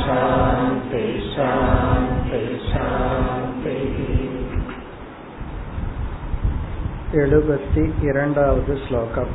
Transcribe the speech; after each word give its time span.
शान्ति 0.00 1.04
शान्ति 1.34 2.40
शान्तिः 2.70 3.96
எழுபத்தி 7.20 7.84
இரண்டாவது 8.08 8.74
ஸ்லோகம் 8.82 9.30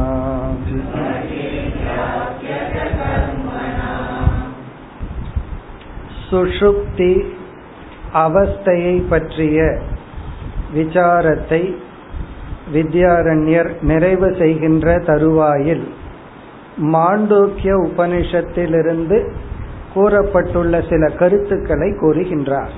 சுஷுப்தி 6.30 7.12
அவஸ்தையை 8.16 8.96
பற்றிய 9.08 9.58
விசாரத்தை 10.72 11.62
வித்யாரண்யர் 12.72 13.70
நிறைவு 13.82 14.28
செய்கின்ற 14.34 14.86
தருவாயில் 15.06 15.84
மாண்டூக்கிய 16.94 17.72
உபனிஷத்திலிருந்து 17.88 19.18
கூறப்பட்டுள்ள 19.94 20.74
சில 20.88 21.04
கருத்துக்களை 21.14 21.90
கூறுகின்றார் 21.92 22.74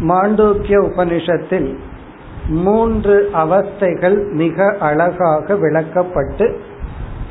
மாண்டூக்கிய 0.00 0.76
உபனிஷத்தில் 0.90 1.68
மூன்று 2.47 3.29
அவஸ்தைகள் 3.33 4.31
மிக 4.31 4.75
அழகாக 4.79 5.53
விளக்கப்பட்டு 5.53 6.57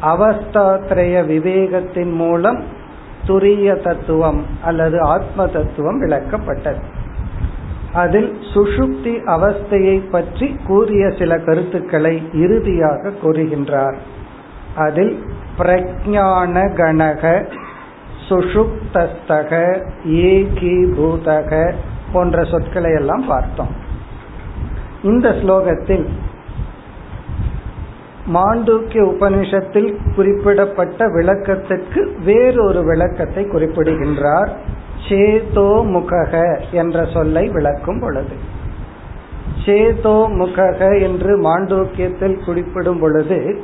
அவஸ்தாத்ரய 0.02 1.26
விவேகத்தின் 1.26 2.12
மூலம் 2.12 2.64
துரிய 3.26 3.82
தத்துவம் 3.82 4.46
அல்லது 4.62 5.00
ஆத்ம 5.00 5.46
தத்துவம் 5.46 6.02
விளக்கப்பட்டது. 6.02 6.80
அதில் 7.92 8.36
சுஷுப்தி 8.54 9.20
அவஸ்தையை 9.26 10.10
பற்றி 10.10 10.56
கூறிய 10.66 11.10
சில 11.18 11.38
கருத்துக்களை 11.38 12.22
இறுதியாக 12.32 13.12
கூறுகின்றார். 13.24 13.94
அதில் 14.76 15.24
பிரஜான 15.58 16.74
கணக 16.74 17.48
சுஷுப்தஸ்தக 18.28 19.82
ஏகீபூதக 20.06 21.72
போன்ற 22.12 22.44
சொற்களை 22.44 22.92
எல்லாம் 22.92 23.24
பார்த்தோம். 23.26 23.84
இந்த 25.02 25.28
ஸ்லோகத்தில் 25.30 26.06
மாண்டூக்கிய 28.34 29.02
உபனிஷத்தில் 29.02 29.96
குறிப்பிடப்பட்ட 30.14 31.08
விளக்கத்திற்கு 31.08 32.12
வேறொரு 32.24 32.84
விளக்கத்தை 32.84 33.44
குறிப்பிடுகின்றார். 33.44 34.56
சேதோ 35.08 35.84
முகக 35.90 36.60
என்ற 36.70 37.04
சொல்லை 37.04 37.48
விளக்கும் 37.48 38.00
பொழுது. 38.00 38.36
சேதோ 39.66 40.28
முகக 40.32 41.00
என்று 41.00 41.40
மாண்டூக்கியத்தில் 41.40 42.44
குறிப்பிடும் 42.44 42.98
பொழுது 42.98 43.60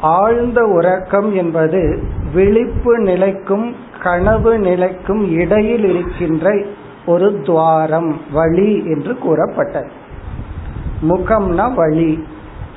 ஆழ்ந்த 0.00 0.64
உறக்கம் 0.64 1.34
என்பது 1.34 2.02
விழிப்பு 2.34 2.98
நிலைக்கும் 2.98 3.76
கனவு 4.02 4.58
நிலைக்கும் 4.58 5.30
இடையில் 5.30 5.84
இருக்கின்ற 5.84 6.62
ஒரு 7.06 7.40
துவாரம் 7.42 8.20
வழி 8.32 8.84
என்று 8.86 9.18
கூறப்பட்டது. 9.18 10.00
முகம்னா 11.08 11.74
வழி. 11.74 12.12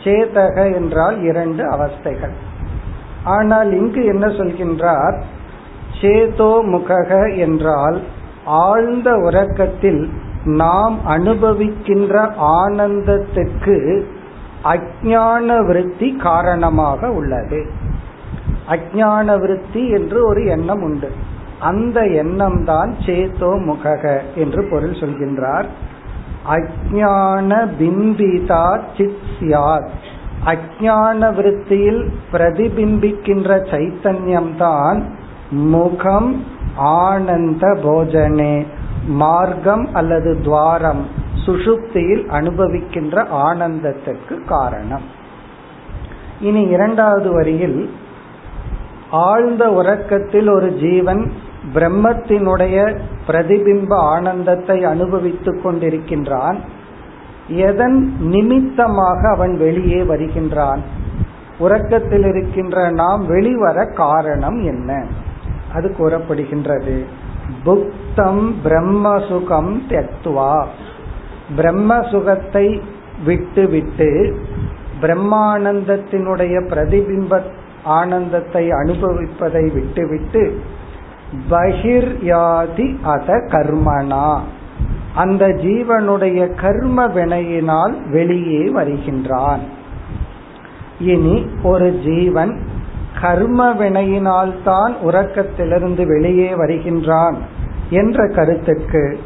சேதக 0.03 0.74
என்றால் 0.74 1.18
இரண்டு 1.24 1.63
அவஸ்தைகள். 1.69 2.36
ஆனால் 3.24 3.72
இங்கு 3.72 4.06
என்ன 4.06 4.25
சொல்கின்றார்? 4.28 5.16
சேதோ 6.02 6.52
முகக 6.72 7.38
என்றால் 7.38 7.97
ஆழ்ந்த 8.46 9.09
உறக்கத்தில் 9.18 10.09
நாம் 10.44 10.97
அனுபவிக்கின்ற 11.08 12.16
ஆனந்தத்துக்கு 12.58 13.78
அஜான 14.64 15.66
விருத்தி 15.66 16.16
காரணமாக 16.16 17.12
உள்ளது. 17.12 17.66
அஜான 18.69 19.40
விருத்தி 19.40 19.90
என்று 19.90 20.25
ஒரு 20.28 20.46
எண்ணம் 20.46 20.81
உண்டு. 20.81 21.09
அந்த 21.59 22.00
எண்ணம் 22.06 22.64
தான் 22.66 22.96
சேதோ 23.06 23.52
முகக 23.66 24.22
என்று 24.35 24.68
பொருள் 24.69 24.96
சொல்கின்றார். 25.02 25.68
அஜான 26.50 27.51
பிம்பிதா 27.79 28.66
சித் 28.97 29.25
சியாத் 29.39 29.89
அஜான 30.45 31.33
விருத்தியில் 31.33 32.01
பிரதிபிம்பிக்கின்ற 32.31 33.50
சைத்தன்யம் 33.72 34.55
தான் 34.55 35.00
முகம் 35.50 36.45
ஆனந்த 36.75 37.67
போஜனே 37.84 38.66
மார்க்கம் 39.07 39.94
அல்லது 39.94 40.41
துவாரம் 40.41 41.05
சுஷுப்தியில் 41.45 42.23
அனுபவிக்கின்ற 42.29 43.25
ஆனந்தத்துக்கு 43.47 44.45
காரணம். 44.45 45.03
இனி 46.39 46.61
இரண்டாவது 46.61 47.31
வரியில் 47.31 47.89
ஆழ்ந்த 49.09 49.69
உறக்கத்தில் 49.69 50.50
ஒரு 50.50 50.69
ஜீவன் 50.75 51.31
பிரம்மத்தினுடைய 51.74 53.00
பிரதிபிம்ப 53.28 53.94
ஆனந்தத்தை 53.94 54.84
அனுபவித்துக் 54.84 55.66
கொண்டிருக்கின்றான். 55.66 56.56
எதன் 57.48 58.16
நிமித்தமாக 58.20 59.30
அவன் 59.30 59.58
வெளியே 59.58 60.03
வருகின்றான்? 60.03 60.81
உறக்கத்தில் 61.58 62.26
இருக்கின்ற 62.26 62.90
நாம் 62.90 63.28
வெளிவர 63.28 63.86
காரணம் 63.86 64.64
என்ன? 64.64 65.06
அது 65.74 65.96
கூறப்படுகின்றது. 66.00 67.03
புக்தம் 67.66 68.53
பிரம்மசுகம் 68.64 69.78
தெத்துவா 69.90 70.66
பிரம்ம 71.56 72.02
சுகத்தை 72.02 72.82
விட்டு 73.26 73.68
விட்டு 73.68 74.40
பிரம்மானந்தத்தினுடைய 75.02 76.68
பிரதிபிம்ப 76.68 77.42
ஆனந்தத்தை 77.84 78.70
அனுபவிப்பதை 78.70 79.74
விட்டுவிட்டு 79.74 80.62
பகிர்யாதி 81.50 82.96
அத 83.03 83.34
கர்மனா. 83.34 84.40
அந்த 85.16 85.47
ஜீவனுடைய 85.47 86.56
கர்ம 86.62 87.08
வினையினால் 87.08 88.09
வெளியே 88.12 88.63
வருகின்றான். 88.63 89.59
இனி 91.00 91.46
ஒரு 91.64 92.00
ஜீவன் 92.03 92.59
கர்ம 93.22 93.74
வினையினால் 93.74 94.53
தான் 94.64 94.96
உறக்கத்திலிருந்து 95.06 96.06
வெளியே 96.06 96.53
வருகின்றான் 96.53 97.35
என்ற 97.90 98.28
கருத்துக்கு 98.28 99.19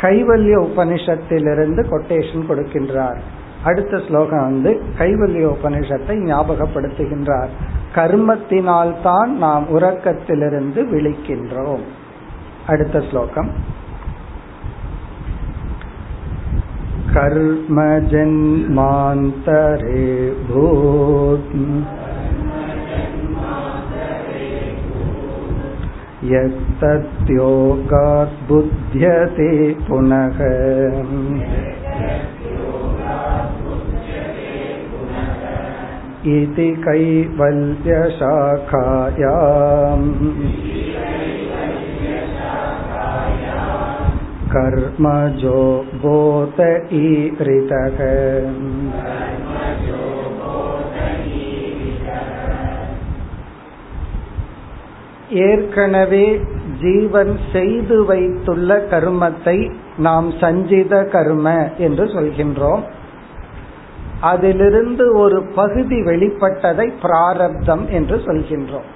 கைவல்ய 0.00 0.58
உபனிஷத்திலிருந்து 0.58 1.82
கொட்டேஷன் 1.90 2.46
கொடுக்கின்றார். 2.48 3.20
அடுத்த 3.63 3.95
ஸ்லோகம் 4.07 4.45
வந்து 4.49 4.71
கைவல்ய 4.97 5.45
உபனிஷத்தை 5.55 6.15
ஞாபகப்படுத்துகின்றார் 6.27 7.53
கர்மத்தினால் 7.95 8.93
தான் 9.01 9.31
நாம் 9.37 9.65
உறக்கத்திலிருந்து 9.75 10.81
விழிக்கின்றோம் 10.93 11.85
அடுத்த 12.67 12.99
ஸ்லோகம் 13.09 13.51
कर्मजन्मान्तरे 18.69 20.01
भूत् 20.47 21.53
यत्तद्योगात् 26.99 28.35
बुध्यते 28.47 29.49
पुनः 29.81 30.39
इति 36.24 36.66
कैवल्यशाखायाम्। 36.84 37.72
कर्मजो 44.52 45.60
भूत 46.02 46.58
ईरितः। 46.92 47.98
ஏற்கனவே 55.30 56.40
ஜீவன் 56.82 57.38
செய்து 57.52 58.04
வைத்துள்ள 58.04 58.76
கர்மத்தை 58.90 59.72
நாம் 59.98 60.32
சஞ்சித 60.40 61.04
கர்ம 61.04 61.68
என்று 61.78 62.04
சொல்கின்றோம். 62.04 62.82
அதிலிருந்து 64.22 65.18
ஒரு 65.18 65.42
பகுதி 65.42 66.00
வெளிப்பட்டதை 66.00 66.92
பிராரப்தம் 67.02 67.88
என்று 67.88 68.16
சொல்கின்றோம். 68.16 68.88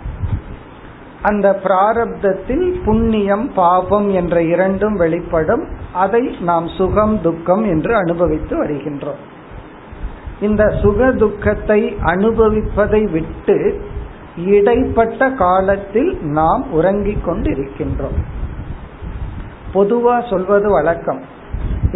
அந்த 1.23 1.61
பிராரப்தத்தில் 1.65 2.85
புண்ணியம் 2.85 3.53
பாபம் 3.55 4.11
என்ற 4.11 4.43
இரண்டும் 4.43 4.97
வெளிப்படும். 4.97 5.65
அதை 5.93 6.37
நாம் 6.41 6.69
சுகம் 6.69 7.21
துக்கம் 7.23 7.65
என்று 7.65 7.97
அனுபவித்து 7.97 8.65
வருகின்றோம். 8.65 9.23
இந்த 10.41 10.75
சுக 10.83 11.13
துக்கத்தை 11.13 11.97
அனுபவிப்பதை 12.05 13.11
விட்டு 13.11 13.81
இடைப்பட்ட 14.37 15.31
காலத்தில் 15.31 16.19
நாம் 16.23 16.73
உறங்கிக் 16.73 17.29
கொண்டிருக்கின்றோம். 17.29 18.19
பொதுவா 19.75 20.31
சொல்வது 20.31 20.71
வழக்கம். 20.71 21.23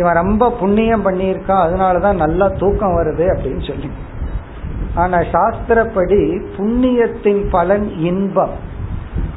இவன் 0.01 0.21
ரொம்ப 0.23 0.51
புண்ணியம் 0.61 1.05
பண்ணியிருக்கான் 1.07 1.63
அதனாலதான் 1.65 2.21
நல்லா 2.25 2.49
தூக்கம் 2.49 2.97
வருது 2.99 3.27
அப்படின்னு 3.33 3.63
சொல்லி. 3.67 3.91
ஆனா 4.95 5.19
சாஸ்திரப்படி 5.19 6.23
புண்ணியத்தின் 6.57 7.43
பலன் 7.51 7.87
இன்பம். 7.99 8.57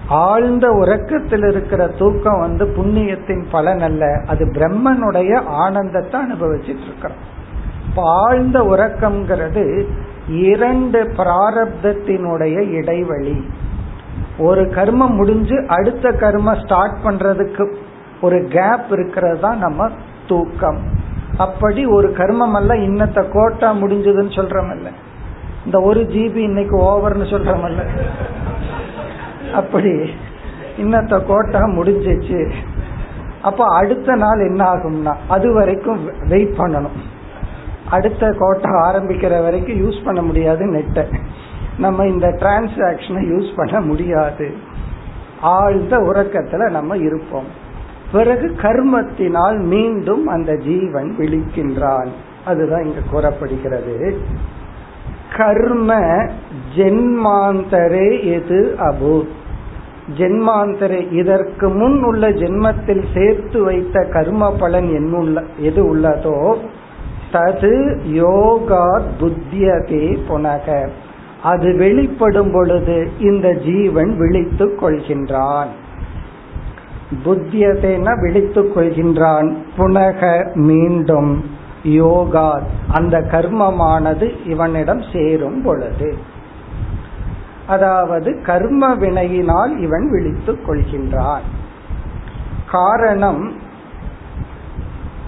ஆழ்ந்த 0.07 0.67
உறக்கத்தில் 0.69 1.45
இருக்கிற 1.49 1.87
தூக்கம் 1.87 2.39
வந்து 2.39 2.65
புண்ணியத்தின் 2.65 3.43
பலன் 3.51 3.79
அல்ல 3.79 4.05
அது 4.27 4.45
பிரம்மனுடைய 4.45 5.43
ஆனந்தத்தை 5.43 6.19
அனுபவிச்சிட்டு 6.21 6.83
இருக்கிறோம். 6.83 7.21
இப்ப 7.89 8.01
ஆழ்ந்த 8.03 8.59
உறக்கம்ங்கிறது 8.59 9.65
இரண்டு 10.27 10.99
பிராரப்தத்தினுடைய 11.17 12.57
இடைவெளி. 12.71 13.37
ஒரு 14.37 14.61
கர்மம் 14.61 15.15
முடிஞ்சு 15.15 15.57
அடுத்த 15.67 16.11
கர்ம 16.11 16.53
ஸ்டார்ட் 16.55 16.97
பண்றதுக்கு 17.03 17.65
ஒரு 18.21 18.37
கேப் 18.49 18.91
இருக்கிறது 18.91 19.39
தான் 19.39 19.57
நம்ம 19.57 19.89
தூக்கம். 20.27 20.77
அப்படி 21.37 21.85
ஒரு 21.85 22.07
கர்மம் 22.07 22.51
அல்ல 22.51 22.73
இன்னத்த 22.73 23.29
கோட்டா 23.31 23.73
முடிஞ்சதுன்னு 23.73 24.35
சொல்றமல்ல. 24.35 24.87
இந்த 25.65 25.81
ஒரு 25.81 26.01
ஜிபி 26.01 26.35
இன்னைக்கு 26.35 26.77
ஓவர்னு 26.77 27.13
சொல்றமல்ல. 27.13 27.87
அப்படி 29.53 29.89
இன்னத்த 30.77 31.25
கோட்டா 31.25 31.59
முடிஞ்சிச்சு. 31.59 32.51
அப்ப 33.41 33.75
அடுத்த 33.75 34.15
நாள் 34.15 34.39
என்ன 34.39 34.63
ஆகும்னா 34.73 35.15
அது 35.27 35.53
வரைக்கும் 35.53 36.09
வெயிட் 36.27 36.55
பண்ணணும். 36.57 37.01
அடுத்த 37.89 38.35
கோட்டா 38.37 38.69
ஆரம்பிக்கிற 38.69 39.43
வரைக்கும் 39.43 39.77
யூஸ் 39.77 40.05
பண்ண 40.05 40.21
முடியாது 40.21 40.65
நெட்டை. 40.65 41.19
நம்ம 41.77 42.07
இந்த 42.07 42.27
டிரான்சாக்ஷனை 42.27 43.21
யூஸ் 43.33 43.55
பண்ண 43.55 43.79
முடியாது. 43.79 44.55
ஆழ்ந்த 45.41 45.97
உறக்கத்துல 45.97 46.69
நம்ம 46.69 46.97
இருப்போம். 46.97 47.61
பிறகு 48.13 48.55
கர்மத்தினால் 48.61 49.59
மீண்டும் 49.59 50.27
அந்த 50.27 50.57
ஜீவன் 50.57 51.15
விழிக்கின்றான். 51.17 52.07
அதுதான் 52.45 52.83
இங்கு 52.83 53.01
கூறப்படுகிறது. 53.11 54.17
கர்ம 55.37 55.95
ஜென்மாந்தரே 56.75 58.23
எது 58.23 58.75
அபு? 58.79 59.23
ஜென்மாந்தரே 60.17 61.11
இதற்கு 61.11 61.69
முன் 61.69 62.03
உள்ள 62.03 62.29
ஜென்மத்தில் 62.29 63.03
சேர்த்து 63.13 63.63
வைத்த 63.63 64.07
கர்ம 64.11 64.55
பலன் 64.59 64.85
என்னுள்ள 64.85 65.43
எது 65.57 65.95
உள்ளதோ 65.95 66.57
தது 67.31 67.97
யோகா 68.03 69.01
புத்தியதே 69.21 70.17
புனக. 70.29 70.89
அது 71.43 71.77
வெளிப்படும் 71.77 72.51
பொழுது 72.51 73.09
இந்த 73.19 73.53
ஜீவன் 73.53 74.17
விழித்துக் 74.17 74.83
கொள்கின்றான். 74.83 75.67
புத்தியதேன 77.25 78.19
விழித்துக் 78.21 78.77
கொள்கின்றான். 78.77 79.55
புனக 79.77 80.53
மீண்டும் 80.53 81.45
யோகா 81.83 82.61
அந்த 82.87 83.19
கர்மமானது 83.19 84.47
இவனிடம் 84.47 85.01
சேரும் 85.13 85.61
பொழுது. 85.61 86.17
அதாவது 87.67 88.41
கர்ம 88.41 88.95
வினையினால் 88.95 89.77
இவன் 89.77 90.11
விழித்துக் 90.11 90.69
கொள்கின்றான். 90.69 91.45
காரணம் 92.71 93.53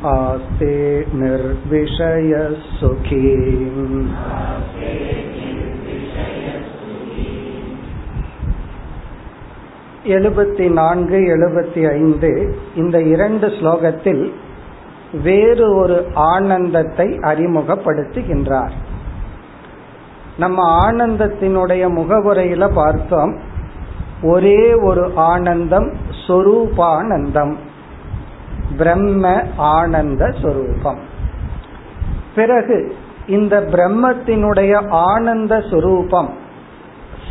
आस्ते 0.07 1.05
निर्विषयः 1.15 2.55
सुखी 2.79 3.25
எழுபத்தி 10.09 10.71
நான்கு 10.71 11.17
எழுபத்தி 11.35 11.93
ஐந்து 11.93 12.57
இந்த 12.77 13.05
இரண்டு 13.05 13.47
ஸ்லோகத்தில் 13.47 14.33
வேறு 15.23 15.77
ஒரு 15.77 16.07
ஆனந்தத்தை 16.15 17.19
அறிமுகப்படுத்துகின்றார் 17.23 18.73
நம்ம 20.38 20.90
ஆனந்தத்தினுடைய 20.92 21.90
முகவுரையில 21.90 22.74
பார்த்தோம். 22.74 23.38
ஒரே 24.24 24.74
ஒரு 24.74 25.12
ஆனந்தம் 25.16 25.94
சொரூபானந்தம். 26.28 27.56
பிரம்ம 28.78 29.44
ஆனந்த 29.58 30.32
சொரூபம். 30.42 31.00
பிறகு 32.36 32.96
இந்த 33.28 33.62
பிரம்மத்தினுடைய 33.62 34.90
ஆனந்த 34.90 35.64
சொரூபம் 35.70 36.34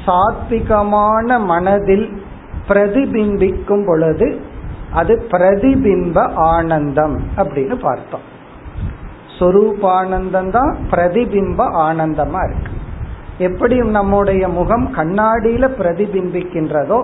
சாத்விகமான 0.06 1.44
மனதில் 1.44 2.22
பிரதிபிம்பிக்கும் 2.68 3.86
பொழுது 3.86 4.40
அது 4.92 5.26
பிரதிபிம்ப 5.30 6.32
ஆனந்தம் 6.34 7.20
அப்படின்னு 7.36 7.74
பார்த்தோம். 7.74 8.28
சொரூபானந்தம் 9.38 10.50
தான் 10.50 10.76
பிரதிபிம்ப 10.90 11.58
ஆனந்தமா 11.58 12.50
இருக்கு. 12.50 12.78
எப்படி 13.40 13.76
நம்முடைய 13.80 14.48
முகம் 14.48 14.86
கண்ணாடியில 14.96 15.64
பிரதிபிம்பிக்கின்றதோ 15.80 17.00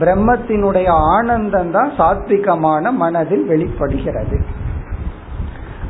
பிரம்மத்தினுடைய 0.00 0.88
ஆனந்தம் 1.16 1.70
தான் 1.70 1.90
சாத்விகமான 1.98 2.90
மனதில் 2.92 3.44
வெளிப்படுகிறது. 3.46 4.38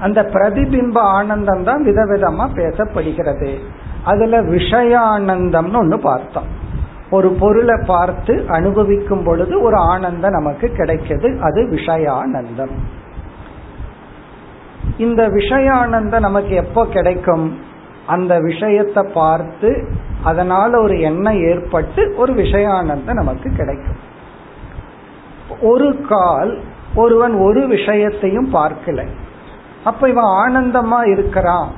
அந்த 0.00 0.21
பிரதிபிம்ப 0.33 0.97
ஆனந்தம் 0.99 1.64
தான் 1.64 1.85
விதவிதமா 1.85 2.45
பேசப்படுகிறது. 2.59 3.50
அதுல 4.04 4.40
விஷயானந்தம்னு 4.54 5.80
ஒண்ணு 5.83 5.99
பார்த்தோம். 6.02 6.50
ஒரு 7.11 7.28
பொருளை 7.40 7.76
பார்த்து 7.87 8.35
அனுபவிக்கும் 8.49 9.25
பொழுது 9.25 9.54
ஒரு 9.62 9.76
ஆனந்தம் 9.92 10.37
நமக்கு 10.38 10.66
கிடைக்கிறது 10.68 11.28
அது 11.40 11.61
விஷயானந்தம். 11.71 12.75
இந்த 14.99 15.23
விஷயானந்தம் 15.28 16.26
நமக்கு 16.28 16.54
எப்போ 16.54 16.83
கிடைக்கும்? 16.87 17.47
அந்த 18.09 18.38
விஷயத்தை 18.41 19.03
பார்த்து 19.15 19.71
அதனால 20.25 20.81
ஒரு 20.81 21.00
எண்ணம் 21.00 21.41
ஏற்பட்டு 21.43 22.15
ஒரு 22.17 22.33
விஷயானந்தம் 22.33 23.19
நமக்கு 23.21 23.50
கிடைக்கும். 23.50 24.00
ஒரு 25.61 25.88
கால் 26.09 26.53
ஒருவன் 26.95 27.35
ஒரு 27.35 27.67
விஷயத்தையும் 27.67 28.55
பார்க்கல. 28.55 29.07
அப்ப 29.85 30.09
இவன் 30.09 30.31
ஆனந்தமா 30.43 31.00
இருக்கிறான் 31.09 31.71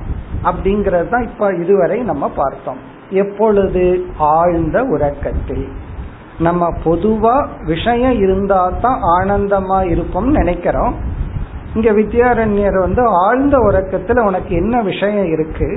அப்படிங்கறது 0.43 1.09
தான் 1.09 1.23
இப்ப 1.23 1.49
இதுவரை 1.61 1.99
நம்ம 1.99 2.29
பார்த்தோம். 2.29 2.81
எப்பொழுது 3.09 4.05
ஆழ்ந்த 4.17 4.83
உறக்கத்தில். 4.83 5.67
நம்ம 6.39 6.69
பொதுவா 6.83 7.47
விஷயம் 7.65 8.17
இருந்தா 8.17 8.61
தான் 8.81 8.99
ஆனந்தமா 9.19 9.79
இருப்போம் 9.89 10.29
நினைக்கிறோம். 10.31 10.95
இங்க 11.73 11.91
வித்யாரண்யர் 11.91 12.77
வந்து 12.79 13.03
ஆழ்ந்த 13.05 13.57
உறக்கத்துல 13.57 14.19
உனக்கு 14.25 14.55
என்ன 14.55 14.81
விஷயம் 14.81 15.29
இருக்கு? 15.31 15.69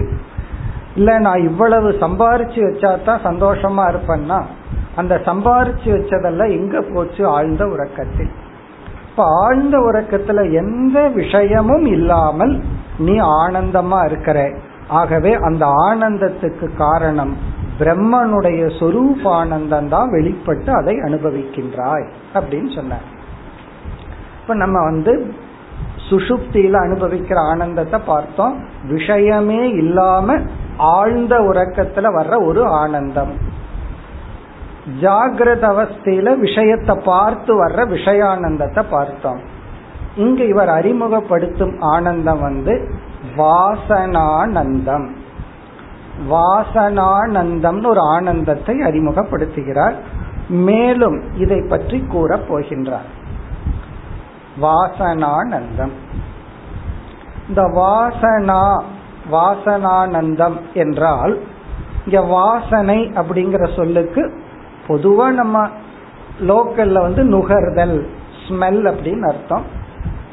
இல்ல 0.94 1.18
நான் 1.18 1.42
இவ்வளவு 1.42 1.90
சம்பாரிச்சு 1.90 2.60
வச்சா 2.66 3.02
தான் 3.02 3.24
சந்தோஷமா 3.24 3.84
இருப்பேன்னா 3.92 4.42
அந்த 4.94 5.14
சம்பாரிச்சு 5.24 5.84
வச்சதெல்லாம் 5.84 6.50
எங்க 6.50 6.80
போச்சு? 6.94 7.26
ஆழ்ந்த 7.26 7.66
உறக்கத்தில். 7.66 8.30
இப்ப 9.10 9.24
ஆழ்ந்த 9.44 9.78
உறக்கத்துல 9.78 10.52
எந்த 10.52 11.08
விஷயமும் 11.08 11.86
இல்லாமல் 11.86 12.62
நீ 12.98 13.20
ஆனந்தமா 13.20 14.04
இருக்கிற. 14.04 14.52
ஆகவே 14.88 15.32
அந்த 15.34 15.66
ஆனந்தத்துக்கு 15.66 16.76
காரணம் 16.76 17.36
பிரம்மனுடைய 17.78 18.60
சொரூபானந்தம் 18.80 19.88
தான் 19.88 20.10
வெளிப்பட்டு 20.10 20.72
அதை 20.72 20.96
அனுபவிக்கின்றாய் 20.96 22.06
அப்படின்னு 22.34 22.74
சொன்னார். 22.74 23.06
இப்ப 24.40 24.54
நம்ம 24.54 24.82
வந்து 24.82 25.34
சுஷுப்தியில 26.10 26.76
அனுபவிக்கிற 26.86 27.38
ஆனந்தத்தை 27.50 28.00
பார்த்தோம். 28.06 28.54
விஷயமே 28.88 29.68
இல்லாம 29.68 30.38
ஆழ்ந்த 30.76 31.38
உறக்கத்துல 31.38 32.06
வர்ற 32.18 32.46
ஒரு 32.46 32.66
ஆனந்தம். 32.66 33.52
ஜாகிரத 35.00 35.62
அவஸ்தையில 35.64 36.38
விஷயத்தை 36.38 37.00
பார்த்து 37.04 37.66
வர்ற 37.66 37.70
விஷயானந்தத்தை 37.70 38.84
பார்த்தோம். 38.90 39.40
இங்க 40.16 40.44
இவர் 40.44 40.68
அறிமுகப்படுத்தும் 40.68 41.80
ஆனந்தம் 41.80 42.40
வந்து 42.40 42.94
வாசனானந்தம். 43.36 45.14
வாசனானந்தம்னு 46.30 47.86
ஒரு 47.86 48.00
ஆனந்தத்தை 48.00 48.78
அறிமுகப்படுத்துகிறார். 48.78 49.94
மேலும் 50.48 51.34
இதை 51.34 51.66
பற்றி 51.68 52.00
கூற 52.00 52.36
போகின்றார். 52.36 53.10
வாசனானந்தம். 54.62 55.92
இந்த 57.48 57.62
வாசனா 57.62 58.82
வாசனானந்தம் 59.30 60.56
என்றால் 60.74 61.38
இங்க 62.04 62.20
வாசனை 62.20 63.12
அப்படிங்கிற 63.14 63.76
சொல்லுக்கு 63.76 64.22
பொதுவா 64.88 65.30
நம்ம 65.30 65.68
லோக்கல்ல 66.40 67.00
வந்து 67.00 67.22
நுகர்தல் 67.24 68.06
ஸ்மெல் 68.48 68.82
அப்படின்னு 68.90 69.26
அர்த்தம். 69.26 69.64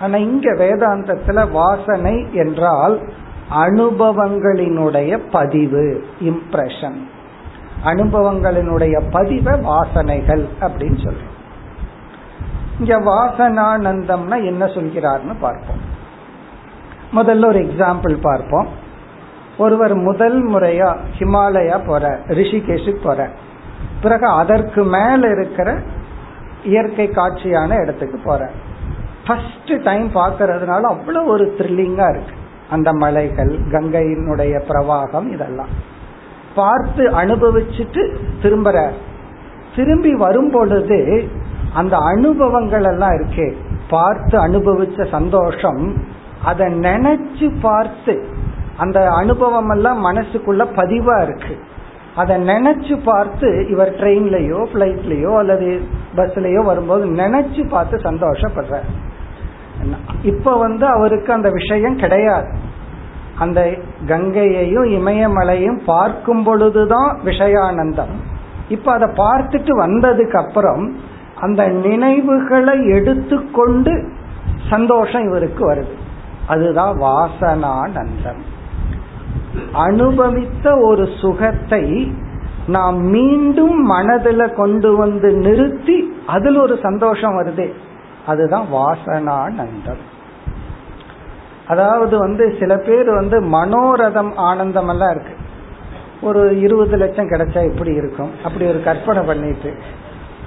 ஆனா 0.02 0.18
இங்க 0.18 0.52
வேதாந்தத்துல 0.52 1.52
வாசனை 1.52 2.28
என்றால் 2.34 3.10
அனுபவங்களினுடைய 3.52 5.20
பதிவு 5.32 6.04
இம்ப்ரெஷன் 6.22 7.00
அனுபவங்களினுடைய 7.84 9.12
பதிவை 9.12 9.60
வாசனைகள் 9.60 10.48
அப்படின்னு 10.60 11.00
சொல்றோம். 11.04 11.38
இங்க 12.80 13.00
வாசனானந்தம்னா 13.00 14.46
என்ன 14.46 14.66
சொல்கிறார்னு 14.66 15.36
பார்ப்போம். 15.40 15.82
முதல்ல 17.16 17.46
ஒரு 17.46 17.60
எக்ஸாம்பிள் 17.60 18.18
பார்ப்போம். 18.22 18.68
ஒருவர் 19.58 19.96
முதல் 19.96 20.50
முறையா 20.50 20.98
ஹிமாலயா 21.20 21.86
போற 21.86 22.20
ரிஷிகேஷுக்கு 22.28 23.04
போற. 23.04 23.30
பிறகு 24.02 24.26
அதற்கு 24.26 24.84
மேல 24.84 25.30
இருக்கிற 25.30 25.80
இயற்கை 26.64 27.10
காட்சியான 27.10 27.76
இடத்துக்கு 27.76 28.20
போற. 28.24 28.50
ஃபர்ஸ்ட் 29.28 29.84
டைம் 29.84 30.08
பார்க்கறதுனால 30.16 30.82
அவ்வளோ 30.94 31.26
ஒரு 31.26 31.56
த்ரில்லிங்கா 31.58 32.10
இருக்கு. 32.10 32.36
அந்த 32.70 32.94
மலைகள் 32.94 33.60
கங்கையினுடைய 33.72 34.62
பிரவாகம் 34.70 35.32
இதெல்லாம். 35.32 35.72
பார்த்து 36.56 37.04
அனுபவிச்சுட்டு 37.10 38.02
திரும்புற 38.42 38.92
திரும்பி 39.76 40.14
வரும் 40.14 40.52
பொழுது 40.52 41.28
அந்த 41.74 41.98
அனுபவங்கள் 41.98 42.84
எல்லாம் 42.84 43.12
இருக்கே. 43.12 43.56
பார்த்து 43.90 44.48
அனுபவிச்ச 44.48 45.10
சந்தோஷம் 45.10 45.94
அதை 46.44 46.68
நினைச்சு 46.80 47.48
பார்த்து 47.62 48.14
அந்த 48.78 49.08
அனுபவம் 49.10 49.70
எல்லாம் 49.70 50.06
மனசுக்குள்ள 50.06 50.64
பதிவா 50.76 51.22
இருக்கு. 51.22 51.56
அதை 52.16 52.36
நினைச்சு 52.36 53.00
பார்த்து 53.04 53.68
இவர் 53.70 53.92
ட்ரெயின்லயோ 53.96 54.60
பிளைட்லயோ 54.74 55.38
அல்லது 55.38 55.82
பஸ்லயோ 56.16 56.64
வரும்போது 56.64 57.06
நினைச்சு 57.06 57.70
பார்த்து 57.70 57.98
சந்தோஷப்படுற 57.98 58.80
இப்ப 60.24 60.58
வந்து 60.58 60.86
அவருக்கு 60.86 61.34
அந்த 61.34 61.50
விஷயம் 61.50 61.96
கிடையாது. 61.96 62.50
அந்த 63.40 63.60
கங்கையையும் 64.08 64.88
இமயமலையும் 64.90 65.80
பார்க்கும் 65.86 66.44
பொழுதுதான் 66.44 67.20
விஷயானந்தம். 67.26 68.14
இப்ப 68.70 68.92
அதை 68.92 69.08
பார்த்துட்டு 69.08 69.72
வந்ததுக்கு 69.86 70.38
அப்புறம் 70.46 70.96
அந்த 71.40 71.68
நினைவுகளை 71.68 72.88
எடுத்துக்கொண்டு 72.88 73.94
சந்தோஷம் 74.70 75.28
இவருக்கு 75.28 75.74
வருது. 75.74 75.96
அதுதான் 76.52 76.94
வாசனானந்தம். 77.02 78.42
அனுபவித்த 79.74 80.78
ஒரு 80.78 81.06
சுகத்தை 81.22 81.86
நாம் 82.68 83.00
மீண்டும் 83.06 83.78
மனதில் 83.82 84.54
கொண்டு 84.56 84.90
வந்து 84.96 85.30
நிறுத்தி 85.34 85.98
அதில் 86.28 86.58
ஒரு 86.58 86.76
சந்தோஷம் 86.84 87.36
வருதே. 87.40 87.68
அதுதான் 88.28 88.68
வாசனானந்தம். 88.74 90.04
அதாவது 91.68 92.16
வந்து 92.18 92.56
சில 92.60 92.78
பேர் 92.78 93.10
வந்து 93.12 93.38
மனோரதம் 93.42 94.32
ஆனந்தம் 94.36 94.88
எல்லாம் 94.88 95.12
இருக்கு. 95.12 95.36
ஒரு 96.22 96.60
இருபது 96.60 96.98
லட்சம் 96.98 97.30
கிடைச்சா 97.30 97.62
எப்படி 97.72 97.92
இருக்கும். 97.94 98.32
அப்படி 98.44 98.66
ஒரு 98.66 98.84
கற்பனை 98.84 99.24
பண்ணிட்டு 99.24 99.72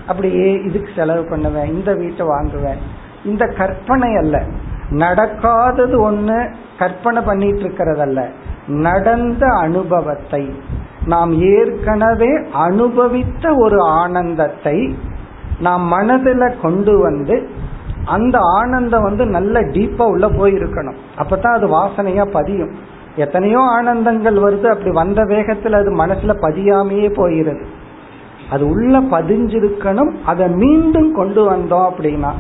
அப்படியே 0.07 0.53
இதுக்கு 0.53 0.91
செலவு 0.97 1.23
பண்ணுவேன் 1.31 1.73
இந்த 1.73 1.91
வீட்டை 1.95 2.27
வாங்குவேன். 2.27 2.81
இந்த 3.25 3.45
கற்பனை 3.47 4.11
அல்ல. 4.17 4.37
நடக்காதது 5.03 5.97
ஒண்ணு 6.09 6.39
கற்பனை 6.79 7.23
பண்ணிட்டு 7.23 7.63
இருக்கிறதல்ல 7.63 8.21
நடந்த 8.67 9.47
அனுபவத்தை. 9.61 10.43
நாம் 11.07 11.33
ஏற்கனவே 11.41 12.31
அனுபவித்த 12.53 13.55
ஒரு 13.55 13.79
ஆனந்தத்தை 13.81 14.77
நாம் 15.61 15.85
மனதில் 15.87 16.47
கொண்டு 16.63 16.93
வந்து 16.99 17.37
அந்த 18.05 18.39
ஆனந்தம் 18.57 19.03
வந்து 19.03 19.25
நல்ல 19.27 19.61
டீப்பா 19.61 20.05
உள்ள 20.07 20.27
போயிருக்கணும். 20.29 20.99
அப்பதான் 21.19 21.57
அது 21.59 21.67
வாசனையா 21.69 22.25
பதியும். 22.31 22.73
எத்தனையோ 23.17 23.61
ஆனந்தங்கள் 23.77 24.39
வருது 24.45 24.67
அப்படி 24.67 24.91
வந்த 24.91 25.21
வேகத்துல 25.23 25.79
அது 25.81 25.91
மனசுல 25.97 26.35
பதியாமையே 26.47 27.09
போயிருது. 27.21 27.65
அது 28.51 28.65
உள்ள 28.69 28.95
பதிஞ்சிருக்கணும் 29.15 30.13
அதை 30.27 30.49
மீண்டும் 30.63 31.11
கொண்டு 31.15 31.43
வந்தோம் 31.51 31.87
அப்படின்னா 31.91 32.33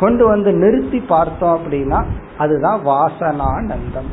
கொண்டு 0.00 0.26
வந்து 0.26 0.52
நிறுத்தி 0.52 1.00
பார்த்தோம் 1.00 1.60
அப்படின்னா 1.60 2.04
அதுதான் 2.38 2.86
வாசனானந்தம். 2.86 4.10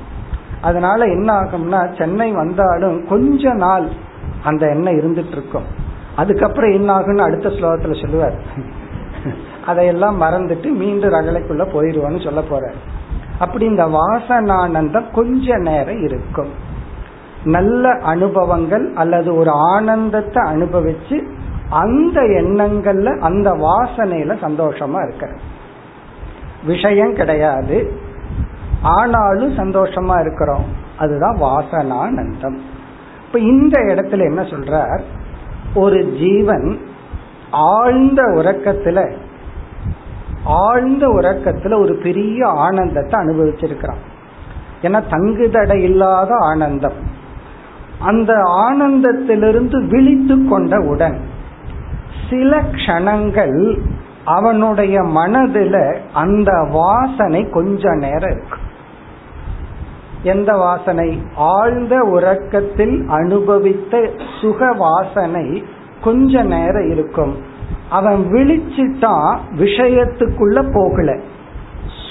அதனால 0.62 1.06
என்ன 1.06 1.34
ஆகும்னா 1.34 1.98
சென்னை 1.98 2.32
வந்தாலும் 2.32 3.08
கொஞ்ச 3.08 3.54
நாள் 3.54 3.90
அந்த 4.44 4.68
எண்ணம் 4.68 4.94
இருந்துட்டு 4.94 5.32
இருக்கும் 5.32 5.64
அதுக்கப்புறம் 6.16 6.72
என்ன 6.72 7.00
ஆகும்னு 7.00 7.22
அடுத்த 7.22 7.50
ஸ்லோகத்துல 7.50 8.02
சொல்லுவார். 8.02 8.36
அதையெல்லாம் 9.66 10.22
மறந்துட்டு 10.22 10.72
மீண்டும் 10.72 11.12
ரகலைக்குள்ள 11.12 11.64
போயிடுவோன்னு 11.68 12.24
சொல்ல 12.24 12.42
போற 12.42 12.72
அப்படி 13.40 13.66
இந்த 13.66 13.86
வாசனானந்தம் 13.86 15.12
கொஞ்ச 15.12 15.58
நேரம் 15.58 16.04
இருக்கும். 16.04 16.66
நல்ல 17.44 17.90
அனுபவங்கள் 17.90 18.94
அல்லது 18.96 19.36
ஒரு 19.36 19.50
ஆனந்தத்தை 19.50 20.44
அனுபவிச்சு 20.44 21.28
அந்த 21.70 22.22
எண்ணங்கள்ல 22.22 23.20
அந்த 23.20 23.52
வாசனையில 23.52 24.36
சந்தோஷமா 24.42 25.08
இருக்கிறேன் 25.08 25.56
விஷயம் 26.66 27.14
கிடையாது. 27.14 27.92
ஆனாலும் 28.82 29.58
சந்தோஷமா 29.58 30.20
இருக்கிறோம். 30.20 30.66
அதுதான் 30.98 31.38
வாசனானந்தம். 31.42 32.58
இப்ப 33.26 33.40
இந்த 33.40 33.80
இடத்துல 33.80 34.20
என்ன 34.20 34.42
சொல்றார்? 34.42 35.02
ஒரு 35.76 36.06
ஜீவன் 36.06 36.80
ஆழ்ந்த 37.52 38.24
உறக்கத்துல 38.24 39.14
ஆழ்ந்த 40.44 41.08
உறக்கத்துல 41.08 41.80
ஒரு 41.80 41.96
பெரிய 41.96 42.48
ஆனந்தத்தை 42.48 43.22
அனுபவிச்சிருக்கிறான். 43.22 44.02
ஏன்னா 44.82 45.04
தங்குதடை 45.10 45.76
இல்லாத 45.76 46.36
ஆனந்தம். 46.40 47.16
அந்த 48.00 48.34
ஆனந்தத்திலிருந்து 48.70 49.88
விழித்து 49.88 50.46
கொண்டவுடன் 50.46 51.20
சில 52.30 52.62
க்ஷணங்கள் 52.62 53.80
அவனுடைய 54.28 55.02
மனதுல 55.02 55.98
அந்த 56.14 56.68
வாசனை 56.72 57.50
கொஞ்ச 57.50 57.96
நேரம் 57.96 58.32
இருக்கு. 58.32 58.58
எந்த 60.24 60.54
வாசனை? 60.54 61.22
ஆழ்ந்த 61.36 62.00
உறக்கத்தில் 62.00 63.08
அனுபவித்த 63.08 64.10
சுக 64.42 64.72
வாசனை 64.72 65.64
கொஞ்ச 66.04 66.42
நேரம் 66.42 66.92
இருக்கும். 66.92 67.36
அவன் 67.90 68.28
விழிச்சிட்டான் 68.32 69.38
விஷயத்துக்குள்ள 69.58 70.72
போகல. 70.74 71.18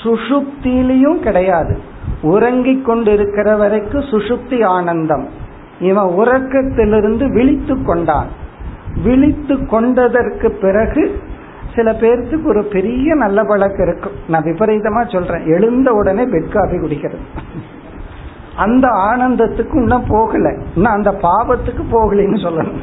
சுஷுப்தியிலையும் 0.03 1.19
கிடையாது. 1.19 1.79
உறங்கிக் 2.23 2.85
கொண்டிருக்கிற 2.85 3.57
வரைக்கும் 3.57 4.01
சுஷுப்தி 4.01 4.65
ஆனந்தம். 4.65 5.29
இவன் 5.81 6.07
உறக்கத்திலிருந்து 6.07 7.33
விழித்து 7.33 7.83
கொண்டான். 7.83 8.29
விழித்து 9.05 9.67
கொண்டதற்கு 9.67 10.51
பிறகு 10.51 11.21
சில 11.77 11.93
பேர்த்துக்கு 11.93 12.47
ஒரு 12.47 12.65
பெரிய 12.65 13.15
நல்ல 13.15 13.45
பழக்கம் 13.45 13.87
இருக்கும். 13.87 14.13
நான் 14.29 14.43
விபரீதமா 14.43 15.13
சொல்றேன். 15.13 15.47
எழுந்த 15.47 15.93
உடனே 15.93 16.25
பெட் 16.25 16.53
காஃபி 16.53 16.77
குடிக்கிறது. 16.77 17.19
அந்த 18.57 18.89
ஆனந்தத்துக்கு 18.89 19.75
இன்னும் 19.75 20.05
போகல. 20.09 20.57
இன்னும் 20.75 20.93
அந்த 20.93 21.11
பாவத்துக்கு 21.11 21.83
போகலைன்னு 21.93 22.43
சொல்லணும். 22.43 22.81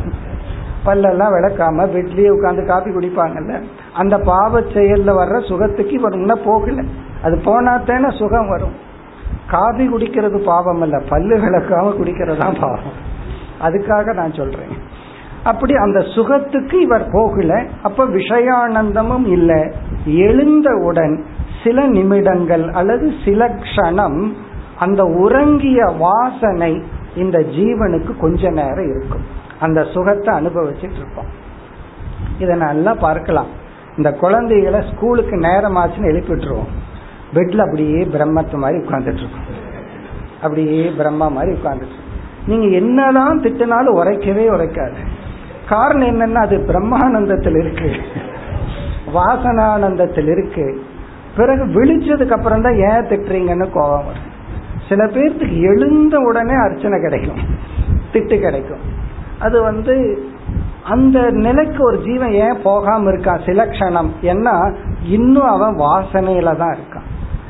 பல்லெல்லாம் 0.86 1.32
விளக்காம 1.32 1.88
பெட்லயே 1.88 2.30
உட்காந்து 2.30 2.66
காபி 2.66 2.90
குடிப்பாங்கல்ல. 2.90 3.62
அந்த 3.94 4.18
பாவ 4.18 4.62
செயல்ல 4.62 5.10
வர்ற 5.10 5.48
சுகத்துக்கு 5.48 5.92
இவர் 5.92 6.14
இன்னும் 6.14 6.44
போகல. 6.46 6.82
அது 7.24 7.42
தானே 7.86 8.18
சுகம் 8.18 8.50
வரும். 8.50 8.74
காபி 9.48 9.88
குடிக்கிறது 9.88 10.38
பாவம் 10.38 10.82
அல்ல. 10.82 11.02
பல்லு 11.10 11.38
விளக்காம 11.38 11.94
குடிக்கிறதா 12.00 12.62
பாவம். 12.62 13.12
அதுக்காக 13.62 14.14
நான் 14.14 14.34
சொல்றேன். 14.34 14.93
அப்படி 15.44 15.74
அந்த 15.76 16.00
சுகத்துக்கு 16.00 16.82
இவர் 16.82 17.08
போகல. 17.12 17.64
அப்ப 17.84 18.06
விஷயானந்தமும் 18.06 19.28
இல்லை. 19.28 19.72
எழுந்தவுடன் 20.06 21.26
சில 21.64 21.88
நிமிடங்கள் 21.88 22.70
அல்லது 22.70 23.14
சில 23.26 23.48
க்ஷணம் 23.48 24.34
அந்த 24.80 25.04
உறங்கிய 25.04 25.84
வாசனை 26.00 26.84
இந்த 27.16 27.40
ஜீவனுக்கு 27.40 28.18
கொஞ்ச 28.18 28.50
நேரம் 28.50 28.90
இருக்கும். 28.90 29.26
அந்த 29.60 29.84
சுகத்தை 29.84 30.38
அனுபவிச்சுட்டு 30.38 30.98
இருப்போம். 30.98 31.42
இதை 32.40 32.58
நல்லா 32.58 32.94
பார்க்கலாம். 32.94 33.48
இந்த 33.98 34.12
குழந்தைகளை 34.14 34.84
ஸ்கூலுக்கு 34.92 35.38
நேரம் 35.38 35.76
ஆச்சுன்னு 35.76 36.12
எழுப்பிட்டுருவோம் 36.12 36.72
பெட்ல 37.34 37.58
அப்படியே 37.58 38.04
பிரம்மத்து 38.04 38.54
மாதிரி 38.54 38.84
உட்கார்ந்துட்டு 38.84 39.24
இருக்கோம். 39.24 39.62
அப்படியே 40.42 40.92
பிரம்மா 40.98 41.28
மாதிரி 41.28 41.58
உட்கார்ந்துட்டு 41.58 42.00
நீங்க 42.46 42.68
என்னதான் 42.68 43.40
திட்டினாலும் 43.40 43.98
உரைக்கவே 43.98 44.46
உரைக்காது. 44.50 44.96
காரணம் 45.74 46.08
என்னன்னா 46.08 46.36
அது 46.36 46.58
பிரம்மானந்தத்தில் 46.58 47.58
இருக்கு. 47.60 47.92
வாசனானந்தத்தில் 49.14 50.28
இருக்கு. 50.28 50.84
பிறகு 51.38 51.66
விழிச்சதுக்கு 51.66 52.32
அப்புறம் 52.32 52.62
தான் 52.62 52.76
ஏன் 52.76 53.08
திட்டுறீங்கன்னு 53.10 53.72
கோபம் 53.74 54.06
வரும். 54.06 54.32
சில 54.90 55.06
பேர்த்துக்கு 55.06 55.62
எழுந்த 55.62 56.18
உடனே 56.20 56.54
அர்ச்சனை 56.54 57.02
கிடைக்கும். 57.02 57.42
திட்டு 58.14 58.40
கிடைக்கும். 58.40 58.84
அது 59.40 59.62
வந்து 59.62 60.24
அந்த 60.84 61.30
நிலைக்கு 61.32 61.84
ஒரு 61.84 62.02
ஜீவன் 62.02 62.32
ஏன் 62.32 62.62
போகாம 62.64 63.12
இருக்கான் 63.12 63.46
சில 63.46 63.66
க்ஷணம். 63.66 64.10
ஏன்னா 64.22 64.76
இன்னும் 65.04 65.48
அவன் 65.48 65.76
வாசனையில 65.76 66.58
தான் 66.58 66.76
இருக்கான். 66.76 67.10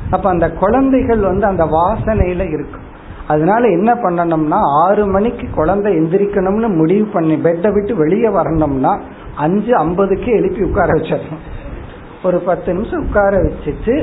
அப்ப 0.10 0.30
அந்த 0.30 0.52
குழந்தைகள் 0.52 1.20
வந்து 1.20 1.46
அந்த 1.46 1.66
வாசனையில 1.66 2.48
இருக்கும். 2.48 2.92
அதனால 3.28 3.68
என்ன 3.68 3.90
பண்ணணும்னா 3.94 4.60
ஆறு 4.86 5.04
மணிக்கு 5.08 5.46
குழந்தை 5.56 5.90
எந்திரிக்கணும்னு 6.00 6.70
முடிவு 6.80 7.06
பண்ணி 7.06 7.36
பெட்டை 7.38 7.72
விட்டு 7.72 7.96
வெளியே 7.96 8.30
வரணும்னா 8.30 8.94
அஞ்சு 9.36 9.74
ஐம்பதுக்கு 9.76 10.32
எழுப்பி 10.32 10.62
உட்கார 10.64 10.92
வச்சிடணும். 10.94 11.44
ஒரு 12.24 12.38
பத்து 12.40 12.74
நிமிஷம் 12.74 13.04
உட்கார 13.06 13.34
வச்சுட்டு 13.38 13.96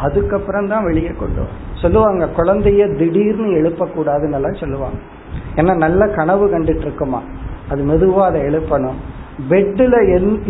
அதுக்கப்புறம் 0.00 0.68
தான் 0.68 0.84
வெளியே 0.84 1.12
கொண்டு 1.20 1.40
வரும் 1.40 1.60
சொல்லுவாங்க 1.82 2.28
குழந்தைய 2.36 2.82
திடீர்னு 2.98 3.48
எழுப்பக்கூடாதுன்னு 3.60 4.38
எல்லாம் 4.38 4.60
சொல்லுவாங்க. 4.60 4.98
ஏன்னா 5.56 5.72
நல்ல 5.76 6.06
கனவு 6.18 6.44
கண்டுட்டு 6.52 6.86
இருக்குமா 6.88 7.20
அது 7.70 7.82
மெதுவா 7.90 8.22
அதை 8.30 8.40
எழுப்பணும். 8.40 8.98
பெட்டில் 9.50 9.98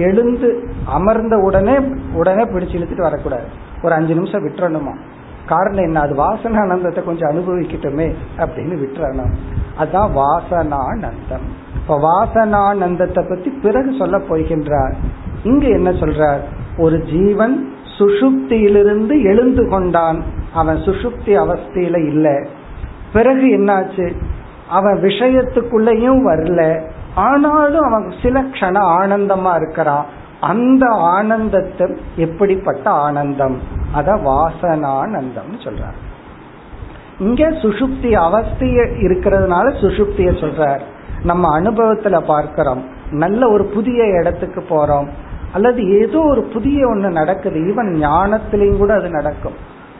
எழுந்து 0.06 0.48
அமர்ந்த 0.96 1.34
உடனே 1.36 1.74
உடனே 2.20 2.44
பிடிச்சு 2.44 2.78
இழுத்துட்டு 2.78 3.08
வரக்கூடாது. 3.08 3.46
ஒரு 3.82 3.94
அஞ்சு 3.94 4.14
நிமிஷம் 4.14 4.44
விட்டுறணுமா? 4.46 4.94
காரணம் 5.46 5.84
என்ன? 5.84 6.00
அது 6.00 6.14
வாசனானந்தத்தை 6.14 7.04
கொஞ்சம் 7.04 7.30
அனுபவிக்கட்டுமே 7.30 8.14
அப்படின்னு 8.38 8.84
விட்டுறணும். 8.84 9.32
அதுதான் 9.76 10.16
வாசனானந்தம் 10.16 11.50
இப்ப 11.74 11.98
வாசனானந்தத்தை 11.98 13.28
பத்தி 13.28 13.50
பிறகு 13.50 13.94
சொல்ல 13.98 14.18
போகின்றார். 14.18 14.94
இங்க 15.44 15.66
என்ன 15.66 15.90
சொல்றார்? 15.90 16.40
ஒரு 16.78 17.00
ஜீவன் 17.00 17.72
சுஷுப்தியிலிருந்து 17.98 19.22
எழுந்து 19.22 19.68
கொண்டான். 19.68 20.22
அவன் 20.54 20.76
சுஷுப்தி 20.76 21.26
அவஸ்தையில 21.26 22.06
இல்ல. 22.06 22.46
பிறகு 23.12 23.46
என்னாச்சு? 23.46 24.12
அவன் 24.68 25.02
விஷயத்துக்குள்ளேயும் 25.02 26.20
வரல. 26.26 26.80
ஆனாலும் 27.14 27.82
அவன் 27.82 28.12
சில 28.22 28.42
க்ஷண 28.42 28.78
ஆனந்தமா 29.02 29.54
இருக்கிறான். 29.54 30.06
அந்த 30.42 30.86
ஆனந்தத்தை 30.88 31.98
எப்படிப்பட்ட 32.16 32.90
ஆனந்தம்? 32.90 33.60
அத 33.92 34.12
வாசனானந்தம் 34.12 35.52
சொல்றார். 35.58 35.98
இங்க 37.18 37.48
சுஷுப்தி 37.48 38.12
அவஸ்தைய 38.16 38.86
இருக்கிறதுனால 39.00 39.72
சுசுப்திய 39.72 40.30
சொல்றார். 40.32 40.80
நம்ம 41.24 41.60
அனுபவத்துல 41.60 42.20
பார்க்கிறோம். 42.20 42.84
நல்ல 43.10 43.50
ஒரு 43.50 43.64
புதிய 43.64 44.04
இடத்துக்கு 44.04 44.60
போறோம். 44.60 45.08
அல்லது 45.52 46.00
ஏதோ 46.00 46.18
ஒரு 46.18 46.42
புதிய 46.42 46.88
ஒண்ணு 46.88 47.10
நடக்குது. 47.10 47.58
ஈவன் 47.60 48.06
ஞானத்திலையும் 48.06 48.76
கூட 48.76 48.94
அது 48.94 49.08
நடக்கும். 49.08 49.54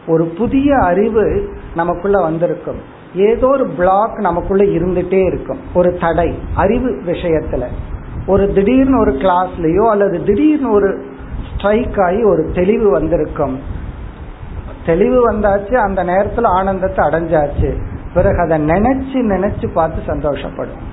ஒரு 0.07 0.25
புதிய 0.25 0.77
அறிவு 0.77 1.53
நமக்குள்ள 1.75 2.21
வந்திருக்கும். 2.21 2.79
ஏதோ 3.15 3.47
ஒரு 3.47 3.67
பிளாக் 3.67 4.19
நமக்குள்ள 4.19 4.63
இருந்துட்டே 4.63 5.25
இருக்கும். 5.25 5.59
ஒரு 5.73 5.97
தடை. 5.97 6.39
அறிவு 6.55 7.01
விஷயத்துல. 7.05 7.65
ஒரு 8.27 8.53
திடீர்னு 8.53 8.99
ஒரு 8.99 9.11
கிளாஸ்லயோ 9.11 9.89
அல்லது 9.89 10.23
திடீர்னு 10.23 10.71
ஒரு 10.71 11.05
ஸ்ட்ரைக் 11.53 11.99
ஆகி 11.99 12.23
ஒரு 12.23 12.51
தெளிவு 12.53 12.91
வந்திருக்கும். 12.91 13.59
தெளிவு 14.85 15.31
வந்தாச்சு 15.31 15.73
அந்த 15.73 16.03
நேரத்துல 16.03 16.45
ஆனந்தத்தை 16.45 17.07
அடைஞ்சாச்சு. 17.07 17.81
பிறகு 18.13 18.39
அதை 18.39 18.65
நினைச்சு 18.65 19.13
நினைச்சு 19.13 19.67
பார்த்து 19.73 20.13
சந்தோஷப்படுவோம். 20.13 20.91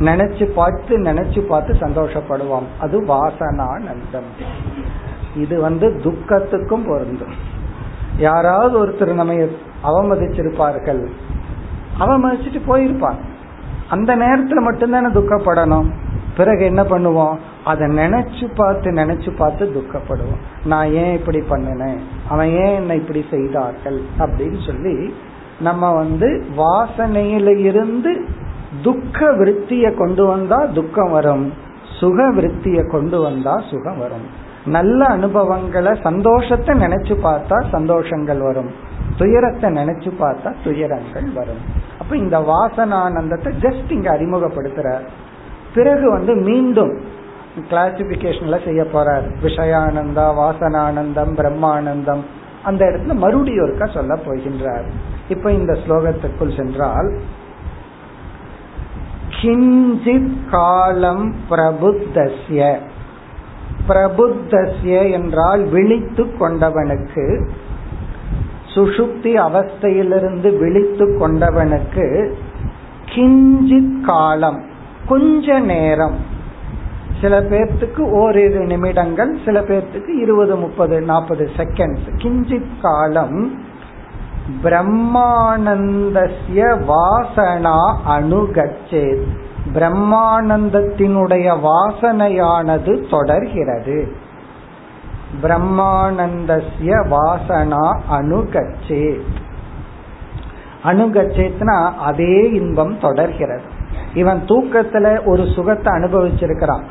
நினைச்சு 0.00 0.44
பார்த்து 0.44 0.98
நினைச்சு 0.98 1.40
பார்த்து 1.40 1.72
சந்தோஷப்படுவோம். 1.72 2.66
அது 2.80 3.04
வாசனானந்தம். 3.04 4.28
இது 5.36 5.60
வந்து 5.60 5.88
துக்கத்துக்கும் 5.88 6.86
பொருந்தும். 6.86 7.56
யாராவது 8.16 8.86
ஒருத்தர் 8.86 9.12
நம்ம 9.12 9.34
அவமதிச்சிருப்பார்கள். 9.84 11.06
அவமதிச்சுட்டு 12.00 12.60
போயிருப்பாங்க. 12.68 13.20
அந்த 13.88 14.16
நேரத்துல 14.16 14.62
மட்டும்தானே 14.66 15.10
துக்கப்படணும். 15.12 15.90
பிறகு 16.38 16.64
என்ன 16.64 16.82
பண்ணுவோம்? 16.82 17.36
அதை 17.64 17.86
நினைச்சு 17.88 18.46
பார்த்து 18.54 18.90
நினைச்சு 18.90 19.30
பார்த்து 19.36 19.64
துக்கப்படுவோம். 19.76 20.42
நான் 20.64 20.90
ஏன் 20.92 21.14
இப்படி 21.14 21.40
பண்ணினேன்? 21.50 22.00
அவன் 22.28 22.48
ஏன் 22.48 22.74
என்ன 22.74 22.94
இப்படி 22.94 23.24
செய்தார்கள்? 23.30 24.00
அப்படின்னு 24.18 24.66
சொல்லி 24.66 25.14
நம்ம 25.60 25.92
வந்து 25.92 26.28
வாசனையில 26.56 27.58
இருந்து 27.58 28.12
துக்க 28.82 29.32
விருத்திய 29.32 29.94
கொண்டு 29.94 30.26
வந்தா 30.26 30.64
துக்கம் 30.64 31.10
வரும். 31.10 31.52
சுக 32.00 32.30
விருத்திய 32.30 32.90
கொண்டு 32.90 33.20
வந்தா 33.20 33.54
சுகம் 33.70 33.98
வரும். 33.98 34.26
நல்ல 34.66 35.04
அனுபவங்களை 35.04 35.92
சந்தோஷத்தை 36.02 36.74
நினைச்சு 36.78 37.14
பார்த்தா 37.26 37.56
சந்தோஷங்கள் 37.72 38.42
வரும். 38.42 38.70
துயரத்தை 39.16 39.70
நினைச்சு 39.70 40.10
பார்த்தா 40.20 40.50
துயரங்கள் 40.64 41.28
வரும். 41.34 41.62
அப்ப 42.00 42.16
இந்த 42.16 42.38
வாசனானந்தத்தை 42.38 43.52
ஜஸ்ட் 43.60 43.90
இங்க 43.90 44.10
அறிமுகப்படுத்துற 44.16 45.00
பிறகு 45.74 46.10
வந்து 46.10 46.34
மீண்டும் 46.34 47.00
கிளாசிபிகேஷன்ல 47.70 48.64
செய்ய 48.64 48.82
போறார். 48.82 49.26
விஷயானந்தா 49.42 50.26
வாசனானந்தம் 50.40 51.34
பிரம்மானந்தம். 51.36 52.20
அந்த 52.62 52.84
இடத்துல 52.84 53.14
மறுபடியும் 53.14 53.66
ஒருக்கா 53.66 53.94
சொல்ல 53.94 54.18
போகின்றார். 54.26 54.90
இப்ப 55.28 55.52
இந்த 55.52 55.78
ஸ்லோகத்துக்குள் 55.86 56.56
சென்றால் 56.56 57.20
கிஞ்சித் 59.42 60.50
காலம் 60.50 61.34
பிரபுத்தஸ்ய. 61.50 62.76
பிரபுத்தஸ்ய 63.88 65.10
என்றால் 65.10 65.64
விழித்து 65.64 66.24
கொண்டவனுக்கு 66.24 67.48
சுஷுப்தி 68.74 69.32
அவஸ்தையிலிருந்து 69.46 70.58
விழித்து 70.58 71.06
கொண்டவனுக்கு 71.06 72.34
கிஞ்சித் 73.04 74.00
காலம் 74.00 74.76
கொஞ்ச 75.08 75.58
நேரம். 75.58 76.18
சில 77.20 77.40
பேர்த்துக்கு 77.40 78.10
ஓரிரு 78.10 78.64
நிமிடங்கள் 78.64 79.38
சில 79.44 79.60
பேர்த்துக்கு 79.60 80.18
இருபது 80.18 80.56
முப்பது 80.56 81.00
நாற்பது 81.00 81.50
செகண்ட்ஸ் 81.56 82.08
கிஞ்சித் 82.16 82.80
காலம் 82.82 83.66
பிரம்மானந்தசிய 84.62 86.60
வாசனா 86.88 87.96
அணுகச்சேத் 88.08 89.26
பிரம்மானந்தத்தினுடைய 89.74 91.46
வாசனையானது 91.62 93.10
தொடர்கிறது. 93.10 94.12
பிரம்மானந்தசிய 95.42 96.94
வாசனா 97.10 97.84
அணுகச்சேத் 98.10 99.26
அணுகச்சேத்னா 100.84 101.92
அதே 101.94 102.50
இன்பம் 102.52 102.98
தொடர்கிறது. 103.00 103.67
இவன் 104.14 104.42
தூக்கத்துல 104.44 105.26
ஒரு 105.26 105.46
சுகத்தை 105.46 105.92
அனுபவிச்சிருக்கிறான். 105.92 106.82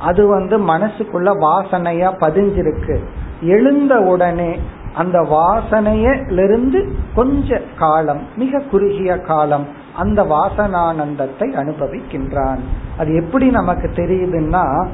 அது 0.00 0.26
வந்து 0.26 0.58
மனசுக்குள்ள 0.58 1.32
வாசனையா 1.40 2.12
பதிஞ்சிருக்கு. 2.20 2.98
எழுந்த 3.40 4.00
உடனே 4.00 4.58
அந்த 4.94 5.18
வாசனையிலிருந்து 5.20 6.88
கொஞ்ச 7.14 7.62
காலம் 7.78 8.20
மிக 8.36 8.58
குறுகிய 8.58 9.18
காலம் 9.18 9.66
அந்த 9.96 10.22
வாசனானந்தத்தை 10.22 11.40
அனுபவிக்கின்றான். 11.40 12.58
அது 12.98 13.14
எப்படி 13.14 13.50
நமக்கு 13.50 13.88
தெரியுதுன்னா 13.88 14.86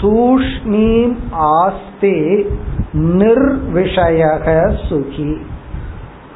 தூஷ்ணீம் 0.00 1.16
ஆஸ்தே 1.32 2.48
நிர்விஷயக 2.92 4.76
சுகி. 4.88 5.40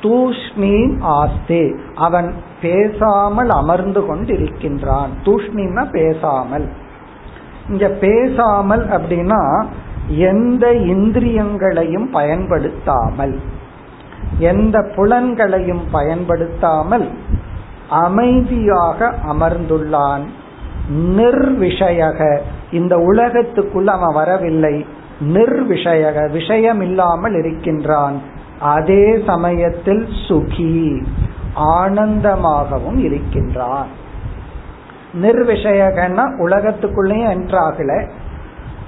தூஷ்ணீம் 0.03 0.99
ஆஸ்தே. 1.01 1.79
அவன் 1.95 2.35
பேசாமல் 2.64 3.50
அமர்ந்து 3.50 4.00
கொண்டிருக்கின்றான். 4.00 5.11
தூஷ்ணீம்னா 5.24 5.85
பேசாமல். 5.90 6.66
இங்க 7.68 7.88
பேசாமல் 7.88 8.85
அப்படின்னா 8.88 9.42
எந்த 10.09 10.72
இந்திரியங்களையும் 10.72 12.11
பயன்படுத்தாமல் 12.11 13.37
எந்த 14.38 14.77
புலன்களையும் 14.96 15.85
பயன்படுத்தாமல் 15.92 17.07
அமைதியாக 17.88 19.14
அமர்ந்துள்ளான். 19.33 20.24
நிர்விஷயக. 21.16 22.20
இந்த 22.72 22.96
உலகத்துக்குள்ள 22.96 23.87
அவன் 23.96 24.14
வரவில்லை. 24.14 24.87
நிர்விஷயக. 25.33 26.33
விஷயம் 26.33 26.81
இல்லாமல் 26.81 27.35
இருக்கின்றான். 27.35 28.16
அதே 28.61 29.22
சமயத்தில் 29.27 30.09
சுகி. 30.29 31.03
ஆனந்தமாகவும் 31.55 32.97
இருக்கின்றான் 32.97 33.87
நிர்விஷயகன்னா 35.23 36.25
உலகத்துக்குள்ளேயும் 36.38 37.35
என்ட்ராகல 37.35 38.09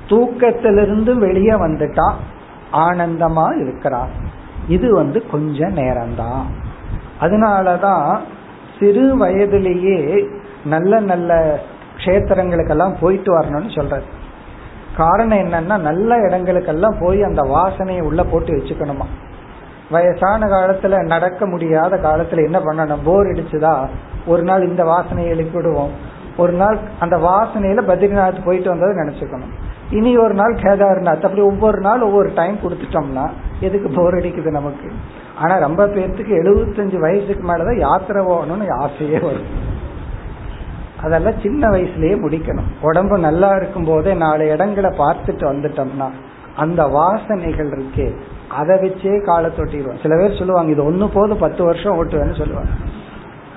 தூக்கத்திலிருந்து 0.06 1.18
வெளியே 1.18 1.52
வந்துட்டான் 1.52 2.14
ஆனந்தமா 2.72 3.60
இருக்கிறான் 3.60 4.08
இது 4.68 4.94
வந்து 4.94 5.26
கொஞ்ச 5.30 5.66
நேரம்தான் 5.66 6.44
அதனாலதான் 7.20 8.20
சிறு 8.78 9.16
வயதிலேயே 9.16 10.28
நல்ல 10.64 11.00
நல்ல 11.00 11.60
கஷேத்திரங்களுக்கெல்லாம் 11.96 12.94
போயிட்டு 13.00 13.40
வரணும்னு 13.40 13.74
சொல்றது 13.76 14.04
காரணம் 14.96 15.38
என்னன்னா 15.38 15.80
நல்ல 15.80 16.16
இடங்களுக்கெல்லாம் 16.16 16.96
போய் 17.00 17.22
அந்த 17.22 17.42
வாசனையை 17.42 18.02
உள்ள 18.02 18.24
போட்டு 18.24 18.52
வச்சுக்கணுமா. 18.52 19.06
வயசான 19.90 20.46
காலத்துல 20.46 21.02
நடக்க 21.02 21.46
முடியாத 21.46 21.96
காலத்துல 21.96 22.44
என்ன 22.44 22.58
பண்ணணும்? 22.58 22.98
போர் 23.04 23.26
அடிச்சுதா? 23.26 23.88
ஒரு 24.26 24.42
நாள் 24.42 24.68
இந்த 24.68 24.84
வாசனையை 24.84 25.16
எழுப்பிடுவோம் 25.16 25.90
ஒரு 26.36 26.52
நாள் 26.52 26.78
அந்த 27.00 27.16
வாசனையில 27.16 27.80
பத்ரிநாத் 27.86 28.44
போயிட்டு 28.44 28.68
வந்ததை 28.68 28.96
நினைச்சுக்கணும். 28.96 29.52
இனி 29.90 30.16
ஒரு 30.16 30.34
நாள் 30.34 30.54
கேதார்நாத். 30.54 31.14
அப்படி 31.14 31.40
ஒவ்வொரு 31.40 31.80
நாள் 31.80 32.00
ஒவ்வொரு 32.00 32.32
டைம் 32.34 32.56
கொடுத்துட்டோம்னா 32.56 33.30
எதுக்கு 33.60 33.90
போர் 33.90 34.14
அடிக்குது 34.14 34.50
நமக்கு? 34.50 34.92
ஆனா 35.38 35.56
ரொம்ப 35.56 35.86
பேர்த்துக்கு 35.86 36.34
எழுபத்தஞ்சு 36.42 36.98
வயசுக்கு 36.98 37.48
மேலதான் 37.48 37.78
யாத்திரை 37.78 38.26
போகணும்னு 38.26 38.72
ஆசையே 38.72 39.18
வரும். 39.18 39.74
அதெல்லாம் 41.02 41.40
சின்ன 41.42 41.68
வயசுலயே 41.68 42.18
முடிக்கணும். 42.20 42.70
உடம்பு 42.80 43.18
நல்லா 43.18 43.48
இருக்கும் 43.48 43.84
போதே 43.84 44.14
நாலு 44.14 44.48
இடங்களை 44.48 44.90
பார்த்துட்டு 44.98 45.46
வந்துட்டோம்னா 45.52 46.10
அந்த 46.56 46.84
வாசனைகள் 46.84 47.70
இருக்கே 47.70 48.16
அதை 48.48 48.76
வச்சே 48.76 49.24
காலை 49.24 49.50
தொட்டிடுவோம் 49.50 50.02
சில 50.02 50.16
பேர் 50.16 50.38
சொல்லுவாங்க 50.38 50.72
இது 50.72 50.84
ஒன்று 50.84 51.08
போது 51.08 51.36
பத்து 51.36 51.64
வருஷம் 51.64 52.04
ஓட்டுவேன்னு 52.04 52.38
சொல்லுவாங்க. 52.38 52.70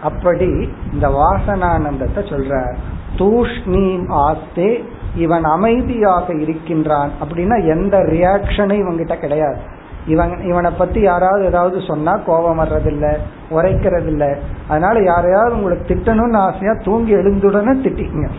அப்படி 0.04 0.70
இந்த 0.94 1.08
வாசனானந்தத்தை 1.08 2.24
சொல்ற 2.24 2.76
தூஷ்ணீம் 3.18 4.06
ஆஸ்தே 4.10 4.84
இவன் 5.16 5.44
அமைதியாக 5.44 6.34
இருக்கின்றான். 6.34 7.12
அப்படின்னா 7.22 7.66
எந்த 7.66 7.98
ரியாக்ஷனும் 7.98 8.82
இவங்கிட்ட 8.82 9.20
கிடையாது. 9.20 9.58
இவன் 10.06 10.42
இவனை 10.48 10.72
பத்தி 10.72 11.00
யாராவது 11.02 11.46
ஏதாவது 11.46 11.82
சொன்னா 11.82 12.18
கோபம் 12.18 12.60
வர்றதில்ல 12.60 13.18
உரைக்கிறதில்ல. 13.50 14.38
அதனால 14.68 15.02
யாரையாவது 15.04 15.56
உங்களுக்கு 15.56 15.96
திட்டணும்னு 15.96 16.38
ஆசையா 16.38 16.74
தூங்கி 16.84 17.16
எழுந்துடனே 17.16 17.74
திட்டிங்க 17.86 18.30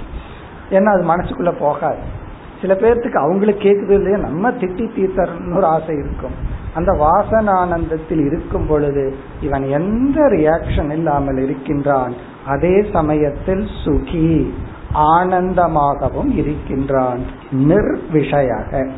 ஏன்னா 0.70 0.84
அது 0.84 1.04
மனசுக்குள்ள 1.04 1.58
போகாது. 1.58 2.18
சில 2.60 2.74
பேர்த்துக்கு 2.74 3.14
அவங்களுக்கு 3.14 3.68
கேட்குது 3.68 3.90
இல்லையா? 3.90 4.16
நம்ம 4.16 4.50
திட்டி 4.50 4.90
தீர்த்தரணும்னு 4.96 5.56
ஒரு 5.56 5.66
ஆசை 5.66 5.96
இருக்கும். 5.96 6.58
அந்த 6.74 6.92
வாசனானந்தத்தில் 6.92 8.26
இருக்கும் 8.26 8.66
பொழுது 8.66 9.16
இவன் 9.40 9.64
எந்த 9.64 10.20
ரியாக்ஷன் 10.20 10.90
இல்லாமல் 10.90 11.36
இருக்கின்றான்? 11.36 12.14
அதே 12.46 12.86
சமயத்தில் 12.92 13.66
சுகி 13.84 14.52
ஆனந்தமாகவும் 14.94 16.36
இருக்கின்றான். 16.36 17.20
நிர்விஷயாக. 17.50 18.90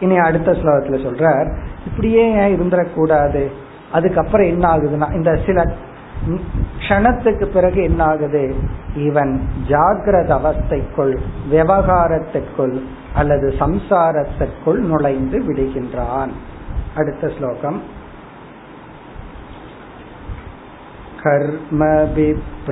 இனி 0.00 0.16
அடுத்த 0.16 0.52
ஸ்லோகத்துல 0.52 0.98
சொல்றார் 0.98 1.56
இப்படியே 1.86 2.32
ஏன் 2.32 2.60
இருந்துடக்கூடாது? 2.60 3.46
அதுக்கப்புறம் 3.92 4.46
என்ன 4.46 4.76
ஆகுதுன்னா 4.76 5.14
இந்த 5.14 5.38
சில 5.46 5.72
க்ஷணத்துக்கு 6.79 7.45
பிறகு 7.47 7.79
என்ன 7.83 8.01
ஆகுது 8.03 8.43
இவன் 8.99 9.33
ஜாகிரத 9.67 10.31
அவஸ்தைக்குள் 10.37 11.13
விவகாரத்திற்குள் 11.49 12.77
அல்லது 13.15 13.49
சம்சாரத்திற்குள் 13.59 14.81
நுழைந்து 14.83 15.39
விடுகின்றான் 15.39 16.33
அடுத்த 16.95 17.27
ஸ்லோகம் 17.37 17.79
कर्मभिप्रेरित 21.25 22.71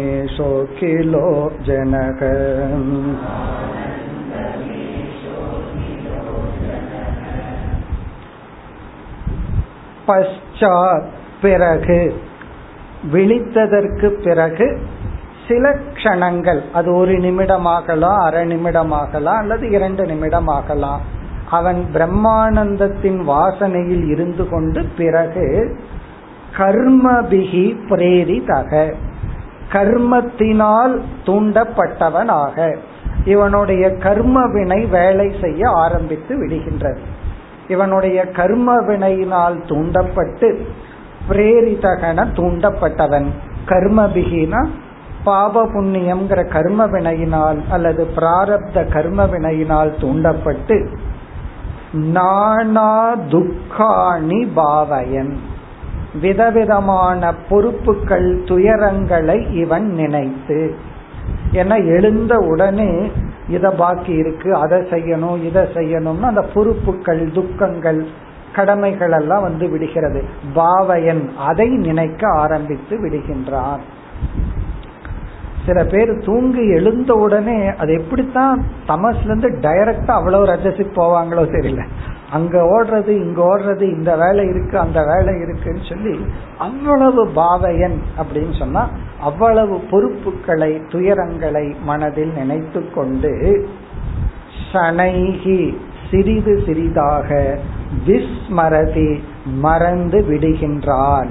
आनन्दमेषोऽखिलो 0.00 1.26
जनक 1.68 2.20
பச்சாத் 10.08 11.08
பிறகு 11.42 11.98
விழித்ததற்கு 13.12 14.08
பிறகு 14.24 14.66
சில 15.48 15.74
க்ஷணங்கள். 15.94 16.60
அது 16.72 16.94
ஒரு 16.94 17.12
நிமிடமாகலாம் 17.12 18.16
அரை 18.16 18.46
நிமிடமாகலாம் 18.46 19.38
அல்லது 19.38 19.70
இரண்டு 19.70 20.04
நிமிடமாகலாம். 20.04 20.98
அவன் 21.50 21.84
பிரம்மானந்தத்தின் 21.94 23.20
வாசனையில் 23.28 24.08
இருந்து 24.08 24.48
கொண்டு 24.48 24.86
பிறகு 24.96 25.76
கர்மபிகி 26.56 27.76
பிரேரிதக. 27.88 28.92
கர்மத்தினால் 29.72 31.00
தூண்டப்பட்டவனாக. 31.26 32.76
இவனுடைய 33.24 33.90
கர்ம 33.90 34.46
வினை 34.46 34.86
வேலை 34.86 35.34
செய்ய 35.40 35.70
ஆரம்பித்து 35.70 36.46
விடுகின்றது. 36.46 36.98
இவனுடைய 37.68 38.24
கர்ம 38.24 38.76
வினையினால் 38.82 39.68
தூண்டப்பட்டு 39.68 40.66
பிரேரிதகன 41.28 42.26
தூண்டப்பட்டவன். 42.36 43.26
கர்மபிகினா 43.66 44.66
பாப 45.24 45.64
புண்ணியம்ங்கிற 45.64 46.48
கர்ம 46.48 46.86
வினையினால் 46.86 47.58
அல்லது 47.70 48.08
பிராரப்த 48.16 48.92
கர்ம 48.92 49.24
வினையினால் 49.24 49.92
தூண்டப்பட்டு 50.00 50.88
நானா 51.92 53.14
துக்காணி 53.28 54.44
பாவயன். 54.56 55.32
விதவிதமான 56.20 57.34
பொறுப்புகள் 57.48 58.38
துயரங்களை 58.44 59.52
இவன் 59.52 59.86
நினைத்து. 59.92 60.74
ஏன்னா 61.52 61.86
எழுந்த 61.86 62.36
உடனே 62.36 63.10
இத 63.48 63.70
பாக்கி 63.70 64.12
இருக்கு 64.12 64.54
அதை 64.54 64.78
செய்யணும் 64.78 65.44
இதை 65.44 65.62
செய்யணும்னு 65.62 66.20
அந்த 66.20 66.42
பொறுப்புகள் 66.42 67.30
துக்கங்கள் 67.32 68.06
கடமைகள் 68.54 69.12
எல்லாம் 69.12 69.42
வந்து 69.42 69.68
விடுகிறது. 69.68 70.24
பாவையன் 70.54 71.30
அதை 71.36 71.68
நினைக்க 71.68 72.28
ஆரம்பித்து 72.28 72.96
விடுகின்றான். 73.04 73.80
சில 75.68 75.80
பேர் 75.84 76.12
தூங்கி 76.24 76.64
எழுந்த 76.68 77.12
உடனே 77.24 77.58
அது 77.76 77.92
எப்படித்தான் 77.92 78.60
தமஸ்ல 78.88 79.24
இருந்து 79.24 79.48
டைரக்டா 79.64 80.14
அவ்வளவு 80.20 80.44
ரஜசிக்கு 80.44 80.92
போவாங்களோ 81.00 81.44
தெரியல. 81.56 81.82
அங்க 82.32 82.56
ஓடுறது 82.72 83.08
இங்க 83.08 83.40
ஓடுறது 83.50 83.84
இந்த 83.96 84.16
வேலை 84.16 84.42
இருக்கு 84.48 84.78
அந்த 84.78 85.00
வேலை 85.10 85.32
இருக்குன்னு 85.40 85.84
சொல்லி 85.88 86.14
அவ்வளவு 86.58 87.22
பாவையன் 87.36 87.98
அப்படின்னு 88.18 88.58
சொன்னா 88.58 88.82
அவ்வளவு 89.20 89.76
பொறுப்புகளை 89.90 90.72
துயரங்களை 90.88 91.64
மனதில் 91.82 92.32
நினைத்து 92.36 92.82
கொண்டு 92.90 93.32
சனைகி 94.72 95.60
சிறிது 96.10 96.62
சிறிதாக 96.66 97.58
விஸ்மரதி 98.06 99.10
மறந்து 99.64 100.18
விடுகின்றான். 100.28 101.30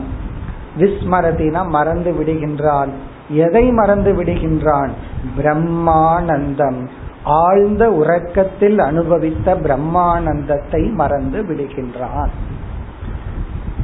விஸ்மரதினா 0.80 1.62
மறந்து 1.68 2.12
விடுகின்றான். 2.12 2.92
எதை 3.30 3.72
மறந்து 3.72 4.14
விடுகின்றான்? 4.14 4.90
பிரம்மானந்தம். 5.38 6.88
ஆழ்ந்த 7.24 7.92
உறக்கத்தில் 7.92 8.80
அனுபவித்த 8.80 9.56
பிரம்மானந்தத்தை 9.56 10.94
மறந்து 10.94 11.44
விடுகின்றான். 11.44 12.30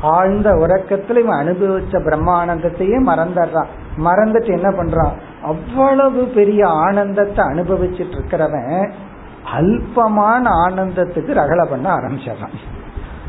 ஆழ்ந்த 0.01 0.55
உறக்கத்தில் 0.55 1.17
இவன் 1.17 1.47
அனுபவிச்ச 1.47 1.91
பிரம்மானந்தத்தையே 1.91 3.03
மறந்துடுறான். 3.05 3.65
மறந்துட்டு 3.97 4.47
என்ன 4.47 4.69
பண்றான்? 4.69 5.11
அவ்வளவு 5.43 6.23
பெரிய 6.23 6.67
ஆனந்தத்தை 6.67 7.45
அனுபவிச்சுட்டு 7.45 8.19
இருக்கிறவன் 8.19 8.91
அல்பமான 9.57 10.47
ஆனந்தத்துக்கு 10.67 11.31
ரகலை 11.33 11.69
பண்ண 11.69 11.95
ஆரம்பிச்சிடறான். 11.95 12.53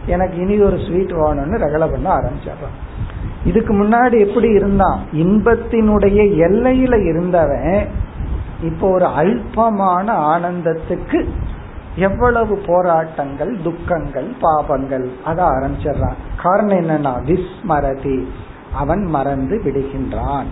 எனக்கு 0.07 0.37
இனி 0.37 0.61
ஒரு 0.61 0.79
ஸ்வீட் 0.79 1.13
வேணும்னு 1.13 1.59
ரகலை 1.59 1.91
பண்ண 1.91 2.17
ஆரம்பிச்சிடறான். 2.17 2.94
இதுக்கு 3.45 3.73
முன்னாடி 3.75 4.27
எப்படி 4.27 4.49
இருந்தான்? 4.49 5.01
இன்பத்தினுடைய 5.13 6.21
எல்லையில 6.47 7.07
இருந்தவன் 7.09 7.87
இப்போ 8.63 8.91
ஒரு 8.91 9.07
அல்பமான 9.07 10.07
ஆனந்தத்துக்கு 10.35 11.29
எவ்வளவு 11.97 12.55
போராட்டங்கள் 12.67 13.57
துக்கங்கள் 13.63 14.31
பாபங்கள் 14.43 15.07
அத 15.25 15.43
ஆரம்பிச்சிடுறான். 15.45 16.19
காரணம் 16.43 16.79
என்னன்னா 16.79 17.13
விஸ்மரதி. 17.29 18.25
அவன் 18.75 19.03
மறந்து 19.03 19.61
விடுகின்றான். 19.65 20.51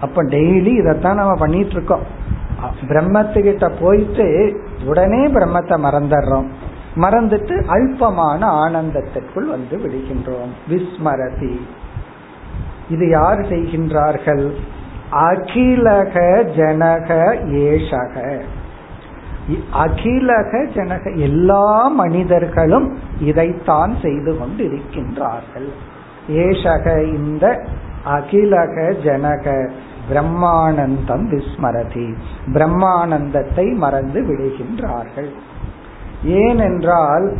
அப்ப 0.00 0.24
டெய்லி 0.24 0.72
இதைத்தான் 0.78 1.16
நம்ம 1.16 1.34
பண்ணிட்டு 1.34 1.70
இருக்கோம். 1.70 2.04
பிரம்மத்துக்கிட்ட 2.82 3.72
போயிட்டு 3.80 4.26
உடனே 4.84 5.26
பிரம்மத்தை 5.26 5.76
மறந்துடுறோம். 5.86 6.48
மறந்துட்டு 6.96 7.64
அல்பமான 7.66 8.40
ஆனந்தத்திற்குள் 8.64 9.46
வந்து 9.46 9.76
விடுகின்றோம். 9.76 10.52
விஸ்மரதி. 10.68 11.60
இது 12.90 13.08
யார் 13.08 13.38
செய்கின்றார்கள்? 13.38 14.50
அகிலக 15.10 16.42
ஜனக 16.56 17.38
ஏஷக. 17.44 18.40
அகிலக 19.72 20.64
ஜனக 20.74 21.16
எல்லா 21.16 21.88
மனிதர்களும் 21.88 22.98
இதைத்தான் 23.20 23.96
செய்து 24.02 24.38
கொண்டு 24.38 24.64
இருக்கின்றார்கள் 24.64 25.68
ஏஷக 26.28 27.14
இந்த 27.14 27.66
அகிலக 28.04 28.94
ஜனக 29.04 29.70
பிரம்மானந்தம் 30.12 31.26
விஸ்மரதி. 31.32 32.14
பிரம்மானந்தத்தை 32.52 33.74
மறந்து 33.74 34.22
விடுகின்றார்கள். 34.22 35.30
ஏனென்றால் 36.22 37.36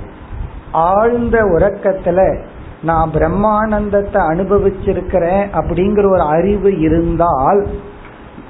ஆழ்ந்த 0.73 1.43
உறக்கத்துல 1.43 2.45
நான் 2.83 3.11
பிரம்மானந்தத்தை 3.11 4.21
அனுபவிச்சிருக்கிறேன் 4.21 5.47
அப்படிங்கிற 5.53 6.11
ஒரு 6.11 6.21
அறிவு 6.21 6.79
இருந்தால் 6.79 7.67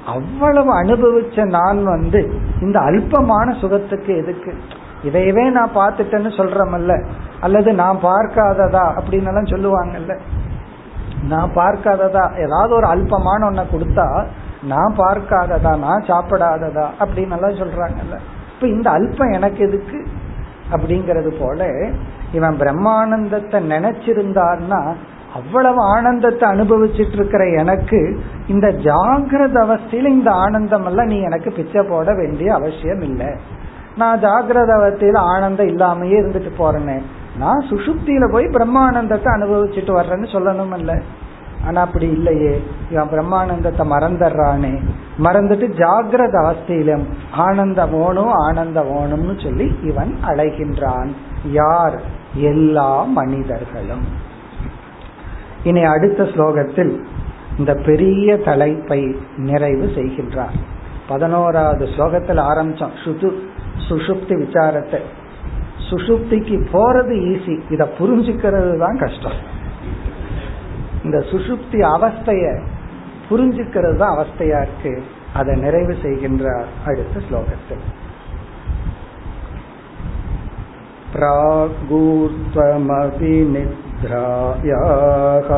அவ்வளவு 0.05 0.81
அனுபவிச்ச 0.81 1.45
நான் 1.45 1.83
வந்து 1.83 2.33
இந்த 2.61 2.79
அல்பமான 2.79 3.59
சுகத்துக்கு 3.59 4.17
எதுக்கு? 4.17 4.53
இதையவே 5.03 5.51
நான் 5.51 5.75
பார்த்துட்டேன்னு 5.75 6.29
சொல்றமல்ல. 6.37 7.05
அல்லது 7.41 7.73
நான் 7.73 7.97
பார்க்காததா 8.03 8.99
அப்படின்னு 8.99 9.27
எல்லாம் 9.27 9.43
சொல்லுவாங்கல்ல. 9.43 10.19
நான் 11.27 11.51
பார்க்காததா 11.55 12.37
ஏதாவது 12.37 12.75
ஒரு 12.75 12.87
அல்பமான 12.87 13.39
ஒன்ன 13.39 13.63
கொடுத்தா 13.71 14.25
நான் 14.63 14.95
பார்க்காததா 14.97 15.77
நான் 15.77 16.03
சாப்பிடாததா 16.03 16.85
அப்படின்னு 16.99 17.31
எல்லாம் 17.31 17.69
சொல்றாங்கல்ல. 17.69 18.17
இப்ப 18.53 18.67
இந்த 18.67 18.91
அல்பம் 18.91 19.33
எனக்கு 19.33 19.67
எதுக்கு? 19.67 20.03
அப்படிங்கறது 20.71 21.31
போல 21.39 21.69
இவன் 22.31 22.57
பிரம்மானந்தத்தை 22.57 23.59
நினைச்சிருந்தான்னா 23.67 24.95
அவ்வளவு 25.33 25.81
ஆனந்தத்தை 25.81 26.49
அனுபவிச்சுட்டு 26.49 27.11
இருக்கிற 27.11 27.45
எனக்கு 27.53 28.19
இந்த 28.47 28.67
ஜாகிரத 28.67 29.57
அவஸ்தையில 29.63 30.05
இந்த 30.05 30.31
ஆனந்தம் 30.31 30.85
எல்லாம் 30.85 31.05
நீ 31.05 31.19
எனக்கு 31.19 31.51
பிச்சை 31.51 31.83
போட 31.83 32.13
வேண்டிய 32.13 32.53
அவசியம் 32.53 33.01
இல்லை. 33.01 33.29
நான் 33.95 34.19
ஜாகிரத 34.19 34.71
அவஸ்தையில 34.77 35.15
ஆனந்தம் 35.15 35.67
இல்லாமயே 35.67 36.17
இருந்துட்டு 36.21 36.51
போறேன்னு 36.57 37.01
நான் 37.37 37.67
சுசுப்தியில 37.69 38.31
போய் 38.31 38.45
பிரம்மானந்தத்தை 38.45 39.29
அனுபவிச்சுட்டு 39.33 39.91
வர்றேன்னு 39.91 40.33
சொல்லணும் 40.33 40.77
இல்லை 40.77 40.95
ஆனா 41.67 41.81
அப்படி 41.81 42.07
இல்லையே. 42.09 42.63
இவன் 42.91 43.09
பிரம்மானந்தத்தை 43.09 43.83
மறந்துடுறானே. 43.85 44.73
மறந்துட்டு 45.23 45.67
ஜாகிரத 45.77 46.35
அவஸ்தையிலும் 46.43 47.05
ஆனந்த 47.31 47.85
ஓணும் 47.85 48.31
ஆனந்த 48.31 48.81
ஓணும்னு 48.81 49.43
சொல்லி 49.43 49.75
இவன் 49.83 50.15
அழைகின்றான். 50.27 51.11
யார்? 51.51 52.01
எல்லா 52.33 53.03
மனிதர்களும். 53.03 54.05
இனி 55.63 55.83
அடுத்த 55.83 56.23
ஸ்லோகத்தில் 56.23 57.03
இந்த 57.57 57.73
பெரிய 57.73 58.37
தலைப்பை 58.37 59.15
நிறைவு 59.37 59.91
செய்கின்றார். 59.95 60.57
பதினோராவது 61.07 61.85
ஸ்லோகத்தில் 61.85 62.41
ஆரம்பிச்சோம் 62.51 62.95
சுது 63.03 63.31
சுஷுப்தி 63.89 64.33
விசாரத்தை. 64.43 64.99
சுஷுப்திக்கு 65.89 66.55
போறது 66.73 67.13
ஈஸி 67.31 67.71
இதை 67.71 67.87
புரிஞ்சுக்கிறது 67.99 68.77
தான் 68.77 68.97
கஷ்டம். 68.97 69.55
இந்த 71.04 71.18
சுஷுப்தி 71.30 71.80
அவஸ்தைய 71.94 72.46
புரிஞ்சுக்கிறது 73.28 73.96
தான் 73.96 74.14
அவஸ்தையா 74.16 74.60
இருக்கு 74.64 74.92
அதை 75.34 75.52
நிறைவு 75.56 75.94
செய்கின்றார் 76.04 76.70
அடுத்த 76.90 77.22
ஸ்லோகத்தில் 77.28 77.84
प्रागूर्त्वमपि 82.04 83.32
निद्रायाः 83.52 85.48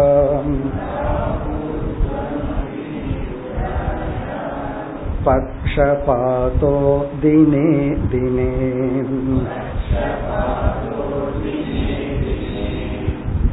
पक्षपातो 5.27 6.73
दिने 7.21 7.69
दिने 8.09 8.51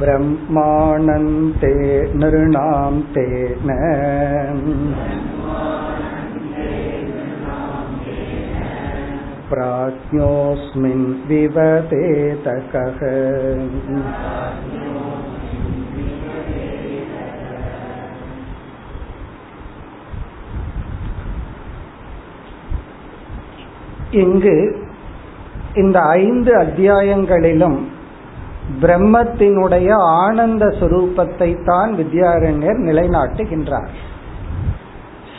ब्रह्माणन्ते 0.00 1.74
नृणां 2.20 2.92
तेन 3.14 3.70
प्राज्ञोऽस्मिन् 9.52 11.06
विवदेतकः 11.28 13.00
இங்கு 24.22 24.56
இந்த 25.74 25.98
ஐந்து 26.20 26.52
அத்தியாயங்களிலும் 26.56 27.78
பிரம்மத்தினுடைய 28.81 29.93
ஆனந்த 29.97 30.65
சுரூபத்தை 30.65 31.65
தான் 31.65 31.93
வித்யாரண்யர் 31.93 32.79
நிலைநாட்டுகின்றார். 32.89 33.89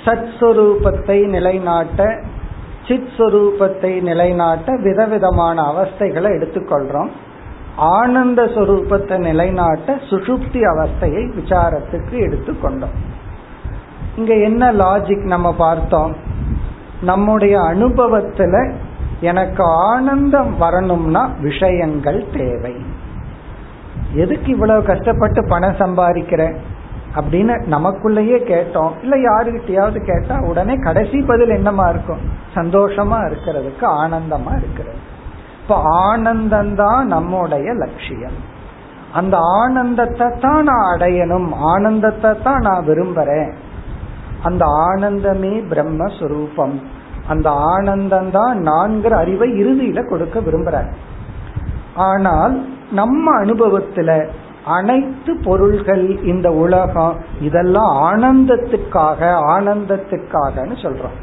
சத் 0.04 0.28
சுரூபத்தை 0.40 1.26
நிலைநாட்ட 1.26 2.20
சித் 2.88 3.10
சுரூபத்தை 3.16 4.02
நிலைநாட்ட 4.02 4.76
விதவிதமான 4.76 5.62
அவஸ்தைகளை 5.62 6.30
எடுத்துக்கொள்றோம். 6.38 7.08
ஆனந்த 7.76 8.42
சுரூபத்தை 8.42 9.18
நிலைநாட்ட 9.18 9.94
சுஷுப்தி 9.94 10.60
அவஸ்தையை 10.74 11.22
விசாரத்துக்கு 11.40 12.12
எடுத்துக்கொண்டோம். 12.12 12.96
இங்க 14.16 14.34
என்ன 14.34 14.72
லாஜிக் 14.72 15.24
நம்ம 15.24 15.54
பார்த்தோம்? 15.54 16.16
நம்முடைய 17.00 17.58
அனுபவத்துல 17.58 18.72
எனக்கு 19.20 19.62
ஆனந்தம் 19.64 20.58
வரணும்னா 20.58 21.30
விஷயங்கள் 21.40 22.26
தேவை. 22.36 22.74
எதுக்கு 24.14 24.52
இவ்வளவு 24.52 24.82
கஷ்டப்பட்டு 24.82 25.46
பணம் 25.48 25.78
சம்பாதிக்கிறேன் 25.78 26.56
அப்படின்னு 27.14 27.54
நமக்குள்ளேயே 27.68 28.38
கேட்டோம். 28.44 28.90
இல்ல 29.02 29.16
யாருகிட்டயாவது 29.16 30.04
கேட்டா 30.04 30.40
உடனே 30.40 30.74
கடைசி 30.74 31.22
பதில் 31.22 31.48
என்னமா 31.48 31.88
இருக்கும்? 31.88 32.18
சந்தோஷமா 32.54 33.18
இருக்கிறதுக்கு 33.26 33.86
ஆனந்தமா 33.86 34.56
இருக்கிறது. 34.56 34.96
இப்ப 35.62 35.80
ஆனந்தம் 35.82 36.74
தான் 36.74 37.06
நம்முடைய 37.06 37.72
லட்சியம். 37.72 38.56
அந்த 39.12 39.38
ஆனந்தத்தை 39.38 40.30
தான் 40.40 40.62
நான் 40.62 40.98
அடையணும். 40.98 41.52
ஆனந்தத்தை 41.52 42.42
தான் 42.42 42.60
நான் 42.60 42.86
விரும்புறேன். 42.86 43.52
அந்த 44.42 44.64
ஆனந்தமே 44.66 45.54
பிரம்மஸ்வரூபம். 45.70 46.80
அந்த 47.28 47.50
ஆனந்தம் 47.50 48.30
தான் 48.30 48.58
நான்கிற 48.58 49.16
அறிவை 49.16 49.52
இறுதியில 49.62 50.08
கொடுக்க 50.08 50.40
விரும்புறார். 50.40 50.90
ஆனால் 51.94 52.64
நம்ம 52.92 53.44
அனுபவத்துல 53.44 54.28
அனைத்து 54.64 55.40
பொருள்கள் 55.44 56.22
இந்த 56.22 56.52
உலகம் 56.52 57.16
இதெல்லாம் 57.40 58.12
ஆனந்தத்துக்காக 58.12 59.40
ஆனந்தத்துக்காகன்னு 59.48 60.76
சொல்றோம். 60.82 61.16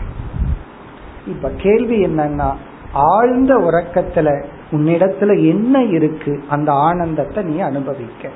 இப்ப 1.27 1.51
கேள்வி 1.57 2.05
என்னன்னா 2.05 2.53
ஆழ்ந்த 2.93 3.55
உறக்கத்துல 3.55 4.45
உன்னிடத்துல 4.71 5.47
என்ன 5.47 5.83
இருக்கு? 5.83 6.43
அந்த 6.49 6.71
ஆனந்தத்தை 6.71 7.43
நீ 7.43 7.59
அனுபவிக்க. 7.59 8.29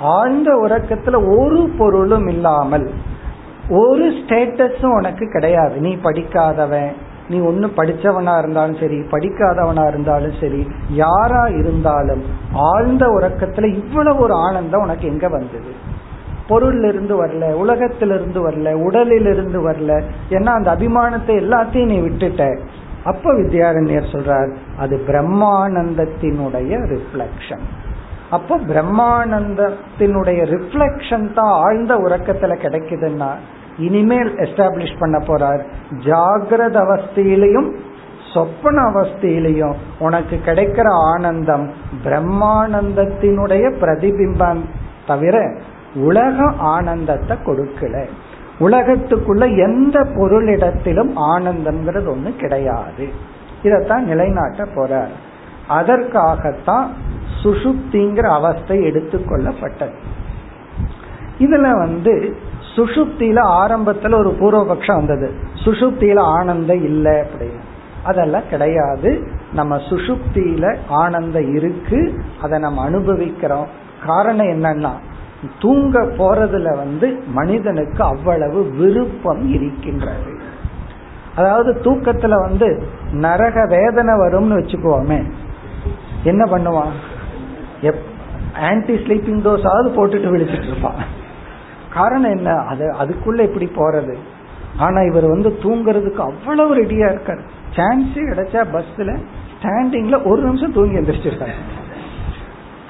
ஆழ்ந்த 0.00 0.54
உறக்கத்துல 0.54 1.38
ஒரு 1.38 1.70
பொருளும் 1.78 2.26
இல்லாமல் 2.26 2.90
ஒரு 3.70 4.08
ஸ்டேட்டஸும் 4.08 4.94
உனக்கு 4.94 5.30
கிடையாது. 5.32 5.76
நீ 5.76 5.96
படிக்காதவன் 5.96 6.92
நீ 7.28 7.38
ஒன்னு 7.40 7.66
படிச்சவனா 7.76 8.38
இருந்தாலும் 8.38 8.78
சரி 8.80 8.98
படிக்காதவனா 9.10 9.88
இருந்தாலும் 9.88 10.36
சரி 10.40 10.60
யாரா 10.94 11.46
இருந்தாலும் 11.46 12.22
ஆழ்ந்த 12.52 13.06
உறக்கத்துல 13.06 13.74
இவ்வளவு 13.74 14.20
ஒரு 14.20 14.34
ஆனந்தம் 14.34 14.80
உனக்கு 14.80 15.06
எங்க 15.08 15.28
வந்தது? 15.28 15.72
பொருள் 16.48 16.82
இருந்து 16.82 17.14
வரல 17.16 17.44
உலகத்திலிருந்து 17.54 18.40
வரல 18.50 18.72
உடலிலிருந்து 18.82 19.60
வரல 19.68 19.92
ஏன்னா 20.30 20.50
அந்த 20.52 20.70
அபிமானத்தை 20.76 21.34
எல்லாத்தையும் 21.36 21.86
நீ 21.86 21.98
விட்டுட்ட. 22.00 22.42
அப்ப 23.04 23.32
வித்யாரண்யர் 23.32 24.12
சொல்றார் 24.12 24.50
அது 24.78 24.96
பிரம்மானந்தத்தினுடைய 25.08 26.72
ரிஃப்ளக்ஷன் 26.88 27.66
அப்ப 28.30 28.58
பிரம்மானந்தத்தினுடைய 28.58 30.40
ரிஃப்ளக்ஷன் 30.54 31.32
தான் 31.32 31.52
ஆழ்ந்த 31.62 31.94
உறக்கத்துல 31.96 32.54
கிடைக்குதுன்னா 32.56 33.30
இனிமேல் 33.78 34.34
எஸ்டாப்ளிஷ் 34.34 34.98
பண்ண 34.98 35.18
போறார். 35.18 35.62
ஜாகிரத 35.90 36.76
அவஸ்தையிலையும் 36.76 37.76
சொப்பன 38.34 38.82
அவஸ்தையிலையும் 38.82 39.74
உனக்கு 39.98 40.40
கிடைக்கிற 40.46 40.84
ஆனந்தம் 41.14 41.70
பிரம்மானந்தத்தினுடைய 42.04 43.72
பிரதிபிம்பம் 43.80 44.60
தவிர 45.06 45.54
உலக 45.94 46.52
ஆனந்தத்தை 46.58 47.36
கொடுக்கல. 47.44 48.06
உலகத்துக்குள்ள 48.60 49.56
எந்த 49.56 50.00
பொருளிடத்திலும் 50.00 51.12
ஆனந்தம்ங்கிறது 51.36 52.14
ஒண்ணு 52.16 52.36
கிடையாது. 52.36 53.08
இதத்தான் 53.62 54.00
நிலைநாட்ட 54.00 54.64
போறார். 54.64 55.14
அதற்காகத்தான் 55.68 56.90
சுசுப்திங்கிற 57.42 58.26
அவஸ்தை 58.30 58.80
எடுத்துக்கொள்ளப்பட்டது 58.80 59.96
இதுல 61.38 61.78
வந்து 61.78 62.36
சுஷுப்தியில 62.76 63.40
ஆரம்பத்துல 63.44 64.14
ஒரு 64.14 64.36
பூர்வபக்ஷம் 64.40 64.94
வந்தது. 64.94 65.32
சுஷுப்தியில 65.64 66.18
ஆனந்தம் 66.18 66.84
இல்லை 66.84 67.12
அப்படின்னு. 67.12 67.60
அதெல்லாம் 68.04 68.48
கிடையாது. 68.50 69.28
நம்ம 69.52 69.76
சுஷுப்தியில 69.76 70.76
ஆனந்தம் 70.88 71.54
இருக்கு. 71.54 72.22
அதை 72.42 72.58
நம்ம 72.58 72.84
அனுபவிக்கிறோம். 72.84 73.66
காரணம் 74.06 74.46
என்னன்னா 74.46 74.90
தூங்க 75.60 76.02
போறதுல 76.02 76.76
வந்து 76.76 77.22
மனிதனுக்கு 77.26 78.04
அவ்வளவு 78.04 78.70
விருப்பம் 78.70 79.48
இருக்கின்றது. 79.48 80.38
அதாவது 81.36 81.72
தூக்கத்துல 81.72 82.40
வந்து 82.40 82.82
நரக 83.12 83.66
வேதனை 83.66 84.14
வரும்னு 84.14 84.56
வச்சுக்குவோமே. 84.56 85.30
என்ன 86.22 86.44
பண்ணுவான்? 86.44 86.90
ஆன்டி 88.54 88.94
ஸ்லீப்பிங் 88.94 89.46
டோஸாவது 89.46 89.88
போட்டுட்டு 89.96 90.28
விழிச்சிட்டு 90.28 90.68
இருப்பான். 90.68 91.24
காரணம் 91.96 92.36
என்ன? 92.36 92.50
அது 92.52 92.84
அதுக்குள்ள 93.00 93.40
எப்படி 93.40 93.66
போறது. 93.76 94.14
ஆனா 94.78 95.00
இவர் 95.00 95.26
வந்து 95.26 95.50
தூங்குறதுக்கு 95.62 96.22
அவ்வளவு 96.28 96.76
ரெடியா 96.76 97.06
இருக்காரு. 97.12 97.42
சான்ஸே 97.76 98.22
கிடைச்சா 98.30 98.62
பஸ்ல 98.72 99.18
ஸ்டாண்டிங்ல 99.54 100.16
ஒரு 100.24 100.42
நிமிஷம் 100.42 100.72
தூங்கி 100.72 100.96
எந்திரிச்சிருக்காரு. 100.96 101.56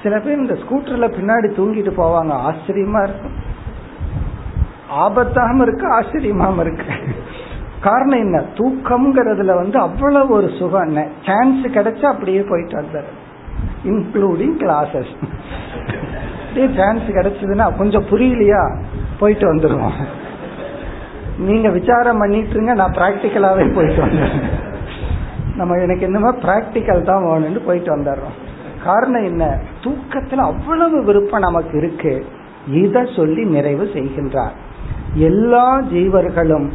சில 0.03 0.19
பேர் 0.19 0.37
இந்த 0.37 0.53
ஸ்கூட்டர்ல 0.53 1.07
பின்னாடி 1.09 1.47
தூங்கிட்டு 1.59 1.91
போவாங்க. 1.99 2.33
ஆச்சரியமா 2.49 3.03
இருக்கும். 3.03 3.35
ஆபத்தாம 4.99 5.61
இருக்கு 5.61 5.99
ஆச்சரியமாம 5.99 6.59
இருக்கு. 6.59 6.85
காரணம் 7.81 8.19
என்ன? 8.19 8.43
தூக்கம்ங்கிறதுல 8.55 9.55
வந்து 9.55 9.79
அவ்வளவு 9.79 10.33
ஒரு 10.33 10.49
சுகம் 10.59 10.95
சான்ஸ் 11.25 11.65
கிடைச்சா 11.65 12.05
அப்படியே 12.05 12.43
போயிட்டு 12.49 12.81
வந்தாரு. 12.81 13.11
இன்க்ளூடிங் 13.85 14.57
கிளாஸஸ் 14.61 15.13
சான்ஸ் 16.75 17.01
கிடைச்சதுன்னா 17.01 17.77
கொஞ்சம் 17.77 18.05
புரியலையா? 18.05 18.63
போயிட்டு 19.19 19.55
வந்துடுவோம் 19.55 19.97
நீங்க 21.37 21.69
விசாரம் 21.69 22.17
பண்ணிட்டு 22.17 22.49
இருங்க 22.49 22.73
நான் 22.73 22.91
பிராக்டிக்கலாவே 22.91 23.73
போயிட்டு 23.75 24.03
வந்துடுறேன். 24.05 24.45
நம்ம 25.55 25.75
எனக்கு 25.75 26.01
என்னமோ 26.01 26.31
பிராக்டிக்கல் 26.31 27.01
தான் 27.01 27.25
வேணும்னு 27.25 27.65
போயிட்டு 27.65 27.97
வந்துடுறோம். 27.97 28.35
காரணம் 28.83 29.23
என்ன? 29.23 29.59
தூக்கத்துல 29.83 30.35
அவ்வளவு 30.35 31.03
விருப்பம் 31.03 31.39
நமக்கு 31.39 31.77
இருக்கு. 31.77 32.25
இத 32.71 33.05
சொல்லி 33.15 33.43
நிறைவு 33.45 33.83
செய்கின்றார். 33.93 34.55
எல்லா 35.13 35.81
ஜீவர்களும் 35.81 36.71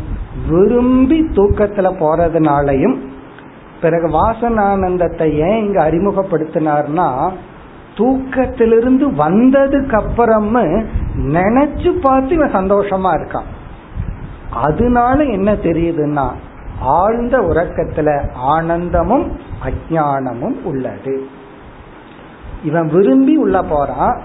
விரும்பி 0.49 1.21
தூக்கத்துல 1.21 1.89
போறதுனாலையும் 2.01 2.97
பிறகு 3.81 4.09
வாசனானந்தத்தை 4.09 5.33
ஏன் 5.49 5.65
இங்க 5.65 5.91
அறிமுகப்படுத்தினார்னா 5.91 7.31
தூக்கத்திலிருந்து 7.95 9.11
வந்ததுக்கு 9.11 10.03
அப்புறமும் 10.03 10.87
நினைச்சு 11.16 12.01
பார்த்து 12.01 12.35
இவன் 12.35 12.55
சந்தோஷமா 12.55 13.11
இருக்கான். 13.14 13.51
அதனால 14.51 15.25
என்ன 15.25 15.53
தெரியுதுன்னா 15.53 16.31
ஆழ்ந்த 16.81 17.38
உறக்கத்துல 17.38 18.31
ஆனந்தமும் 18.35 19.38
அஜானமும் 19.64 20.62
உள்ளது. 20.64 21.27
இவன் 22.64 22.87
விரும்பி 22.87 23.37
உள்ள 23.37 23.62
போறான். 23.62 24.20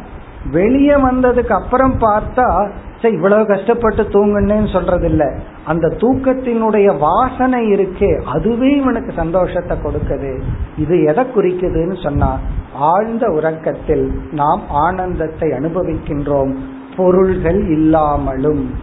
வெளியே 0.51 0.93
வந்ததுக்கு 0.93 1.51
அப்புறம் 1.51 1.99
பார்த்தா 1.99 2.69
சரி 3.01 3.13
இவ்வளவு 3.13 3.45
கஷ்டப்பட்டு 3.45 4.03
தூங்குன்னு 4.03 4.71
சொல்றது 4.71 5.09
இல்ல 5.09 5.35
அந்த 5.65 5.87
தூக்கத்தினுடைய 5.87 6.97
வாசனை 6.99 7.71
இருக்கே 7.71 8.23
அதுவே 8.23 8.75
இவனுக்கு 8.75 9.13
சந்தோஷத்தை 9.15 9.77
கொடுக்குது. 9.77 10.41
இது 10.77 11.03
எதை 11.03 11.25
குறிக்குதுன்னு 11.25 12.03
சொன்னா 12.03 12.39
ஆழ்ந்த 12.73 13.27
உறக்கத்தில் 13.27 14.21
நாம் 14.31 14.61
ஆனந்தத்தை 14.69 15.49
அனுபவிக்கின்றோம். 15.49 16.55
பொருள்கள் 16.97 17.67
இல்லாமலும். 17.67 18.73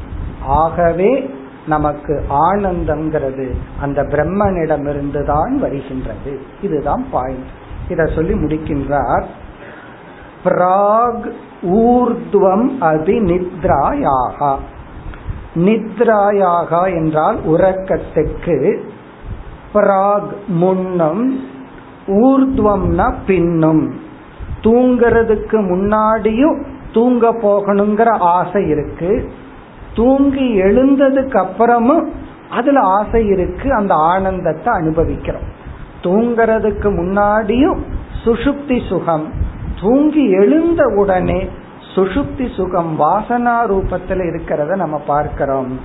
ஆகவே 0.46 1.30
நமக்கு 1.66 2.24
ஆனந்தம்ங்கிறது 2.30 3.50
அந்த 3.80 4.02
பிரம்மனிடமிருந்து 4.02 5.24
தான் 5.24 5.58
வருகின்றது. 5.58 6.40
இதுதான் 6.62 7.06
பாயிண்ட் 7.10 7.46
இத 7.88 8.06
சொல்லி 8.06 8.32
முடிக்கின்றார். 8.32 9.24
பிராக் 10.44 11.32
ஊர்துவம் 11.62 12.78
அதி 12.80 13.18
நித்ராயாகா 13.18 14.56
நித்ராயாகா 15.54 16.94
என்றால் 16.94 17.38
உறக்கத்துக்கு. 17.46 18.80
பிராக் 19.74 20.32
முன்னும் 20.46 21.40
ஊர்துவம்னா 22.06 23.14
பின்னும். 23.26 23.94
தூங்கிறதுக்கு 24.60 25.58
முன்னாடியும் 25.70 26.64
தூங்க 26.94 27.32
போகணுங்கிற 27.32 28.10
ஆசை 28.10 28.68
இருக்கு. 28.68 29.32
தூங்கி 29.94 30.62
எழுந்ததுக்கு 30.62 31.44
அப்புறமும் 31.44 32.08
அதுல 32.50 32.80
ஆசை 32.80 33.26
இருக்கு 33.26 33.74
அந்த 33.74 33.94
ஆனந்தத்தை 33.94 34.72
அனுபவிக்கிறோம். 34.74 35.48
தூங்கிறதுக்கு 36.02 36.88
முன்னாடியும் 37.00 37.78
சுஷுப்தி 38.24 38.88
சுகம். 38.88 39.32
தூங்கி 39.80 40.30
எழுந்த 40.30 40.84
உடனே 40.84 41.48
சுஷுப்தி 41.94 42.54
சுகம் 42.54 43.00
வாசனா 43.00 43.56
ரூபத்துல 43.68 44.22
இருக்கிறத 44.22 44.76
நம்ம 44.76 44.98
பார்க்கிறோம். 44.98 45.80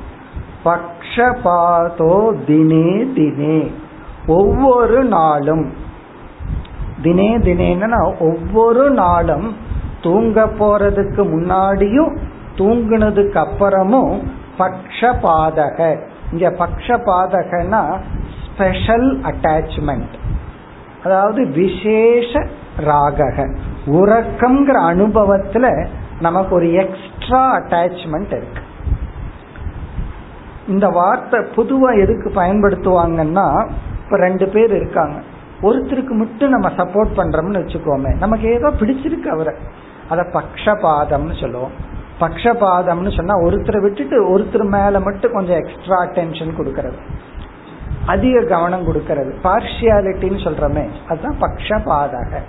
பக்ஷபாதோ 0.65 2.33
தினே 2.47 3.07
தினே. 3.15 3.71
ஒவ்வொரு 4.27 5.03
நாளும். 5.03 5.73
தினே 7.03 7.37
தினேன்னா 7.37 8.13
ஒவ்வொரு 8.19 8.89
நாளும் 8.89 9.55
தூங்க 10.01 10.45
போறதுக்கு 10.59 11.23
முன்னாடியும் 11.33 12.17
தூங்குனதுக்கு 12.55 13.37
அப்புறமும் 13.45 14.13
பக்ஷபாதக. 14.59 15.79
இங்க 16.31 16.49
பக்ஷபாதகனா 16.49 17.81
ஸ்பெஷல் 18.45 19.19
அட்டாச்மெண்ட் 19.19 20.15
அதாவது 21.03 21.47
விசேஷ 21.47 22.45
ராகக. 22.79 23.37
உறக்கம்ங்கிற 23.85 24.77
அனுபவத்துல 24.91 25.87
நமக்கு 26.21 26.55
ஒரு 26.55 26.73
எக்ஸ்ட்ரா 26.73 27.43
அட்டாச்மெண்ட் 27.59 28.31
இருக்கு. 28.31 28.63
இந்த 30.67 30.87
வார்த்தை 30.87 31.39
பொதுவா 31.39 31.89
எதுக்கு 31.99 32.29
பயன்படுத்துவாங்கன்னா 32.29 33.47
இப்ப 34.03 34.17
ரெண்டு 34.17 34.47
பேர் 34.47 34.71
இருக்காங்க. 34.75 35.17
ஒருத்தருக்கு 35.61 36.13
மட்டும் 36.21 36.49
நம்ம 36.49 36.69
சப்போர்ட் 36.69 37.17
பண்றோம்னு 37.17 37.61
வச்சுக்கோமே. 37.61 38.17
நமக்கு 38.17 38.47
ஏதோ 38.53 38.69
பிடிச்சிருக்கு 38.69 39.27
அவரை. 39.27 39.53
அத 40.09 40.21
பக்ஷபாதம்னு 40.35 41.35
சொல்லுவோம். 41.41 41.73
பக்ஷபாதம்னு 42.19 43.11
சொன்னா 43.15 43.35
ஒருத்தரை 43.45 43.81
விட்டுட்டு 43.81 44.17
ஒருத்தர் 44.31 44.65
மேல 44.75 44.99
மட்டும் 44.99 45.33
கொஞ்சம் 45.33 45.59
எக்ஸ்ட்ரா 45.61 45.97
அட்டென்ஷன் 46.05 46.57
கொடுக்கறது. 46.59 46.99
அதிக 48.05 48.41
கவனம் 48.43 48.87
கொடுக்கறது. 48.87 49.31
பார்ஷியாலிட்டின்னு 49.43 50.39
சொல்றமே 50.47 50.85
அதுதான் 51.07 51.37
பக்ஷபாதக. 51.41 52.41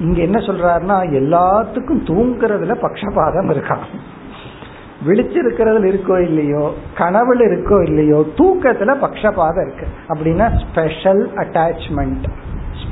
இங்க 0.00 0.20
என்ன 0.20 0.38
சொல்றாருன்னா 0.38 0.96
எல்லாத்துக்கும் 1.20 2.06
தூங்குறதுல 2.10 2.74
பக்ஷபாதம் 2.84 3.50
இருக்கான் 3.54 3.84
விழிச்சிருக்கிறதுல 5.06 5.88
இருக்கோ 5.92 6.16
இல்லையோ 6.22 6.64
கனவுல 6.98 7.44
இருக்கோ 7.50 7.78
இல்லையோ 7.88 8.18
தூக்கத்துல 8.38 8.94
பக்ஷபாதம் 9.04 9.64
இருக்கு. 9.66 9.86
அப்படின்னா 10.08 10.46
ஸ்பெஷல் 10.62 11.22
அட்டாச்மெண்ட் 11.36 12.26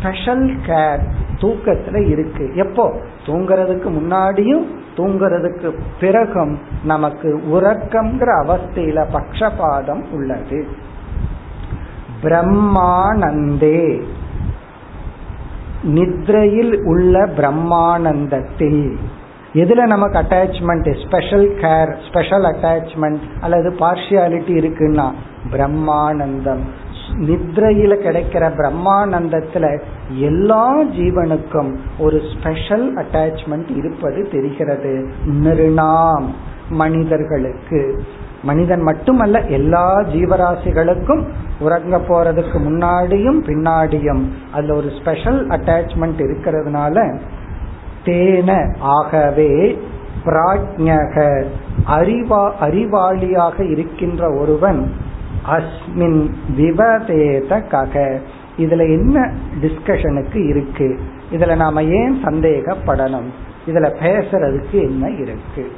ஸ்பெஷல் 0.00 0.56
கேர் 0.66 0.98
தூக்கத்துல 1.40 2.08
இருக்கு. 2.08 2.54
எப்போ? 2.54 3.00
தூங்குறதுக்கு 3.26 3.88
முன்னாடியும் 3.88 4.66
தூங்குறதுக்கு 4.96 5.78
பிறகும் 6.00 6.58
நமக்கு 6.84 7.42
உறக்கம்ங்கிற 7.50 8.26
அவஸ்தையில 8.46 9.04
பக்ஷபாதம் 9.12 10.04
உள்ளது. 10.12 10.66
பிரம்மானந்தே. 12.22 14.02
நித்ரையில் 15.82 16.84
உள்ள 16.84 17.26
பிரம்மானந்தத்தில். 17.26 18.96
எதுல 19.52 19.82
நமக்கு 19.82 20.18
attachment 20.18 21.06
special 21.06 21.50
care 21.50 21.96
special 22.08 22.42
attachment 22.42 23.20
அல்லது 23.40 23.70
பார்ஷியாலிட்டி 23.70 24.52
இருக்குன்னா 24.56 25.12
பிரம்மானந்தம். 25.52 26.62
நித்ரையில 27.18 27.94
கிடைக்கிற 27.94 28.50
பிரம்மானந்தத்துல 28.56 29.80
எல்லா 30.14 30.82
ஜீவனுக்கும் 30.82 31.76
ஒரு 31.98 32.22
ஸ்பெஷல் 32.34 32.96
அட்டாச்மெண்ட் 32.96 33.76
இருப்பது 33.76 34.28
தெரிகிறது. 34.32 35.10
நிருணாம் 35.26 36.24
மனிதர்களுக்கு. 36.70 38.02
மனிதன் 38.42 38.80
மட்டுமல்ல 38.80 39.44
எல்லா 39.44 39.98
ஜீவராசிகளுக்கும் 39.98 41.28
உறங்க 41.60 41.96
போறதுக்கு 41.96 42.58
முன்னாடியும் 42.58 43.40
பின்னாடியும் 43.46 44.22
அதுல 44.52 44.74
ஒரு 44.74 44.90
ஸ்பெஷல் 45.00 45.46
அட்டாச்மெண்ட் 45.46 46.18
இருக்கிறதுனால 46.18 47.18
தேன 48.04 48.76
ஆகவே 48.80 49.78
பிராஜ்ஞக 50.24 51.44
அறிவா 51.88 52.50
அறிவாளியாக 52.60 53.70
இருக்கின்ற 53.70 54.34
ஒருவன் 54.34 54.90
அஸ்மின் 55.46 56.30
விவதேத 56.56 57.62
கக. 57.70 58.18
இதுல 58.58 58.80
என்ன 58.80 59.32
டிஸ்கஷனுக்கு 59.60 60.48
இருக்கு? 60.48 60.98
இதுல 61.32 61.56
நாம 61.56 61.82
ஏன் 61.82 62.24
சந்தேகப்படணும்? 62.24 63.28
இதுல 63.66 63.92
பேசுறதுக்கு 64.02 64.72
என்ன 64.72 65.08
இருக்கு? 65.08 65.72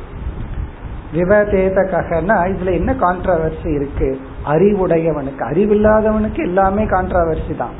விவதேத 1.14 1.80
ககனா 1.82 2.54
இதுல 2.54 2.72
என்ன 2.72 2.92
கான்ட்ரவர்சி 2.92 3.74
இருக்கு? 3.74 4.18
அறிவுடையவனுக்கு 4.46 5.44
அறிவில்லாதவனுக்கு 5.50 6.38
எல்லாமே 6.38 6.84
கான்ட்ரவர்சி 6.84 7.56
தான். 7.56 7.72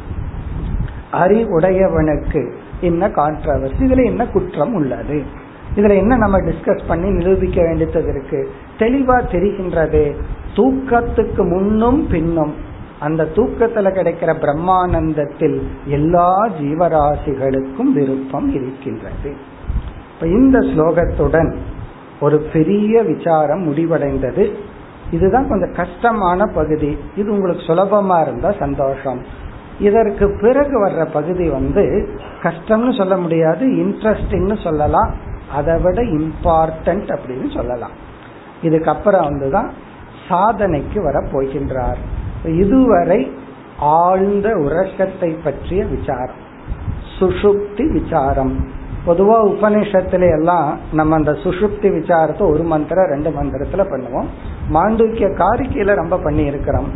அறிவுடையவனுக்கு 1.13 2.53
என்ன 2.81 3.09
கான்ட்ரவர்சி 3.09 3.81
இதுல 3.81 4.05
என்ன 4.05 4.27
குற்றம் 4.27 4.75
உள்ளது? 4.75 5.23
இதுல 5.77 5.97
என்ன 5.97 6.17
நம்ம 6.17 6.41
டிஸ்கஸ் 6.41 6.81
பண்ணி 6.89 7.11
நிரூபிக்க 7.11 7.63
வேண்டியது 7.63 8.09
இருக்கு? 8.09 8.51
தெளிவா 8.79 9.23
தெரிகின்றது. 9.33 10.17
தூக்கத்துக்கு 10.55 11.49
முன்னும் 11.49 12.07
பின்னும் 12.07 12.55
அந்த 13.01 13.29
தூக்கத்துல 13.35 13.89
கிடைக்கிற 13.91 14.35
பிரம்மானந்தத்தில் 14.41 15.61
எல்லா 15.85 16.47
ஜீவராசிகளுக்கும் 16.61 17.93
விருப்பம் 17.95 18.55
இருக்கின்றது. 18.55 19.37
இப்ப 20.15 20.27
இந்த 20.27 20.59
ஸ்லோகத்துடன் 20.59 21.57
ஒரு 22.21 22.39
பெரிய 22.39 23.03
விசாரம் 23.03 23.75
முடிவடைந்தது. 23.75 24.55
இதுதான் 25.11 25.49
கொஞ்சம் 25.49 25.73
கஷ்டமான 25.73 26.47
பகுதி. 26.47 26.99
இது 27.17 27.31
உங்களுக்கு 27.31 27.63
சுலபமா 27.63 28.23
இருந்தா 28.23 28.55
சந்தோஷம். 28.59 29.25
இதற்கு 29.81 30.39
பிறகு 30.41 30.87
வர்ற 30.87 31.11
பகுதி 31.13 31.49
வந்து 31.49 32.09
கஷ்டம்னு 32.43 32.97
சொல்ல 32.97 33.17
முடியாது 33.17 33.67
இன்ட்ரெஸ்டிங்னு 33.67 34.63
சொல்லலாம். 34.63 35.15
அதை 35.53 35.81
விட 35.81 36.03
இம்பார்ட்டன்ட் 36.03 37.19
அப்படின்னு 37.19 37.55
சொல்லலாம். 37.55 37.91
இதுக்கப்புறம் 38.63 39.27
வந்துதான் 39.29 39.71
சாதனைக்கு 40.29 41.03
வர 41.03 41.19
போகின்றார் 41.33 42.01
இதுவரை 42.45 43.21
ஆழ்ந்த 43.79 44.49
உறக்கத்தை 44.55 45.31
பற்றிய 45.45 45.85
விசாரம். 45.85 46.41
சுஷுப்தி 47.19 47.85
விசாரம். 47.93 48.55
பொதுவா 49.07 49.37
உபநிஷத்துல 49.53 50.31
எல்லாம் 50.39 50.79
நம்ம 50.93 51.15
அந்த 51.15 51.33
சுஷுப்தி 51.33 51.89
விசாரத்தை 51.99 52.41
ஒரு 52.41 52.63
மந்திரம் 52.63 53.09
ரெண்டு 53.09 53.31
மந்திரத்துல 53.31 53.85
பண்ணுவோம். 53.93 54.29
மாண்டூக்கிய 54.73 55.29
காரிக்கையில 55.43 55.95
ரொம்ப 55.95 56.19
பண்ணி 56.19 56.45
இருக்கிறோம் 56.45 56.87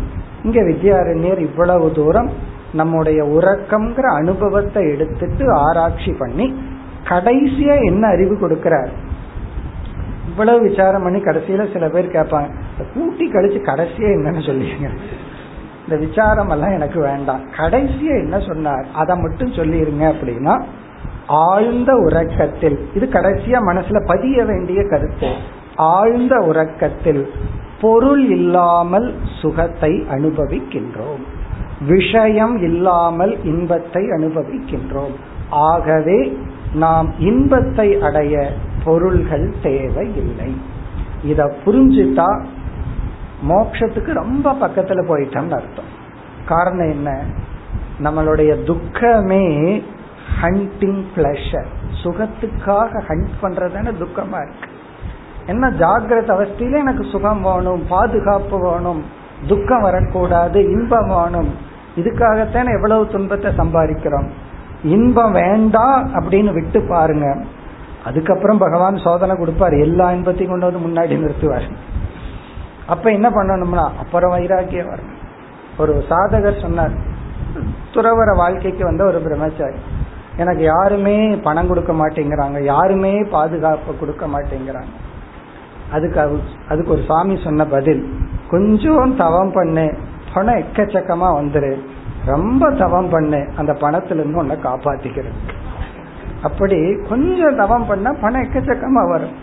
இங்க 0.45 0.61
வித்யாரண்யர் 0.61 1.39
இவ்வளவு 1.39 1.93
தூரம் 1.93 2.31
நம்முடைய 2.72 3.24
உறக்கம்ங்கிற 3.24 4.07
அனுபவத்தை 4.14 4.83
எடுத்துட்டு 4.91 5.53
ஆராய்ச்சி 5.53 6.12
பண்ணி 6.12 6.55
கடைசியா 7.05 7.85
என்ன 7.85 8.07
அறிவு 8.07 8.35
கொடுக்கிறார்? 8.35 8.91
இவ்வளவு 10.37 10.62
விசாரம் 10.68 11.03
பண்ணி 11.03 11.20
கடைசியில 11.20 11.72
சில 11.72 11.89
பேர் 11.89 12.07
கேட்பாங்க 12.07 12.49
கூட்டி 12.95 13.30
கழிச்சு 13.30 13.61
கடைசியா 13.68 14.09
என்னன்னு 14.16 14.43
சொல்லிடுங்க. 14.49 14.89
இந்த 15.84 16.07
விசாரம் 16.07 16.51
எல்லாம் 16.51 16.72
எனக்கு 16.72 17.01
வேண்டாம். 17.01 17.41
கடைசியா 17.57 18.14
என்ன 18.24 18.39
சொன்னார்? 18.41 18.87
அதை 18.95 19.16
மட்டும் 19.16 19.53
சொல்லிருங்க 19.53 20.05
அப்படின்னா 20.12 20.62
ஆழ்ந்த 21.26 21.93
உறக்கத்தில் 21.93 22.89
இது 22.95 23.07
கடைசியா 23.07 23.59
மனசுல 23.70 24.07
பதிய 24.07 24.45
வேண்டிய 24.45 24.82
கருத்து. 24.82 25.30
ஆழ்ந்த 25.76 26.37
உறக்கத்தில் 26.39 27.30
பொருள் 27.80 28.28
இல்லாமல் 28.30 29.14
சுகத்தை 29.41 29.93
அனுபவிக்கின்றோம். 30.11 31.24
விஷயம் 31.87 32.62
இல்லாமல் 32.62 33.45
இன்பத்தை 33.45 34.05
அனுபவிக்கின்றோம். 34.05 35.16
ஆகவே 35.51 36.39
நாம் 36.74 37.11
இன்பத்தை 37.18 38.01
அடைய 38.01 38.51
பொருள்கள் 38.87 39.55
தேவையில்லை. 39.62 40.61
இத 41.22 41.55
புரிஞ்சுட்டா 41.64 42.45
மோட்சத்துக்கு 43.49 44.12
ரொம்ப 44.12 44.53
பக்கத்துல 44.53 45.01
போயிட்டோம்னு 45.09 45.57
அர்த்தம். 45.59 45.93
காரணம் 46.47 46.91
என்ன? 46.91 47.22
நம்மளுடைய 48.05 48.53
துக்கமே 48.64 49.47
ஹண்டிங் 50.43 51.03
பிளஷர் 51.16 51.70
சுகத்துக்காக 52.03 52.91
ஹண்ட் 53.09 53.28
பண்றதுன்னு 53.43 53.93
துக்கமா 54.03 54.39
இருக்கு. 54.43 54.70
என்ன 55.47 55.70
ஜாகிரத 55.70 56.30
அவஸ்தையில 56.37 56.78
எனக்கு 56.78 57.05
சுகம் 57.05 57.43
வேணும் 57.43 57.87
பாதுகாப்பு 57.89 58.61
வேணும் 58.61 59.05
துக்கம் 59.47 59.82
வரக்கூடாது 59.82 60.70
இன்பம் 60.70 61.09
வேணும். 61.09 61.51
இதுக்காகத்தானே 61.97 62.74
எவ்வளவு 62.74 63.09
துன்பத்தை 63.09 63.53
சம்பாதிக்கிறோம்? 63.53 64.28
இன்பம் 64.82 65.32
வேண்டாம் 65.32 66.14
அப்படின்னு 66.14 66.53
விட்டு 66.53 66.87
பாருங்க. 66.89 67.45
அதுக்கப்புறம் 68.09 68.63
பகவான் 68.65 69.05
சோதனை 69.07 69.35
கொடுப்பார். 69.37 69.75
எல்லா 69.87 70.07
இன்பத்தையும் 70.17 70.53
கொண்டு 70.53 70.69
வந்து 70.69 70.85
முன்னாடி 70.87 71.15
நிறுத்துவார். 71.23 71.67
அப்ப 72.93 73.07
என்ன 73.17 73.29
பண்ணணும்னா 73.37 73.85
அப்புறம் 74.03 74.35
வைராக்கியம் 74.35 74.91
வரும் 74.93 75.15
ஒரு 75.83 75.93
சாதகர் 76.11 76.65
சொன்னார் 76.65 76.95
துறவர 77.95 78.31
வாழ்க்கைக்கு 78.43 78.83
வந்த 78.89 79.03
ஒரு 79.11 79.19
பிரம்மச்சாரி 79.25 79.79
எனக்கு 80.43 80.63
யாருமே 80.65 81.17
பணம் 81.47 81.69
கொடுக்க 81.71 81.93
மாட்டேங்கிறாங்க 82.01 82.59
யாருமே 82.73 83.13
பாதுகாப்பு 83.35 83.93
கொடுக்க 84.01 84.25
மாட்டேங்கிறாங்க. 84.35 84.93
அதுக்கு 85.97 86.19
அதுக்கு 86.71 86.95
ஒரு 86.95 87.03
சாமி 87.11 87.35
சொன்ன 87.45 87.67
பதில் 87.75 88.03
கொஞ்சம் 88.51 89.17
தவம் 89.23 89.53
பண்ணு 89.57 89.87
பணம் 90.35 90.61
எக்கச்சக்கமா 90.63 91.29
வந்துரு 91.41 91.73
ரொம்ப 92.33 92.71
தவம் 92.83 93.11
பண்ணு 93.15 93.41
அந்த 93.57 93.73
பணத்திலிருந்து 93.83 94.43
உன்னை 94.43 94.57
காப்பாத்திக்கிறது 94.65 95.39
அப்படி 96.47 96.78
கொஞ்சம் 97.09 97.57
தவம் 97.57 97.86
பண்ணா 97.86 98.11
பணம் 98.20 98.42
எக்கச்சக்கமா 98.42 99.05
வரும். 99.09 99.36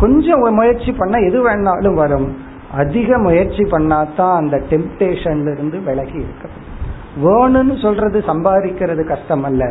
கொஞ்சம் 0.00 0.54
முயற்சி 0.54 0.92
பண்ணா 0.92 1.18
எது 1.18 1.38
வேணாலும் 1.48 1.94
வரும். 1.94 2.28
அதிக 2.74 3.18
முயற்சி 3.18 3.62
பண்ணாதான் 3.62 4.34
அந்த 4.34 4.56
டெம்டேஷன்ல 4.70 5.52
இருந்து 5.52 5.78
விலகி 5.80 6.18
இருக்கும் 6.26 6.60
வேணும்னு 7.24 7.82
சொல்றது 7.82 8.18
சம்பாதிக்கிறது 8.26 9.02
கஷ்டம் 9.08 9.44
அல்ல 9.44 9.64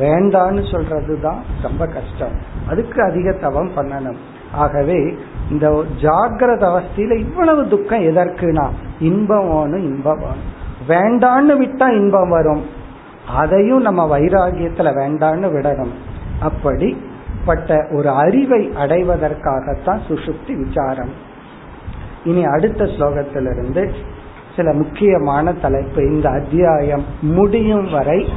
வேண்டான்னு 0.00 0.62
சொல்றது 0.72 1.20
தான் 1.20 1.40
ரொம்ப 1.62 1.86
கஷ்டம். 1.86 2.34
அதுக்கு 2.68 3.02
அதிக 3.02 3.32
தவம் 3.32 3.70
பண்ணணும். 3.76 4.20
ஆகவே 4.52 4.98
இந்த 5.50 5.84
ஜாகிரத 6.02 6.64
அவஸ்தையில 6.70 7.18
இவ்வளவு 7.18 7.68
துக்கம் 7.68 8.00
எதற்குனா 8.00 8.66
இன்பம் 9.00 9.48
வேணும் 9.48 9.84
இன்பம் 9.84 10.22
வேணும். 10.24 10.44
வேண்டான்னு 10.88 11.54
விட்டா 11.62 11.86
இன்பம் 11.96 12.28
வரும். 12.28 12.64
அதையும் 13.36 13.80
நம்ம 13.80 14.18
வைராகியத்துல 14.18 14.88
வேண்டான்னு 15.00 15.48
விடணும். 15.54 15.94
அப்படிப்பட்ட 16.40 17.86
ஒரு 17.90 18.10
அறிவை 18.10 18.66
அடைவதற்காகத்தான் 18.66 20.00
சுசுப்தி 20.08 20.66
விசாரம். 20.66 21.10
இனி 22.24 22.44
அடுத்த 22.44 22.84
ஸ்லோகத்திலிருந்து 22.84 23.94
சில 24.56 24.72
முக்கியமான 24.72 25.52
தலைப்பு 25.52 26.02
இந்த 26.02 26.30
அத்தியாயம் 26.30 27.04
முடியும் 27.20 27.90
வரை 27.90 28.28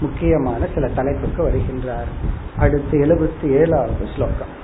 முக்கியமான 0.00 0.66
சில 0.74 0.88
தலைப்புக்கு 0.88 1.48
வருகின்றார். 1.48 2.10
அடுத்து 2.56 2.98
எழுபத்தி 2.98 3.50
ஏழாவது 3.50 4.08
ஸ்லோகம். 4.16 4.58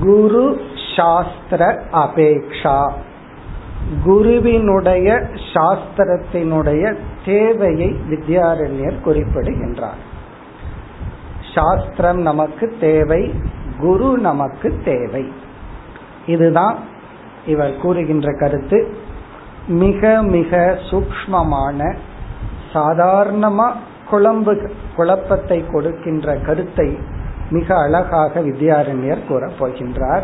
குரு 0.00 0.60
சாஸ்திர 0.96 1.82
அபேக்ஷா. 1.92 2.92
குருவினுடைய 4.04 5.22
சாஸ்திரத்தினுடைய 5.54 6.94
தேவையை 7.24 7.96
வித்யாரண்யர் 8.10 9.00
குறிப்பிடுகின்றார். 9.00 10.10
சாஸ்திரம் 11.54 12.18
நமக்கு 12.18 12.74
தேவை 12.80 13.34
குரு 13.80 14.18
நமக்கு 14.18 14.80
தேவை. 14.84 15.32
இதுதான் 16.26 16.78
இவர் 17.46 17.78
கூறுகின்ற 17.82 18.32
கருத்து. 18.38 18.96
மிக 19.66 20.22
மிக 20.22 20.78
சூக்மமான 20.90 21.96
சாதாரணமா 22.72 23.72
குழம்பு 24.10 24.70
குழப்பத்தை 24.96 25.64
கொடுக்கின்ற 25.72 26.36
கருத்தை 26.36 26.98
மிக 27.50 27.74
அழகாக 27.78 28.40
வித்யாரண்யர் 28.40 29.26
கூற 29.26 29.50
போகின்றார். 29.58 30.22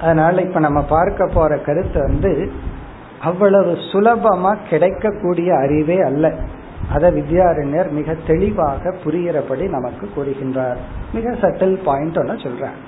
அதனால 0.00 0.40
இப்ப 0.40 0.60
நம்ம 0.60 0.82
பார்க்க 0.82 1.30
போற 1.34 1.58
கருத்து 1.58 2.00
வந்து 2.00 2.52
அவ்வளவு 3.20 3.72
சுலபமா 3.72 4.56
கிடைக்கக்கூடிய 4.68 5.56
அறிவே 5.56 6.00
அல்ல. 6.00 6.34
அதை 6.92 7.10
வித்யாரண்யர் 7.12 7.90
மிக 7.90 8.14
தெளிவாக 8.26 8.94
புரிகிறபடி 9.04 9.68
நமக்கு 9.68 10.08
கூறுகின்றார். 10.16 10.76
மிக 11.12 11.30
சட்டில் 11.30 11.82
பாயிண்ட் 11.84 12.16
ஒன்று 12.16 12.34
சொல்றார். 12.34 12.78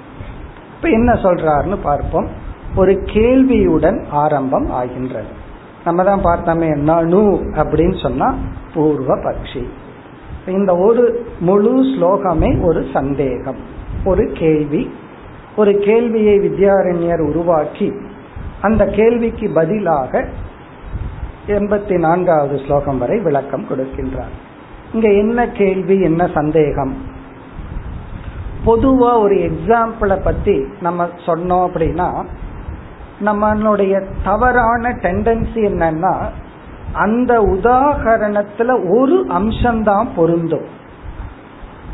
இப்ப 0.77 0.89
என்ன 0.89 1.13
சொல்றாருன்னு 1.13 1.77
பார்ப்போம். 1.83 2.29
ஒரு 2.77 3.03
கேள்வியுடன் 3.05 4.05
ஆரம்பம் 4.11 4.71
ஆகின்றது. 4.71 5.45
நம்ம 5.85 6.05
தான் 6.05 6.25
பார்த்தோமே 6.25 6.67
நனு 6.67 7.43
அப்படின்னு 7.55 8.03
சொன்னா 8.03 8.35
பூர்வ 8.75 9.17
பக்ஷி. 9.17 9.67
இந்த 10.47 10.77
ஒரு 10.77 11.27
முழு 11.39 11.85
ஸ்லோகமே 11.85 12.63
ஒரு 12.63 12.87
சந்தேகம் 12.93 13.59
ஒரு 14.05 14.31
கேள்வி. 14.35 14.91
ஒரு 15.57 15.79
கேள்வியை 15.79 16.39
வித்யாரண்யர் 16.39 17.29
உருவாக்கி 17.29 17.93
அந்த 18.61 18.87
கேள்விக்கு 18.87 19.51
பதிலாக 19.55 20.29
எண்பத்தி 21.47 21.99
நான்காவது 21.99 22.59
ஸ்லோகம் 22.59 22.99
வரை 22.99 23.21
விளக்கம் 23.21 23.67
கொடுக்கின்றார். 23.69 24.35
இங்க 24.93 25.13
என்ன 25.13 25.49
கேள்வி 25.49 26.01
என்ன 26.01 26.31
சந்தேகம்? 26.35 26.95
பொதுவா 28.67 29.21
ஒரு 29.21 29.35
எக்ஸாம்பிளை 29.35 30.23
பத்தி 30.23 30.65
நம்ம 30.81 31.09
சொன்னோம் 31.27 31.67
அப்படின்னா 31.69 32.25
நம்மளுடைய 33.25 34.05
தவறான 34.25 34.89
டெண்டன்சி 34.89 35.55
என்னன்னா 35.55 36.15
அந்த 36.93 37.41
உதாகரணத்துல 37.41 38.99
ஒரு 38.99 39.27
அம்சம்தான் 39.29 40.07
பொருந்தும். 40.17 40.67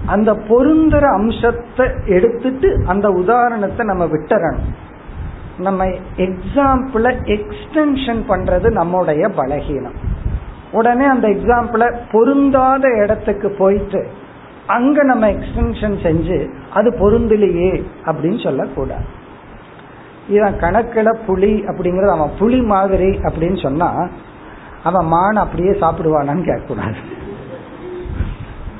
அந்த 0.07 0.32
பொருந்துற 0.32 1.12
அம்சத்தை 1.12 1.90
எடுத்துட்டு 2.07 2.84
அந்த 2.86 3.11
உதாரணத்தை 3.11 3.86
நம்ம 3.86 4.05
விட்டுறணும். 4.05 4.72
நம்ம 5.62 5.84
எக்ஸாம்பிள 6.24 7.06
எக்ஸ்டென்ஷன் 7.34 8.20
பண்றது 8.28 8.68
நம்முடைய 8.70 9.22
பலகீனம். 9.36 9.98
உடனே 10.72 11.04
அந்த 11.04 11.26
எக்ஸாம்பிள 11.28 11.82
பொருந்தாத 12.12 12.84
இடத்துக்கு 13.02 13.48
போயிட்டு 13.58 14.02
அங்க 14.66 15.02
நம்ம 15.02 15.24
எக்ஸ்டென்ஷன் 15.30 15.96
செஞ்சு 16.04 16.38
அது 16.72 16.88
பொருந்தலையே 17.02 17.72
அப்படின்னு 18.04 18.40
சொல்லக்கூடாது. 18.42 19.08
இவன் 20.28 20.58
கணக்கில் 20.58 21.18
புலி 21.26 21.52
அப்படிங்கறது 21.68 22.12
அவன் 22.16 22.36
புலி 22.38 22.60
மாதிரி 22.74 23.08
அப்படின்னு 23.28 23.58
சொன்னா 23.62 23.88
அவன் 24.82 25.06
மான் 25.06 25.42
அப்படியே 25.44 25.72
சாப்பிடுவானான்னு 25.82 26.46
கேட்கக்கூடாது. 26.48 27.00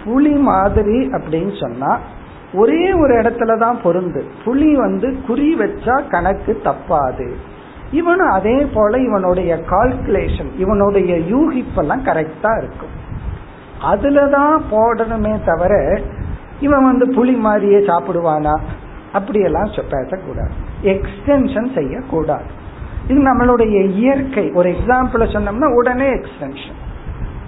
புலி 0.05 0.35
மாதிரி 0.51 0.99
அப்படின்னு 1.17 1.55
சொன்னா 1.61 1.91
ஒரே 2.55 2.93
ஒரு 2.93 3.15
இடத்துல 3.15 3.59
தான் 3.59 3.79
பொருந்து. 3.85 4.23
புலி 4.45 4.75
வந்து 4.77 5.17
குறி 5.27 5.55
வச்சா 5.55 6.09
கணக்கு 6.09 6.61
தப்பாது. 6.65 7.33
இவனும் 7.93 8.31
அதே 8.31 8.67
போல 8.75 8.99
இவனுடைய 8.99 9.61
கால்குலேஷன் 9.71 10.59
இவனுடைய 10.59 11.17
யூகிப்பெல்லாம் 11.17 12.05
கரெக்டா 12.05 12.59
இருக்கும். 12.59 13.01
அதுலதான் 13.83 14.61
போடணுமே 14.71 15.45
தவிர 15.45 16.01
இவன் 16.61 16.85
வந்து 16.85 17.09
புலி 17.09 17.33
மாதிரியே 17.33 17.79
சாப்பிடுவானா? 17.79 18.59
அப்படியெல்லாம் 19.13 19.71
பேசக்கூடாது. 19.91 20.51
எக்ஸ்டென்ஷன் 20.83 21.75
செய்யக்கூடாது. 21.75 22.45
இது 23.09 23.21
நம்மளுடைய 23.21 23.91
இயற்கை. 23.91 24.51
ஒரு 24.51 24.71
எக்ஸாம்பிள 24.71 25.27
சொன்னோம்னா 25.27 25.75
உடனே 25.75 26.09
எக்ஸ்டென்ஷன் 26.09 26.81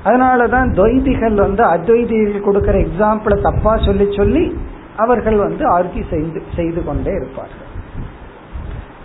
அதனாலதான் 0.04 0.72
துவைதிகள் 0.72 1.34
வந்து 1.34 1.64
அத்வைதிகள் 1.64 2.40
கொடுக்கிற 2.40 2.78
எக்ஸாம்பிள 2.78 3.42
தப்பா 3.42 3.76
சொல்லி 3.76 4.06
சொல்லி 4.10 4.58
அவர்கள் 4.96 5.36
வந்து 5.36 5.78
ஆர்கி 5.78 6.02
செய்து 6.10 6.42
செய்து 6.56 6.84
கொண்டே 6.84 7.12
இருப்பார்கள். 7.12 7.62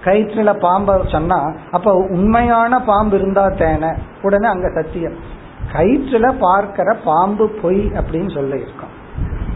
கயிற்றுல 0.03 0.59
பாம்பை 0.59 1.01
சொன்னா 1.05 1.51
அப்ப 1.71 1.93
உண்மையான 1.93 2.81
பாம்பு 2.81 3.17
இருந்தா 3.17 3.45
தேன 3.45 3.97
உடனே 4.21 4.47
அங்க 4.47 4.69
சத்தியம். 4.69 5.17
கயிற்றுல 5.73 6.33
பார்க்கிற 6.39 6.93
பாம்பு 7.03 7.49
பொய் 7.61 7.81
அப்படின்னு 7.85 8.33
சொல்ல 8.33 8.55
இருக்கோம். 8.55 8.95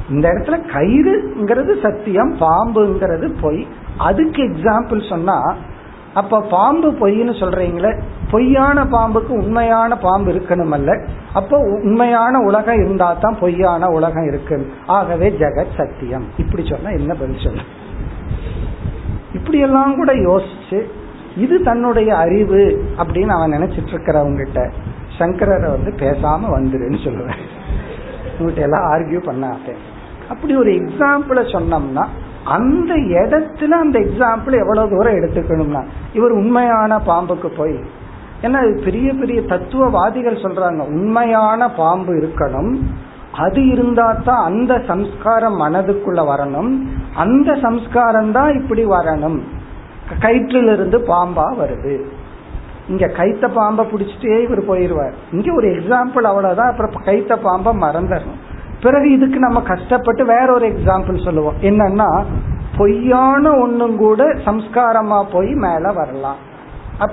இந்த 0.09 0.29
இடத்துல 0.29 0.57
கயிறுங்கிறது 0.73 1.81
சத்தியம் 1.81 2.33
பாம்புங்கிறது 2.39 3.33
பொய். 3.41 3.67
அதுக்கு 3.97 4.41
எக்ஸாம்பிள் 4.43 5.09
சொன்னா 5.09 5.55
அப்ப 6.13 6.41
பாம்பு 6.41 6.91
பொய்ன்னு 6.91 7.33
சொல்றீங்களே 7.41 8.01
பொய்யான 8.31 8.83
பாம்புக்கு 8.83 9.27
உண்மையான 9.27 9.97
பாம்பு 9.97 10.31
இருக்கணும் 10.31 10.71
அல்ல 10.71 10.91
அப்போ 11.33 11.57
உண்மையான 11.57 12.39
உலகம் 12.39 12.75
இருந்தா 12.75 13.13
தான் 13.13 13.39
பொய்யான 13.39 13.87
உலகம் 13.87 14.27
இருக்கு 14.27 14.71
ஆகவே 14.85 15.29
ஜெகத் 15.29 15.77
சத்தியம். 15.77 16.25
இப்படி 16.37 16.63
சொன்னா 16.69 16.89
என்ன 16.89 17.13
பதில் 17.13 17.43
சொல்ல? 17.43 17.61
இப்படி 19.33 19.59
எல்லாம் 19.59 19.95
கூட 19.95 20.13
யோசிச்சு 20.13 20.79
இது 21.37 21.63
தன்னுடைய 21.63 22.15
அறிவு 22.15 22.85
அப்படின்னு 22.97 23.27
அவன் 23.27 23.51
நினைச்சிட்டு 23.51 23.93
இருக்கிறவங்கிட்ட 23.93 24.71
சங்கரரை 25.19 25.69
வந்து 25.69 25.91
பேசாம 25.99 26.51
வந்துருன்னு 26.57 26.99
சொல்லுவேன். 27.05 27.41
உங்ககிட்ட 28.39 28.61
எல்லாம் 28.61 28.91
ஆர்கியூ 28.91 29.19
பண்ணாதே. 29.29 29.73
அப்படி 30.29 30.55
ஒரு 30.55 30.71
எக்ஸாம்பிளை 30.71 31.43
சொன்னோம்னா 31.55 32.05
அந்த 32.43 32.93
இடத்துல 32.95 33.69
அந்த 33.69 33.99
எக்ஸாம்பிள் 33.99 34.59
எவ்வளவு 34.59 34.89
தூரம் 34.89 35.17
எடுத்துக்கணும்னா 35.19 35.83
இவர் 36.13 36.31
உண்மையான 36.31 36.97
பாம்புக்கு 36.97 37.49
போய் 37.57 37.77
ஏன்னா 38.41 38.83
பெரிய 38.83 39.13
பெரிய 39.13 39.41
தத்துவவாதிகள் 39.41 40.43
சொல்றாங்க 40.45 40.81
உண்மையான 40.87 41.69
பாம்பு 41.69 42.13
இருக்கணும் 42.13 42.77
அது 43.31 43.67
இருந்தா 43.67 44.13
தான் 44.13 44.43
அந்த 44.43 44.81
சம்ஸ்காரம் 44.87 45.61
மனதுக்குள்ள 45.61 46.21
வரணும் 46.31 46.71
அந்த 47.15 47.55
சம்ஸ்காரம் 47.55 48.31
தான் 48.31 48.55
இப்படி 48.55 48.85
வரணும். 48.85 49.39
கயிற்றிலிருந்து 50.19 50.97
பாம்பா 50.97 51.45
வருது. 51.61 52.05
இங்க 52.87 53.05
கைத்த 53.07 53.47
பாம்பை 53.53 53.85
பிடிச்சிட்டே 53.85 54.41
இவர் 54.43 54.61
போயிருவார். 54.67 55.13
இங்க 55.31 55.53
ஒரு 55.53 55.67
எக்ஸாம்பிள் 55.67 56.21
அவ்வளவுதான் 56.21 56.71
அப்புறம் 56.71 57.05
கைத்த 57.05 57.35
பாம்பை 57.37 57.73
மறந்துடணும். 57.73 58.41
பிறகு 58.83 59.07
இதுக்கு 59.11 59.39
நம்ம 59.39 59.59
கஷ்டப்பட்டு 59.71 60.23
வேற 60.25 60.47
ஒரு 60.53 60.65
எக்ஸாம்பிள் 60.73 61.25
சொல்லுவோம். 61.25 61.59
என்னன்னா 61.69 62.09
பொய்யான 62.77 63.51
ஒன்னும் 63.63 63.97
கூட 63.97 64.23
சம்ஸ்காரமா 64.45 65.19
போய் 65.31 65.51
மேல 65.65 65.91
வரலாம். 65.99 66.39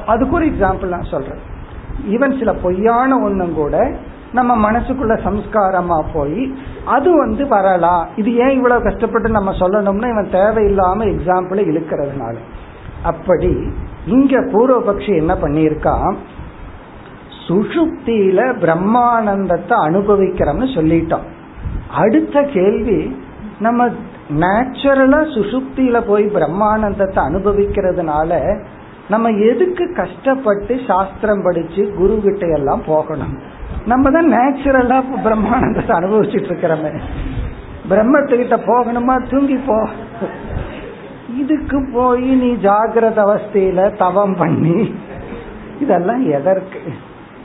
அதுக்கு 0.07 0.35
ஒரு 0.35 0.47
எக்ஸாம்பிள் 0.47 0.95
நான் 0.95 1.13
சொல்றேன். 1.15 1.43
ஈவன் 2.15 2.39
சில 2.39 2.51
பொய்யான 2.65 3.19
ஒண்ணும் 3.27 3.55
கூட 3.55 3.77
நம்ம 4.33 4.53
மனசுக்குள்ள 4.67 5.15
சம்ஸ்காரமா 5.27 5.99
போய் 6.13 6.43
அது 6.85 7.11
வந்து 7.19 7.45
வரலாம். 7.47 8.05
இது 8.17 8.31
ஏன் 8.35 8.57
இவ்வளவு 8.59 8.87
கஷ்டப்பட்டு 8.89 9.29
நம்ம 9.29 9.53
சொல்லணும்னா 9.63 10.11
இவன் 10.15 10.35
தேவையில்லாம 10.39 11.07
எக்ஸாம்பிள் 11.15 11.61
இழுக்கிறதுனால. 11.71 12.37
அப்படி 13.03 13.53
இங்க 14.07 14.41
பூர்வபக்ஷி 14.53 15.13
என்ன 15.17 15.35
பண்ணியிருக்கான் 15.43 16.17
சுஷுப்தியில 17.47 18.41
பிரம்மானந்தத்தை 18.65 19.77
அனுபவிக்கிறோம்னு 19.89 20.69
சொல்லிட்டோம். 20.77 21.27
அடுத்த 21.95 22.43
கேள்வி 22.43 23.17
நம்ம 23.59 23.89
நேச்சுரலா 24.31 25.21
சுசுப்தியில 25.37 26.01
போய் 26.07 26.25
பிரம்மானந்தத்தை 26.25 27.21
அனுபவிக்கிறதுனால 27.29 28.63
நம்ம 29.09 29.31
எதுக்கு 29.31 29.95
கஷ்டப்பட்டு 29.95 30.81
சாஸ்திரம் 30.87 31.43
படிச்சு 31.43 31.95
குரு 31.97 32.21
கிட்ட 32.25 32.47
எல்லாம் 32.47 32.83
போகணும்? 32.87 33.39
நம்ம 33.87 34.11
தான் 34.11 34.33
நேச்சுரலா 34.33 35.05
பிரம்மானந்தத்தை 35.25 35.91
அனுபவிச்சுட்டு 35.91 36.51
இருக்கிறோமே. 36.51 37.01
பிரம்மத்துக்கிட்ட 37.89 38.61
போகணுமா? 38.67 39.31
தூங்கி 39.31 39.57
போ. 39.57 39.89
இதுக்கு 41.37 41.91
போய் 41.93 42.23
நீ 42.23 42.53
ஜாகிரத 42.53 43.19
அவஸ்தையில 43.27 43.97
தவம் 43.97 44.37
பண்ணி 44.37 44.95
இதெல்லாம் 45.81 46.31
எதற்கு? 46.31 46.79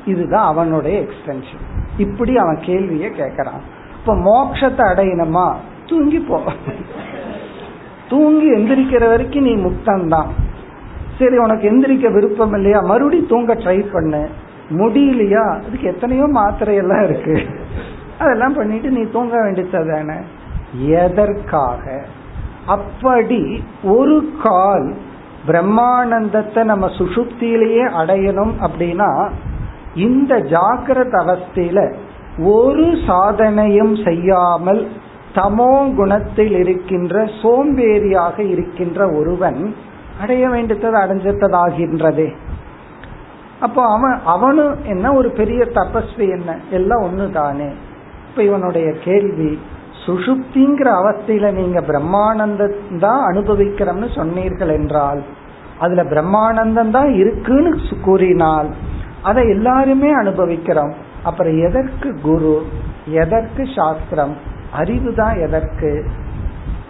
இதுதான் 0.06 0.46
அவனுடைய 0.46 1.02
எக்ஸ்டென்ஷன் 1.02 1.66
இப்படி 1.98 2.38
அவன் 2.38 2.58
கேள்விய 2.58 3.10
கேட்கறான். 3.22 3.62
இப்ப 4.06 4.18
மோட்சத்தை 4.18 4.84
அடையணுமா? 4.94 5.54
தூங்கி 5.88 6.20
போ. 6.20 6.42
தூங்கி 8.10 8.54
எந்திரிக்கிற 8.54 9.08
வரைக்கும் 9.08 9.44
நீ 9.44 9.56
முக்தந்தான் 9.56 10.26
சரி 11.20 11.38
உனக்கு 11.38 11.70
எந்திரிக்க 11.70 12.14
விருப்பம் 12.14 12.54
இல்லையா? 12.54 12.80
மறுபடி 12.80 13.26
தூங்க 13.30 13.56
ட்ரை 13.56 13.92
பண்ணு. 13.92 14.30
முடியலையா? 14.70 15.56
அதுக்கு 15.58 15.88
எத்தனையோ 15.88 16.24
மாத்திரையெல்லாம் 16.24 17.04
இருக்கு. 17.04 17.44
அதெல்லாம் 18.20 18.54
பண்ணிட்டு 18.54 18.90
நீ 18.90 19.04
தூங்க 19.12 19.38
வேண்டியதானே 19.38 20.22
எதற்காக? 20.88 22.06
அப்படி 22.66 23.64
ஒரு 23.84 24.32
கால் 24.44 24.96
பிரம்மானந்தத்தை 25.48 26.64
நம்ம 26.64 26.88
சுசுப்தியிலேயே 26.88 27.84
அடையணும் 27.84 28.52
அப்படின்னா 28.62 29.30
இந்த 29.96 30.36
ஜாக்கிரத 30.36 31.12
அவஸ்தையில 31.12 31.96
ஒரு 32.38 32.86
சாதனையும் 32.86 34.04
செய்யாமல் 34.04 34.88
தமோ 35.34 35.96
குணத்தில் 35.96 36.56
இருக்கின்ற 36.56 37.30
சோம்பேறியாக 37.42 38.40
இருக்கின்ற 38.40 39.10
ஒருவன் 39.10 39.74
அடைய 40.22 40.50
வேண்டியது 40.50 40.98
அடைஞ்சிட்டதாகின்றதே 40.98 42.34
அப்போ 43.60 43.86
அவன் 43.86 44.20
அவனு 44.26 44.76
என்ன 44.86 45.14
ஒரு 45.14 45.30
பெரிய 45.30 45.66
தபஸ்வி 45.66 46.30
என்ன? 46.30 46.60
எல்லாம் 46.72 47.02
ஒன்று 47.02 47.32
தானே 47.32 47.74
இப்ப 48.28 48.44
இவனுடைய 48.44 48.92
கேள்வி 48.92 49.60
சுஷுப்திங்கிற 50.08 50.86
அவஸ்தையில 50.86 51.54
நீங்க 51.54 51.82
பிரம்மானந்தம் 51.82 53.00
தான் 53.00 53.34
அனுபவிக்கிறோம்னு 53.34 54.16
சொன்னீர்கள் 54.16 54.70
என்றால் 54.70 55.24
அதுல 55.80 56.04
பிரம்மானந்தம் 56.04 56.90
தான் 56.90 57.14
இருக்குன்னு 57.14 57.80
கூறினால் 58.02 58.70
அதை 59.22 59.50
எல்லாருமே 59.50 60.12
அனுபவிக்கிறோம். 60.12 60.96
அப்புறம் 61.28 61.58
எதற்கு 61.68 62.10
குரு 62.28 62.56
எதற்கு 63.22 63.64
சாஸ்திரம் 63.78 64.34
அறிவு 64.80 65.12
தான் 65.20 65.36
எதற்கு 65.46 65.90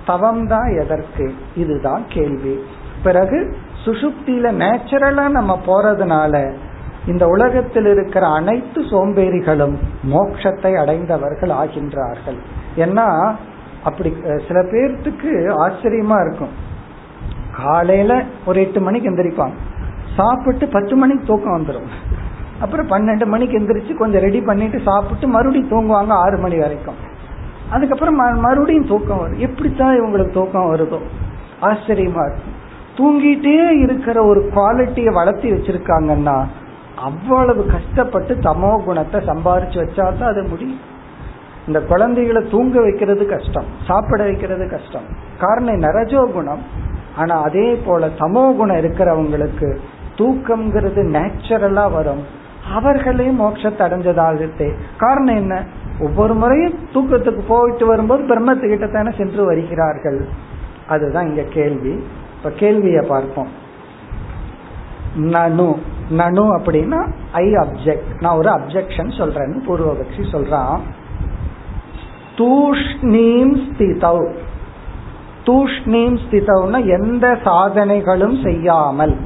தவம் 0.09 0.43
தான் 0.53 0.69
எதற்கு 0.81 1.25
இதுதான் 1.63 2.03
கேள்வி. 2.15 2.55
பிறகு 3.05 3.39
சுசுப்தியில 3.85 4.51
நேச்சுரலா 4.61 5.25
நம்ம 5.37 5.53
போறதுனால 5.67 6.33
இந்த 7.11 7.23
உலகத்தில் 7.33 7.87
இருக்கிற 7.93 8.25
அனைத்து 8.37 8.79
சோம்பேறிகளும் 8.91 9.75
மோட்சத்தை 10.13 10.71
அடைந்தவர்கள் 10.83 11.53
ஆகின்றார்கள். 11.61 12.39
ஏன்னா 12.83 13.07
அப்படி 13.87 14.09
சில 14.47 14.57
பேர்த்துக்கு 14.71 15.31
ஆச்சரியமா 15.63 16.17
இருக்கும். 16.25 16.53
காலையில 17.63 18.13
ஒரு 18.45 18.57
எட்டு 18.65 18.79
மணிக்கு 18.87 19.09
எந்திரிப்பாங்க. 19.11 19.57
சாப்பிட்டு 20.17 20.65
பத்து 20.75 20.95
மணிக்கு 21.01 21.29
தூக்கம் 21.29 21.57
வந்துடும் 21.57 21.89
அப்புறம் 22.59 22.89
பன்னெண்டு 22.89 23.25
மணிக்கு 23.25 23.59
எந்திரிச்சு 23.59 23.95
கொஞ்சம் 23.95 24.21
ரெடி 24.21 24.41
பண்ணிட்டு 24.41 24.79
சாப்பிட்டு 24.79 25.27
மறுபடியும் 25.27 25.69
தூங்குவாங்க 25.69 26.07
ஆறு 26.07 26.37
மணி 26.37 26.57
வரைக்கும். 26.57 26.95
அதுக்கப்புறம் 27.69 28.15
மறுபடியும் 28.15 28.87
தூக்கம் 28.87 29.19
வரும். 29.19 29.39
எப்படித்தான் 29.39 30.01
இவங்களுக்கு 30.01 30.29
தூக்கம் 30.29 30.75
வருதோ? 30.75 30.99
ஆச்சரியமா 31.61 32.29
இருக்கும். 32.29 32.53
தூங்கிட்டே 32.95 33.69
இருக்கிற 33.69 34.23
ஒரு 34.23 34.51
குவாலிட்டியை 34.55 35.13
வளர்த்தி 35.13 35.51
வச்சிருக்காங்கன்னா 35.51 36.45
அவ்வளவு 36.95 37.65
கஷ்டப்பட்டு 37.65 38.35
தமோ 38.35 38.83
குணத்தை 38.83 39.21
சம்பாரிச்சு 39.21 39.77
வச்சாதான் 39.83 40.23
அது 40.23 40.43
முடியும். 40.43 40.79
இந்த 41.67 41.81
குழந்தைகளை 41.81 42.49
தூங்க 42.49 42.81
வைக்கிறது 42.81 43.25
கஷ்டம் 43.25 43.65
சாப்பிட 43.87 44.23
வைக்கிறது 44.23 44.69
கஷ்டம். 44.69 45.03
காரணம் 45.39 45.81
நரஜோ 45.81 46.31
குணம். 46.31 46.59
ஆனா 47.17 47.41
அதே 47.41 47.81
போல 47.85 48.07
தமோ 48.07 48.55
குணம் 48.55 48.75
இருக்கிறவங்களுக்கு 48.75 49.77
தூக்கம்ங்கிறது 50.17 51.01
நேச்சுரலா 51.15 51.91
வரும். 51.91 52.43
அவர்களே 52.73 53.27
மோட்சத்தை 53.27 53.79
அடைஞ்சதாகத்தே 53.79 54.73
காரணம் 54.97 55.35
என்ன? 55.35 55.63
ஒவ்வொரு 55.99 56.33
முறையும் 56.33 56.87
தூக்கத்துக்கு 56.93 57.41
போயிட்டு 57.47 57.85
வரும்போது 57.85 58.23
பிரம்மத்துக்கிட்ட 58.23 58.93
தானே 58.93 59.11
சென்று 59.17 59.45
வருகிறார்கள். 59.45 60.27
அதுதான் 60.87 61.27
இங்க 61.27 61.41
கேள்வி. 61.41 62.03
இப்ப 62.37 62.49
கேள்விய 62.49 63.05
பார்ப்போம். 63.05 63.47
நனு. 65.17 65.75
நனு 66.11 66.59
அப்படின்னா 66.59 67.11
ஐ 67.31 67.53
அப்செக்ட் 67.53 68.19
நான் 68.19 68.37
ஒரு 68.37 68.49
அப்செக்ஷன் 68.49 69.11
சொல்றேன்னு 69.17 69.57
பூர்வபக்ஷி 69.67 70.23
சொல்றான். 70.31 70.79
தூஷ்ணீம் 72.37 73.61
ஸ்திதௌ. 73.71 74.33
தூஷ்ணீம் 75.45 76.17
ஸ்திதௌன்னா 76.29 77.01
எந்த 77.01 77.37
சாதனைகளும் 77.45 78.43
செய்யாமல். 78.43 79.17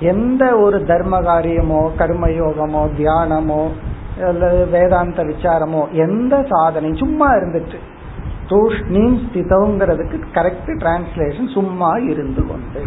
எந்த 0.00 0.58
ஒரு 0.58 0.84
தர்ம 0.84 1.22
காரியமோ 1.22 1.90
கர்மயோகமோ 1.98 2.88
தியானமோ 2.98 3.68
அல்லது 4.24 4.66
வேதாந்த 4.66 5.24
விசாரமோ 5.24 5.90
எந்த 5.90 6.46
சாதனை 6.48 6.94
சும்மா 6.94 7.34
இருந்துட்டு. 7.34 7.78
தூஷ்ணீம் 8.48 9.16
ஸ்திதங்கிறதுக்கு 9.24 10.20
கரெக்ட் 10.34 10.68
டிரான்ஸ்லேஷன் 10.68 11.48
சும்மா 11.52 11.96
இருந்து 11.96 12.46
கொண்டு. 12.46 12.82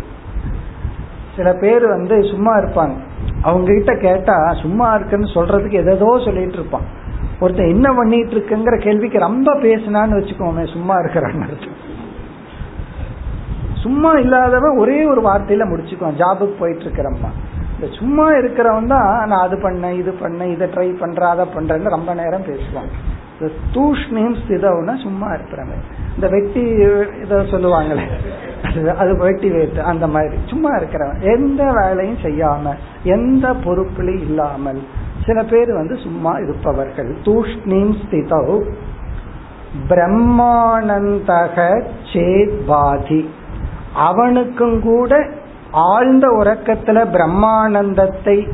சில 1.35 1.53
பேர் 1.53 1.87
வந்து 1.87 2.23
சும்மா 2.23 2.57
இருப்பாங்க. 2.57 2.93
அவங்க 3.41 3.73
கிட்ட 3.73 3.95
கேட்டா 3.95 4.53
சும்மா 4.53 4.93
இருக்குன்னு 4.93 5.27
சொல்றதுக்கு 5.27 5.71
எதோ 5.71 6.19
சொல்லிட்டு 6.25 6.53
இருப்பான். 6.53 6.83
ஒருத்தன் 7.39 7.69
என்ன 7.69 7.93
பண்ணிட்டு 7.93 8.35
இருக்குங்கிற 8.35 8.81
கேள்விக்கு 8.81 9.19
ரொம்ப 9.19 9.53
பேசினான்னு 9.53 10.17
வச்சுக்கோமே 10.19 10.71
சும்மா 10.71 10.95
இருக்கிறான்னு 10.95 11.47
சும்மா 13.83 14.11
இல்லாதவன் 14.23 14.79
ஒரே 14.83 14.97
ஒரு 15.11 15.21
வார்த்தையில 15.27 15.63
முடிச்சுக்குவான். 15.71 16.19
ஜாபுக்கு 16.21 16.59
போயிட்டு 16.59 16.85
இருக்கிறம்மா 16.85 17.29
இந்த 17.73 17.87
சும்மா 17.97 18.25
இருக்கிறவன் 18.39 18.91
தான் 18.93 19.09
நான் 19.31 19.45
அது 19.45 19.57
பண்ணேன் 19.57 19.97
இது 20.01 20.11
பண்ணேன் 20.21 20.51
இதை 20.55 20.65
ட்ரை 20.73 20.87
பண்றேன் 21.01 21.33
அதை 21.33 21.45
பண்றேன்னு 21.55 21.95
ரொம்ப 21.95 22.13
நேரம் 22.21 22.47
பேசுவான். 22.49 22.89
இந்த 23.33 23.49
தூஷ்ணியும் 23.75 24.37
ஸ்திதவுனா 24.39 24.95
சும்மா 25.03 25.27
இருக்கிறவன். 25.35 25.83
இந்த 26.15 26.27
வெட்டி 26.35 26.63
இதை 27.23 27.37
சொல்லுவாங்களே 27.53 28.05
அது 29.01 29.11
வெட்டி 29.17 29.49
வைத்து 29.49 29.81
அந்த 29.91 30.05
மாதிரி. 30.15 30.37
சும்மா 30.51 30.71
இருக்கிறவன். 30.77 31.21
எந்த 31.35 31.63
வேலையும் 31.79 32.21
செய்யாம 32.25 32.75
எந்த 33.15 33.53
பொறுப்புலையும் 33.65 34.25
இல்லாமல் 34.29 34.81
சில 35.25 35.39
பேர் 35.51 35.71
வந்து 35.73 35.95
சும்மா 36.05 36.33
இருப்பவர்கள். 36.45 37.11
தூஷ்ணீம் 37.27 37.95
ஸ்திதௌ 38.03 38.47
பிரம்மானந்தக 39.89 41.57
சேத் 42.13 42.55
பாதி. 42.69 43.21
அவனுக்கும் 43.93 44.81
கூட 44.81 45.27
ஆழ்ந்த 45.71 46.27
உறக்கத்துல 46.27 47.05
பிரம்மானந்தத்தை 47.11 48.51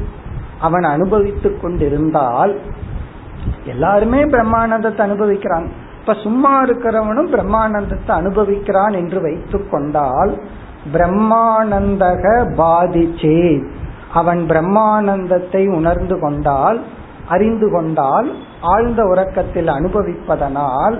அவன் 0.59 0.83
அனுபவித்துக் 0.83 1.61
கொண்டிருந்தால் 1.61 2.59
எல்லாருமே 3.65 4.23
பிரம்மானந்தத்தை 4.23 5.01
அனுபவிக்கிறாங்க 5.07 5.67
இப்ப 5.99 6.13
சும்மா 6.13 6.63
இருக்கிறவனும் 6.63 7.31
பிரம்மானந்தத்தை 7.31 8.07
அனுபவிக்கிறான் 8.07 8.93
என்று 8.93 9.21
வைத்து 9.21 9.69
கொண்டால் 9.69 10.41
பிரம்மானந்தக 10.93 12.23
பாதிச்சே. 12.57 13.67
அவன் 14.13 14.45
பிரம்மானந்தத்தை 14.49 15.73
உணர்ந்து 15.73 16.19
கொண்டால் 16.19 16.81
அறிந்து 17.27 17.71
கொண்டால் 17.71 18.35
ஆழ்ந்த 18.61 19.03
உறக்கத்தில் 19.03 19.67
அனுபவிப்பதனால் 19.67 20.99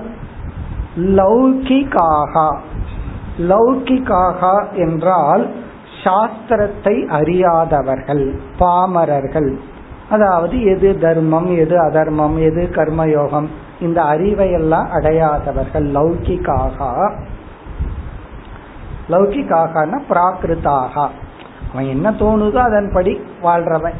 லௌகிகாகா. 0.96 2.56
லௌகிகாகா 3.38 4.72
என்றால் 4.74 5.54
சாஸ்திரத்தை 6.04 7.06
அறியாதவர்கள் 7.06 8.40
பாமரர்கள். 8.58 9.58
அதாவது 10.10 10.62
எது 10.62 10.98
தர்மம் 10.98 11.56
எது 11.56 11.80
அதர்மம் 11.80 12.38
எது 12.38 12.68
கர்மயோகம் 12.72 13.46
இந்த 13.80 14.02
அறிவையெல்லாம் 14.02 14.88
அடையாதவர்கள் 14.88 15.86
லௌகிகாகா. 15.86 17.12
லௌகிகாகனா 19.10 19.98
பிராகிருத்தாக 20.08 21.08
அவன் 21.72 21.84
என்ன 21.84 22.10
தோணுதோ 22.10 22.56
அதன்படி 22.56 23.20
வாழ்றவன். 23.42 23.94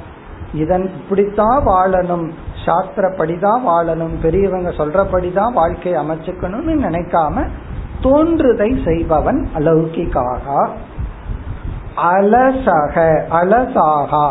இதன் 0.54 0.90
இப்படித்தான் 0.94 1.66
வாழணும் 1.66 2.30
சாஸ்திரப்படிதான் 2.66 3.60
வாழணும் 3.66 4.20
பெரியவங்க 4.22 4.70
சொல்றபடிதான் 4.70 5.52
வாழ்க்கையை 5.52 6.02
அமைச்சுக்கணும்னு 6.02 6.74
நினைக்காம 6.86 7.48
தோன்றுதை 8.02 8.84
செய்பவன் 8.84 9.48
அலௌகிக்காக. 9.54 10.68
அலசக 11.96 13.20
அலசாகா. 13.30 14.30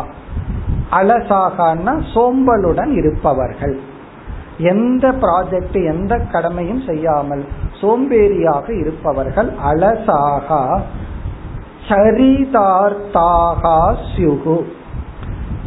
அலசாகனா 0.90 2.02
சோம்பலுடன் 2.14 2.92
இருப்பவர்கள். 2.92 3.80
எந்த 4.58 5.12
ப்ராஜெக்ட் 5.12 5.84
எந்த 5.84 6.18
கடமையும் 6.18 6.82
செய்யாமல் 6.86 7.44
சோம்பேறியாக 7.80 8.80
இருப்பவர்கள் 8.80 9.52
அலசாகா. 9.66 10.80
சரிதார்த்தாகா 11.88 13.94
சியுகு 14.16 14.64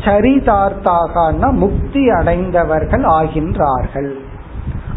சரிதார்த்தாகனா 0.05 1.51
முக்தி 1.51 2.09
அடைந்தவர்கள் 2.09 3.01
ஆகின்றார்கள். 3.01 4.13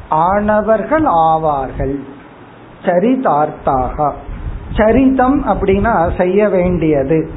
ஆனவர்கள் 0.09 1.05
ஆவார்கள். 1.05 2.05
சரிதார்த்தாக. 2.85 4.13
சரிதம் 4.77 5.47
அப்படின்னா 5.47 6.17
செய்ய 6.17 6.49
வேண்டியது. 6.49 7.31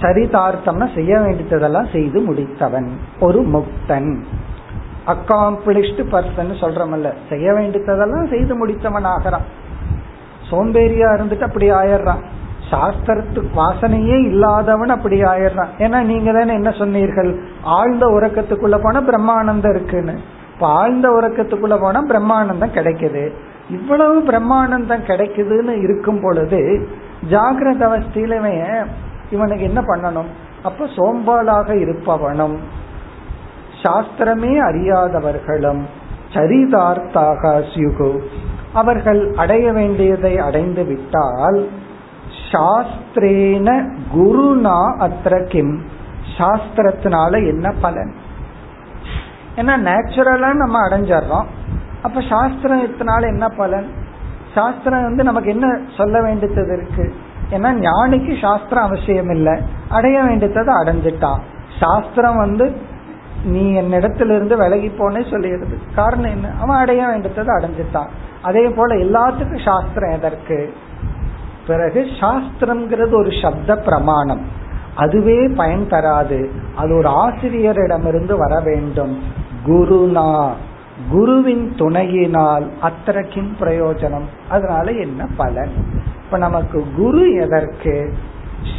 சரிதார்த்தம்னா 0.00 0.94
செய்ய 0.94 1.20
வேண்டியதெல்லாம் 1.20 1.86
செய்து 1.92 2.20
முடித்தவன். 2.20 2.88
ஒரு 3.20 3.40
முக்தன். 3.40 4.16
அக்காம்பிளிஷ்டு 5.06 6.02
பர்சன் 6.12 6.54
சொல்றமல்ல. 6.60 7.12
செய்ய 7.28 7.52
வேண்டியதெல்லாம் 7.52 8.26
செய்து 8.26 8.66
முடித்தவன் 8.66 9.02
ஆகிறான் 9.02 9.64
சோம்பேறியா 10.50 11.08
இருந்துட்டு 11.16 11.40
அப்படி 11.40 11.70
ஆயிடுறான். 11.70 12.22
சாஸ்திரத்து 12.70 13.42
வாசனையே 13.56 14.24
இல்லாதவன் 14.24 14.88
அப்படி 14.88 15.22
ஆயிடுறான். 15.22 15.68
ஏன்னா 15.78 16.02
நீங்க 16.02 16.32
தானே 16.32 16.52
என்ன 16.52 16.70
சொன்னீர்கள்? 16.70 17.40
ஆழ்ந்த 17.62 18.06
உறக்கத்துக்குள்ள 18.06 18.78
போனா 18.82 19.00
பிரம்மானந்தம் 19.02 19.74
இருக்குன்னு. 19.74 20.18
இப்ப 20.54 20.66
ஆழ்ந்த 20.66 21.08
உறக்கத்துக்குள்ள 21.08 21.80
போனா 21.80 22.04
பிரம்மானந்தம் 22.08 22.74
கிடைக்குது. 22.74 23.30
இவ்வளவு 23.70 24.22
பிரம்மானந்தம் 24.22 25.06
கிடைக்குதுன்னு 25.06 25.82
இருக்கும் 25.82 26.20
பொழுது 26.22 26.88
ஜாகிரத 27.30 27.82
அவஸ்தையில 27.88 28.84
இவனுக்கு 29.30 29.64
என்ன 29.64 29.80
பண்ணணும்? 29.80 30.30
அப்ப 30.62 30.84
சோம்பாலாக 30.84 31.74
இருப்பவனும் 31.74 32.56
சாஸ்திரமே 33.82 34.52
அறியாதவர்களும் 34.58 35.82
சரிதார்த்தாக 36.32 37.42
சியுகு. 37.74 38.20
அவர்கள் 38.72 39.32
அடைய 39.36 39.72
வேண்டியதை 39.72 40.38
அடைந்து 40.38 40.84
விட்டால் 40.84 41.68
சாஸ்திரேன 42.52 43.88
குருனா 44.14 44.78
அத்திர 45.00 45.44
கிம். 45.46 45.82
சாஸ்திரத்தினால 46.38 47.32
என்ன 47.46 47.72
பலன்? 47.80 48.14
ஏன்னா 49.56 49.74
நேச்சுரலா 49.88 50.54
நம்ம 50.54 50.88
அடைஞ்சிடறோம். 50.88 51.46
அப்ப 52.06 52.20
சாஸ்திரத்தினால 52.20 53.26
என்ன 53.26 53.48
பலன்? 53.48 53.90
சாஸ்திரம் 54.54 55.02
வந்து 55.02 55.24
நமக்கு 55.24 55.50
என்ன 55.50 55.78
சொல்ல 55.96 56.22
வேண்டியது 56.22 56.62
இருக்கு? 56.76 57.14
ஏன்னா 57.50 57.84
ஞானிக்கு 57.84 58.40
சாஸ்திரம் 58.40 58.84
அவசியம் 58.84 59.30
இல்லை 59.30 59.62
அடைய 59.88 60.22
வேண்டியதை 60.22 60.74
அடைஞ்சிட்டான் 60.74 61.38
சாஸ்திரம் 61.80 62.36
வந்து 62.36 62.76
நீ 63.44 63.80
என்னிடத்திலிருந்து 63.80 64.56
விலகி 64.56 64.88
போனே 64.88 65.20
சொல்லிடுது. 65.30 65.76
காரணம் 65.94 66.30
என்ன? 66.30 66.48
அவன் 66.60 66.76
அடைய 66.76 67.06
வேண்டியதை 67.06 67.44
அடைஞ்சிட்டான் 67.44 68.08
அதே 68.42 68.68
போல 68.68 68.94
எல்லாத்துக்கும் 68.94 69.64
சாஸ்திரம் 69.64 70.10
எதற்கு? 70.10 70.74
பிறகு 71.66 72.06
சாஸ்திரம்ங்கிறது 72.20 73.14
ஒரு 73.14 73.30
சப்த 73.42 73.76
பிரமாணம். 73.76 74.44
அதுவே 74.96 75.48
பயன் 75.48 75.88
தராது. 75.88 76.50
அது 76.76 76.96
ஒரு 76.96 77.08
ஆசிரியரிடமிருந்து 77.08 78.36
வர 78.38 78.60
வேண்டும். 78.60 79.22
குருநா 79.66 80.50
குருவின் 81.10 81.74
துணையினால் 81.76 82.70
அத்தரக்கின் 82.82 83.50
பிரயோஜனம். 83.60 84.26
அதனால 84.48 84.90
என்ன 84.90 85.26
பலன்? 85.36 85.70
இப்ப 86.24 86.38
நமக்கு 86.38 86.84
குரு 86.96 87.32
எதற்கு? 87.32 88.12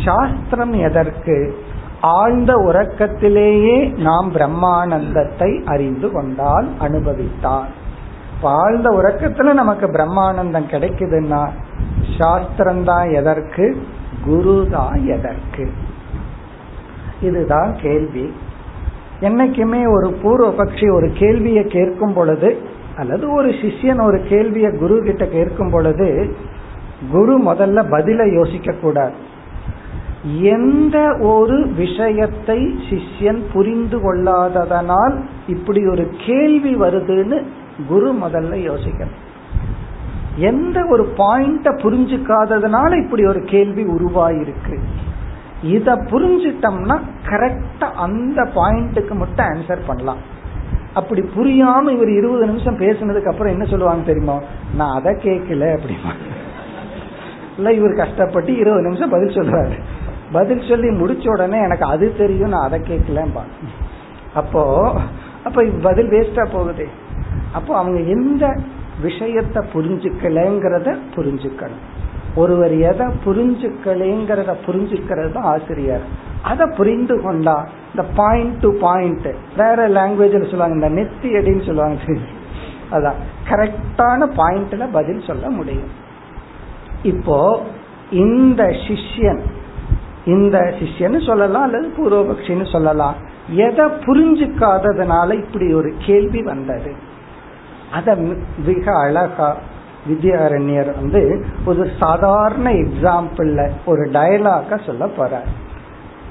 சாஸ்திரம் 0.06 0.74
எதற்கு? 0.74 1.66
ஆழ்ந்த 2.02 2.54
உறக்கத்திலேயே 2.54 3.98
நாம் 3.98 4.34
பிரம்மானந்தத்தை 4.34 5.64
அறிந்து 5.66 6.12
கொண்டால் 6.12 6.68
அனுபவித்தால் 6.80 7.68
ஆழ்ந்த 8.42 8.90
உறக்கத்துல 8.90 9.54
நமக்கு 9.54 9.88
பிரம்மானந்தம் 9.88 10.70
கிடைக்குதுன்னா 10.72 11.50
சாஸ்திரம் 12.18 12.84
தான் 12.84 13.10
எதற்கு? 13.10 13.88
குரு 14.26 14.68
தான் 14.72 15.06
எதற்கு? 15.06 15.72
இதுதான் 17.22 17.76
கேள்வி. 17.82 18.34
என்னைக்குமே 19.22 19.90
ஒரு 19.90 20.10
பூர்வபக்ஷி 20.24 20.94
ஒரு 20.94 21.12
கேள்வியை 21.14 21.64
கேட்கும் 21.64 22.14
பொழுது 22.14 22.58
அல்லது 22.98 23.34
ஒரு 23.34 23.50
சிஷ்யன் 23.50 24.02
ஒரு 24.02 24.22
கேள்வியை 24.30 24.72
குரு 24.72 25.02
கிட்ட 25.02 25.26
கேட்கும் 25.26 25.70
பொழுது 25.70 26.36
குரு 27.12 27.44
முதல்ல 27.44 27.84
பதில 27.92 28.34
யோசிக்க 28.34 28.72
கூடாது 28.72 29.26
எந்த 30.42 31.18
ஒரு 31.20 31.68
விஷயத்தை 31.68 32.76
சிஷ்யன் 32.90 33.44
புரிந்து 33.54 33.98
கொள்ளாததனால் 33.98 35.16
இப்படி 35.48 35.88
ஒரு 35.88 36.10
கேள்வி 36.26 36.76
வருதுன்னு 36.76 37.44
குரு 37.88 38.16
முதல்ல 38.24 38.70
யோசிக்கணும். 38.70 39.18
எந்த 40.36 40.86
ஒரு 40.90 41.14
பாயிண்ட 41.18 41.70
புரிஞ்சுக்காததுனால 41.84 43.04
இப்படி 43.04 43.26
ஒரு 43.26 43.42
கேள்வி 43.42 43.84
உருவாயிருக்கு? 43.84 44.80
இத 45.62 45.96
புரிஞ்சிட்டோம்னா 45.96 47.02
கரெக்டா 47.26 47.92
அந்த 47.94 48.44
பாயிண்ட்டுக்கு 48.44 49.14
மட்டும் 49.14 49.46
ஆன்சர் 49.46 49.88
பண்ணலாம். 49.88 50.18
அப்படி 50.94 51.22
புரியாம 51.22 51.92
இவர் 51.92 52.10
இருபது 52.10 52.46
நிமிஷம் 52.46 52.78
பேசுனதுக்கு 52.78 53.28
அப்புறம் 53.28 53.54
என்ன 53.54 53.66
சொல்லுவாங்க 53.66 54.04
தெரியுமா? 54.04 54.40
நான் 54.76 54.96
அதை 54.96 55.14
கேட்கல 55.14 55.78
அப்படிமா. 55.78 56.14
இல்ல 57.58 57.74
இவர் 57.74 57.94
கஷ்டப்பட்டு 57.94 58.56
இருபது 58.56 58.82
நிமிஷம் 58.82 59.10
பதில் 59.10 59.36
சொல்றாரு. 59.38 59.78
பதில் 60.32 60.68
சொல்லி 60.70 60.88
முடிச்ச 60.88 61.30
உடனே 61.30 61.62
எனக்கு 61.62 61.86
அது 61.86 62.16
தெரியும் 62.18 62.50
நான் 62.50 62.62
அதை 62.62 62.80
கேட்கலம்பா 62.80 63.42
அப்போ 64.34 64.94
அப்ப 65.44 65.64
பதில் 65.82 66.10
வேஸ்டா 66.10 66.52
போகுது. 66.52 66.88
அப்போ 67.54 67.78
அவங்க 67.78 68.00
எந்த 68.00 68.58
விஷயத்த 69.04 69.64
புரிஞ்சுக்கலங்கிறத 69.74 70.98
புரிஞ்சுக்கணும். 71.16 71.86
ஒருவர் 72.42 72.76
எதை 72.90 73.06
புரிஞ்சுக்கலேங்கிறத 73.26 74.52
புரிஞ்சுக்கிறது 74.66 75.32
தான் 75.36 75.50
ஆசிரியர். 75.54 76.06
அதை 76.50 76.66
புரிந்து 76.78 77.16
கொண்டா 77.22 77.58
இந்த 77.92 78.04
பாயிண்ட் 78.16 78.58
டு 78.64 78.70
பாயிண்ட் 78.80 79.30
வேற 79.62 79.88
லாங்குவேஜ்ல 79.98 80.50
சொல்லுவாங்க 80.52 80.78
இந்த 80.80 80.90
நெத்தி 80.98 81.30
அடின்னு 81.40 81.68
சொல்லுவாங்க. 81.70 82.18
அதான் 82.96 83.22
கரெக்டான 83.50 84.30
பாயிண்ட்ல 84.40 84.86
பதில் 84.98 85.28
சொல்ல 85.30 85.46
முடியும். 85.50 85.94
இப்போ 87.12 87.40
இந்த 88.26 88.64
சிஷ்யன் 88.86 89.42
இந்த 90.36 90.58
சிஷ்யன்னு 90.80 91.20
சொல்லலாம் 91.26 91.66
அல்லது 91.68 91.88
பூர்வபக்ஷின்னு 91.98 92.68
சொல்லலாம். 92.72 93.18
எதை 93.66 93.86
புரிஞ்சுக்காததுனால 94.06 95.30
இப்படி 95.44 95.68
ஒரு 95.74 95.90
கேள்வி 96.06 96.42
வந்தது. 96.52 96.92
அத 97.98 98.16
மிக 98.70 98.86
அழகா 99.04 99.50
வித்யாரண்யர் 100.10 100.96
வந்து 100.96 101.46
ஒரு 101.66 101.90
சாதாரண 102.00 102.74
எக்ஸாம்பிள்ல 102.74 103.70
ஒரு 103.86 104.10
டயலாக 104.14 104.86
சொல்ல 104.86 105.06
போறார். 105.06 105.48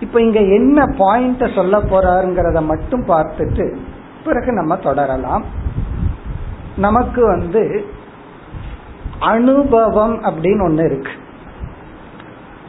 இப்ப 0.00 0.22
இங்க 0.22 0.40
என்ன 0.40 0.84
பாயிண்ட 0.84 1.54
சொல்ல 1.54 1.78
போறாருங்கிறத 1.78 2.62
மட்டும் 2.62 3.06
பார்த்துட்டு 3.08 3.76
பிறகு 4.24 4.52
நம்ம 4.52 4.76
தொடரலாம். 4.76 5.44
நமக்கு 6.76 7.26
வந்து 7.26 7.84
அனுபவம் 9.20 10.22
அப்படின்னு 10.22 10.68
ஒண்ணு 10.68 10.84
இருக்கு. 10.84 11.10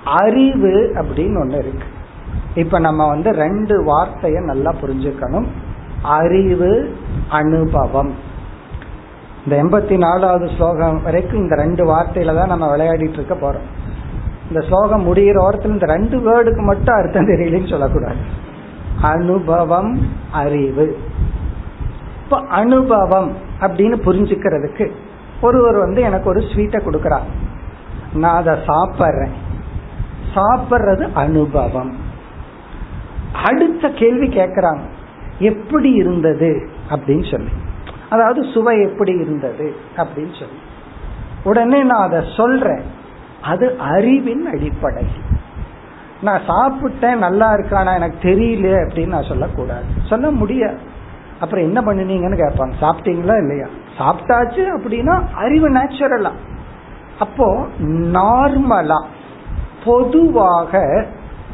அறிவு 0.05 0.91
அப்படின்னு 0.95 1.43
ஒண்ணு 1.43 1.57
இருக்கு. 1.57 1.87
இப்ப 2.55 2.79
நம்ம 2.79 3.07
வந்து 3.07 3.31
ரெண்டு 3.31 3.83
வார்த்தைய 3.83 4.43
நல்லா 4.43 4.73
புரிஞ்சுக்கணும். 4.81 5.45
அறிவு 6.01 6.95
அனுபவம். 7.29 8.13
இந்த 9.47 9.63
எண்பத்தி 9.63 9.97
நாலாவது 9.97 10.49
ஸ்லோகம் 10.55 11.03
வரைக்கும் 11.03 11.39
இந்த 11.39 11.55
ரெண்டு 11.55 11.83
வார்த்தையில 11.85 12.35
தான் 12.35 12.47
நம்ம 12.47 12.77
விளையாடிட்டு 12.77 13.19
இருக்க 13.19 13.35
போறோம். 13.35 13.65
இந்த 14.47 14.65
ஸ்லோகம் 14.67 15.15
முடிகிற 15.15 15.37
ஓரத்தில் 15.37 15.71
இந்த 15.71 15.85
ரெண்டு 15.85 16.17
வேர்டுக்கு 16.17 16.61
மட்டும் 16.61 16.95
அர்த்தம் 16.95 17.27
தெரியலன்னு 17.27 17.69
சொல்லக்கூடாது. 17.69 18.15
அனுபவம் 19.01 20.09
அறிவு. 20.31 20.97
இப்ப 22.23 22.37
அனுபவம் 22.37 23.35
அப்படின்னு 23.59 23.95
புரிஞ்சுக்கிறதுக்கு 24.05 24.91
ஒருவர் 25.41 25.75
வந்து 25.75 26.01
எனக்கு 26.01 26.29
ஒரு 26.29 26.39
ஸ்வீட்டை 26.39 26.81
கொடுக்கறார் 26.81 27.27
நான் 28.13 28.35
அதை 28.35 28.53
சாப்பிட்றேன். 28.53 29.31
சாப்பிட்றது 30.35 31.13
அனுபவம். 31.13 31.95
அடுத்த 33.43 33.89
கேள்வி 33.89 34.27
கேட்கிறாங்க 34.27 34.79
எப்படி 35.39 35.91
இருந்தது 35.91 36.69
அப்படின்னு 36.89 37.31
சொல்லி. 37.31 37.51
அதாவது 38.09 38.43
சுவை 38.53 38.81
எப்படி 38.81 39.11
இருந்தது 39.11 39.75
அப்படின்னு 39.97 40.39
சொல்லி. 40.39 40.59
உடனே 41.43 41.83
நான் 41.83 42.11
அதை 42.11 42.23
சொல்றேன். 42.37 42.81
அது 43.41 43.77
அறிவின் 43.79 44.45
அடிப்படை. 44.45 45.05
நான் 46.21 46.41
சாப்பிட்டேன் 46.47 47.17
நல்லா 47.17 47.53
இருக்கானா 47.53 47.93
எனக்கு 47.93 48.29
தெரியல 48.29 48.89
அப்படின்னு 48.89 49.07
நான் 49.07 49.23
சொல்லக்கூடாது. 49.23 49.83
சொல்ல 50.05 50.31
முடியாது 50.31 50.77
அப்புறம் 51.39 51.65
என்ன 51.65 51.81
பண்ணினீங்கன்னு 51.81 52.39
கேட்பாங்க. 52.39 52.71
சாப்பிட்டீங்களா 52.81 53.37
இல்லையா? 53.37 53.67
சாப்பிட்டாச்சு 53.99 54.79
அப்படின்னா 54.79 55.33
அறிவு 55.33 55.69
நேச்சுரலா 55.69 56.31
அப்போ 57.19 57.67
நார்மலா 57.87 59.05
பொதுவாக 59.85 61.05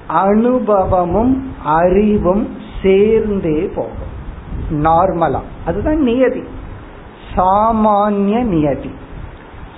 அனுபவமும் 0.08 1.56
அறிவும் 1.66 2.58
சேர்ந்தே 2.84 3.72
போகும். 3.76 4.12
நார்மலா. 4.72 5.39
அதுதான் 5.66 5.99
நியதி. 5.99 6.43
சாமானிய 7.36 8.43
நியதி. 8.43 8.91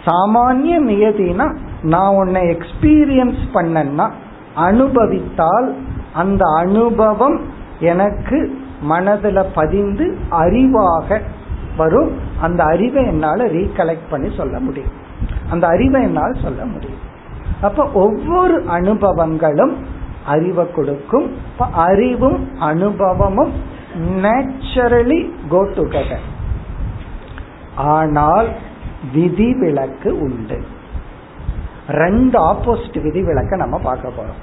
சாமானிய 0.06 0.94
நியதினா 0.94 1.58
நான் 1.82 2.16
உன்னை 2.16 2.42
எக்ஸ்பீரியன்ஸ் 2.42 3.44
பண்ணன்னா 3.54 4.10
அனுபவித்தால் 4.56 5.76
அந்த 6.14 6.44
அனுபவம் 6.58 7.42
எனக்கு 7.80 8.64
மனதில் 8.82 9.52
பதிந்து 9.56 10.18
அறிவாக 10.32 11.22
வரும். 11.78 12.12
அந்த 12.42 12.64
அறிவை 12.64 13.06
என்னால் 13.06 13.40
ரீகலெக்ட் 13.40 14.10
பண்ணி 14.10 14.36
சொல்ல 14.38 14.60
முடியும். 14.60 14.92
அந்த 15.50 15.68
அறிவை 15.68 16.02
என்னால் 16.02 16.36
சொல்ல 16.42 16.66
முடியும். 16.66 17.14
அப்ப 17.62 17.90
ஒவ்வொரு 17.94 18.64
அனுபவங்களும் 18.64 19.74
அறிவை 20.26 20.72
கொடுக்கும். 20.72 21.32
அறிவும் 21.74 22.60
அனுபவமும் 22.60 23.52
நேச்சுரலி 24.24 25.20
கோ 25.50 25.62
டுகெதர் 25.76 26.26
ஆனால் 27.76 28.50
விதி 29.14 29.50
விளக்கு 29.54 30.10
உண்டு 30.20 30.58
ரெண்டு 31.96 32.38
ஆப்போசிட் 32.42 32.98
விதி 32.98 33.04
விதிவிலக்க 33.04 33.56
நம்ம 33.56 33.78
பார்க்க 33.84 34.18
போறோம் 34.18 34.42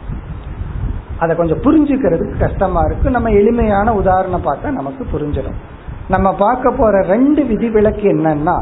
அதை 1.18 1.36
கொஞ்சம் 1.36 1.62
புரிஞ்சுக்கிறதுக்கு 1.62 2.36
கஷ்டமா 2.38 2.80
இருக்கு 2.84 3.10
நம்ம 3.10 3.30
எளிமையான 3.30 3.94
உதாரணம் 3.94 4.46
பார்த்தா 4.46 4.70
நமக்கு 4.70 5.04
புரிஞ்சிடும் 5.04 5.58
நம்ம 6.08 6.28
பார்க்க 6.34 6.70
போற 6.70 7.00
ரெண்டு 7.06 7.42
விதி 7.44 7.68
விளக்கு 7.68 8.06
என்னன்னா 8.08 8.56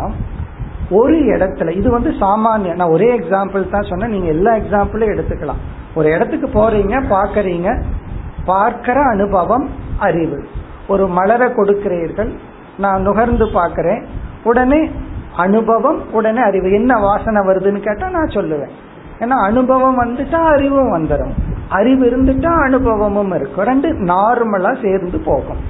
ஒரு 0.90 1.16
இடத்துல 1.26 1.74
இது 1.76 1.90
வந்து 1.90 2.10
சாமானிய 2.20 2.74
நான் 2.74 2.88
ஒரே 2.88 3.08
எக்ஸாம்பிள் 3.14 3.70
தான் 3.70 3.82
சொன்னேன் 3.82 4.10
நீங்க 4.10 4.26
எல்லா 4.26 4.52
எக்ஸாம்பிளும் 4.56 5.08
எடுத்துக்கலாம் 5.08 5.60
ஒரு 5.94 6.08
இடத்துக்கு 6.10 6.48
போறீங்க 6.48 6.96
பாக்குறீங்க 7.08 7.70
பார்க்கிற 8.44 8.98
அனுபவம் 9.10 9.66
அறிவு 9.98 10.38
ஒரு 10.90 11.04
மலரை 11.18 11.48
கொடுக்கிறீர்கள். 11.48 12.30
நான் 12.78 13.02
நுகர்ந்து 13.02 13.46
பார்க்கிறேன். 13.52 14.02
உடனே 14.44 14.80
அனுபவம் 15.36 16.00
உடனே 16.12 16.40
அறிவு. 16.42 16.68
என்ன 16.72 16.98
வாசனை 17.00 17.40
வருதுன்னு 17.46 17.84
கேட்டா 17.86 18.08
நான் 18.08 18.34
சொல்லுவேன். 18.36 18.74
ஏன்னா 19.18 19.38
அனுபவம் 19.50 20.00
வந்துட்டா 20.02 20.40
அறிவும் 20.54 20.92
வந்துடும் 20.94 21.34
அறிவு 21.68 22.04
இருந்துட்டா 22.06 22.52
அனுபவமும் 22.62 23.32
இருக்கும். 23.34 23.64
ரெண்டு 23.64 23.88
நார்மலா 24.04 24.72
சேர்ந்து 24.82 25.18
போகும். 25.20 25.62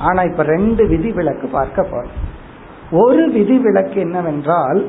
ஆனா 0.00 0.22
இப்ப 0.22 0.42
ரெண்டு 0.42 0.86
விதி 0.86 1.12
விலக்கு 1.12 1.46
பார்க்க 1.48 1.82
போறோம். 1.82 2.16
ஒரு 2.90 3.30
விதி 3.30 3.58
விளக்கு 3.58 4.00
என்னவென்றால் 4.00 4.80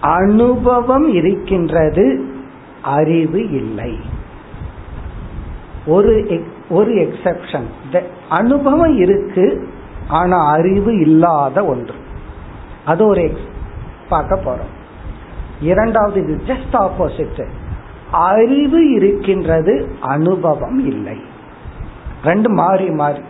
அனுபவம் 0.00 1.06
இருக்கின்றது 1.14 2.06
அறிவு 2.82 3.40
இல்லை. 3.50 3.92
ஒரு 5.86 6.12
ஒரு 6.70 6.92
எக்ஸப்ஷன் 6.92 7.66
அனுபவம் 8.28 8.96
இருக்கு 8.96 9.68
ஆனா 10.08 10.50
அறிவு 10.50 11.00
இல்லாத 11.00 11.64
ஒன்று. 11.64 11.94
அது 12.84 13.06
ஒரு 13.06 13.38
பார்க்க 14.08 14.40
போறோம். 14.44 14.74
இரண்டாவது 15.60 16.22
இது 16.22 16.54
ஜஸ்ட் 16.54 16.72
ஆப்போசிட் 16.72 17.48
அறிவு 18.10 18.90
இருக்கின்றது 18.90 19.94
அனுபவம் 20.00 20.86
இல்லை. 20.86 21.20
ரெண்டு 22.24 22.50
மாறி 22.50 22.90
மாறி. 22.90 23.20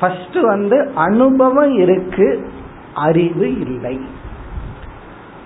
ஃபர்ஸ்ட் 0.00 0.36
வந்து 0.40 0.90
அனுபவம் 0.94 1.78
இருக்கு 1.78 2.48
அறிவு 2.94 3.60
இல்லை. 3.60 4.00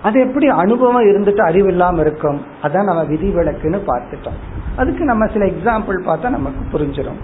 அது 0.03 0.19
எப்படி 0.19 0.47
அனுபவம் 0.47 1.05
இருந்துட்டு 1.05 1.39
அறிவு 1.39 1.67
இல்லாம 1.67 2.01
இருக்கும்? 2.01 2.41
அதான் 2.63 2.83
நம்ம 2.83 3.03
விதிவிலக்குன்னு 3.03 3.81
பார்த்துட்டோம். 3.87 4.56
அதுக்கு 4.77 5.03
நம்ம 5.05 5.25
சில 5.25 5.45
எக்ஸாம்பிள் 5.45 5.97
பார்த்தா 6.05 6.29
நமக்கு 6.29 6.61
புரிஞ்சிடும் 6.71 7.19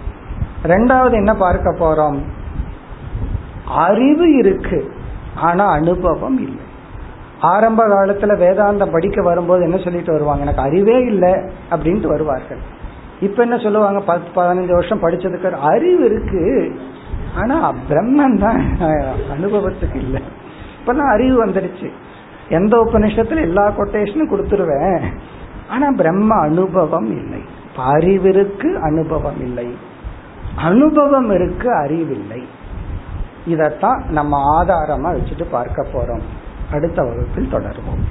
ரெண்டாவது 0.63 1.11
என்ன 1.11 1.35
பார்க்க 1.35 1.75
போறோம்? 1.79 2.19
அறிவு 3.67 4.35
இருக்கு 4.37 4.91
ஆனா 5.35 5.65
அனுபவம் 5.71 6.37
இல்லை. 6.37 6.71
ஆரம்ப 7.41 7.87
காலத்துல 7.87 8.33
வேதாந்தம் 8.43 8.91
படிக்க 8.91 9.21
வரும்போது 9.21 9.63
என்ன 9.63 9.77
சொல்லிட்டு 9.77 10.11
வருவாங்க? 10.11 10.41
எனக்கு 10.41 10.61
அறிவே 10.61 10.97
இல்லை 10.99 11.31
அப்படின்ட்டு 11.71 12.07
வருவார்கள். 12.07 12.57
இப்ப 13.19 13.41
என்ன 13.43 13.57
சொல்லுவாங்க? 13.57 13.99
பத்து 13.99 14.41
பதினஞ்சு 14.41 14.71
வருஷம் 14.71 15.01
படிச்சதுக்கு 15.01 15.51
அறிவு 15.51 16.05
இருக்கு 16.05 16.75
ஆனா 17.35 17.73
பிரம்மன் 17.89 18.39
தான். 18.39 18.77
அனுபவத்துக்கு 19.37 19.95
இல்லை. 19.95 20.21
இப்பதான் 20.79 21.11
அறிவு 21.11 21.45
வந்துடுச்சு. 21.45 21.89
எந்த 22.49 22.77
உபநிஷத்துல 22.77 23.41
எல்லா 23.41 23.69
கொட்டேஷனும் 23.69 24.31
கொடுத்துருவேன். 24.31 25.03
ஆனா 25.69 25.91
பிரம்ம 25.91 26.35
அனுபவம் 26.35 27.11
இல்லை. 27.11 27.41
அறிவிற்கு 27.77 28.79
அனுபவம் 28.81 29.41
இல்லை. 29.41 29.75
அனுபவம் 30.55 31.29
இருக்கு 31.29 31.75
அறிவில்லை. 31.75 32.45
இதத்தான் 33.47 34.05
நம்ம 34.05 34.63
ஆதாரமா 34.63 35.15
வச்சுட்டு 35.15 35.45
பார்க்க 35.51 35.87
போறோம். 35.93 36.21
அடுத்த 36.71 37.03
வகுப்பில் 37.03 37.51
தொடருவோம். 37.51 38.03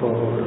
போர் 0.01 0.43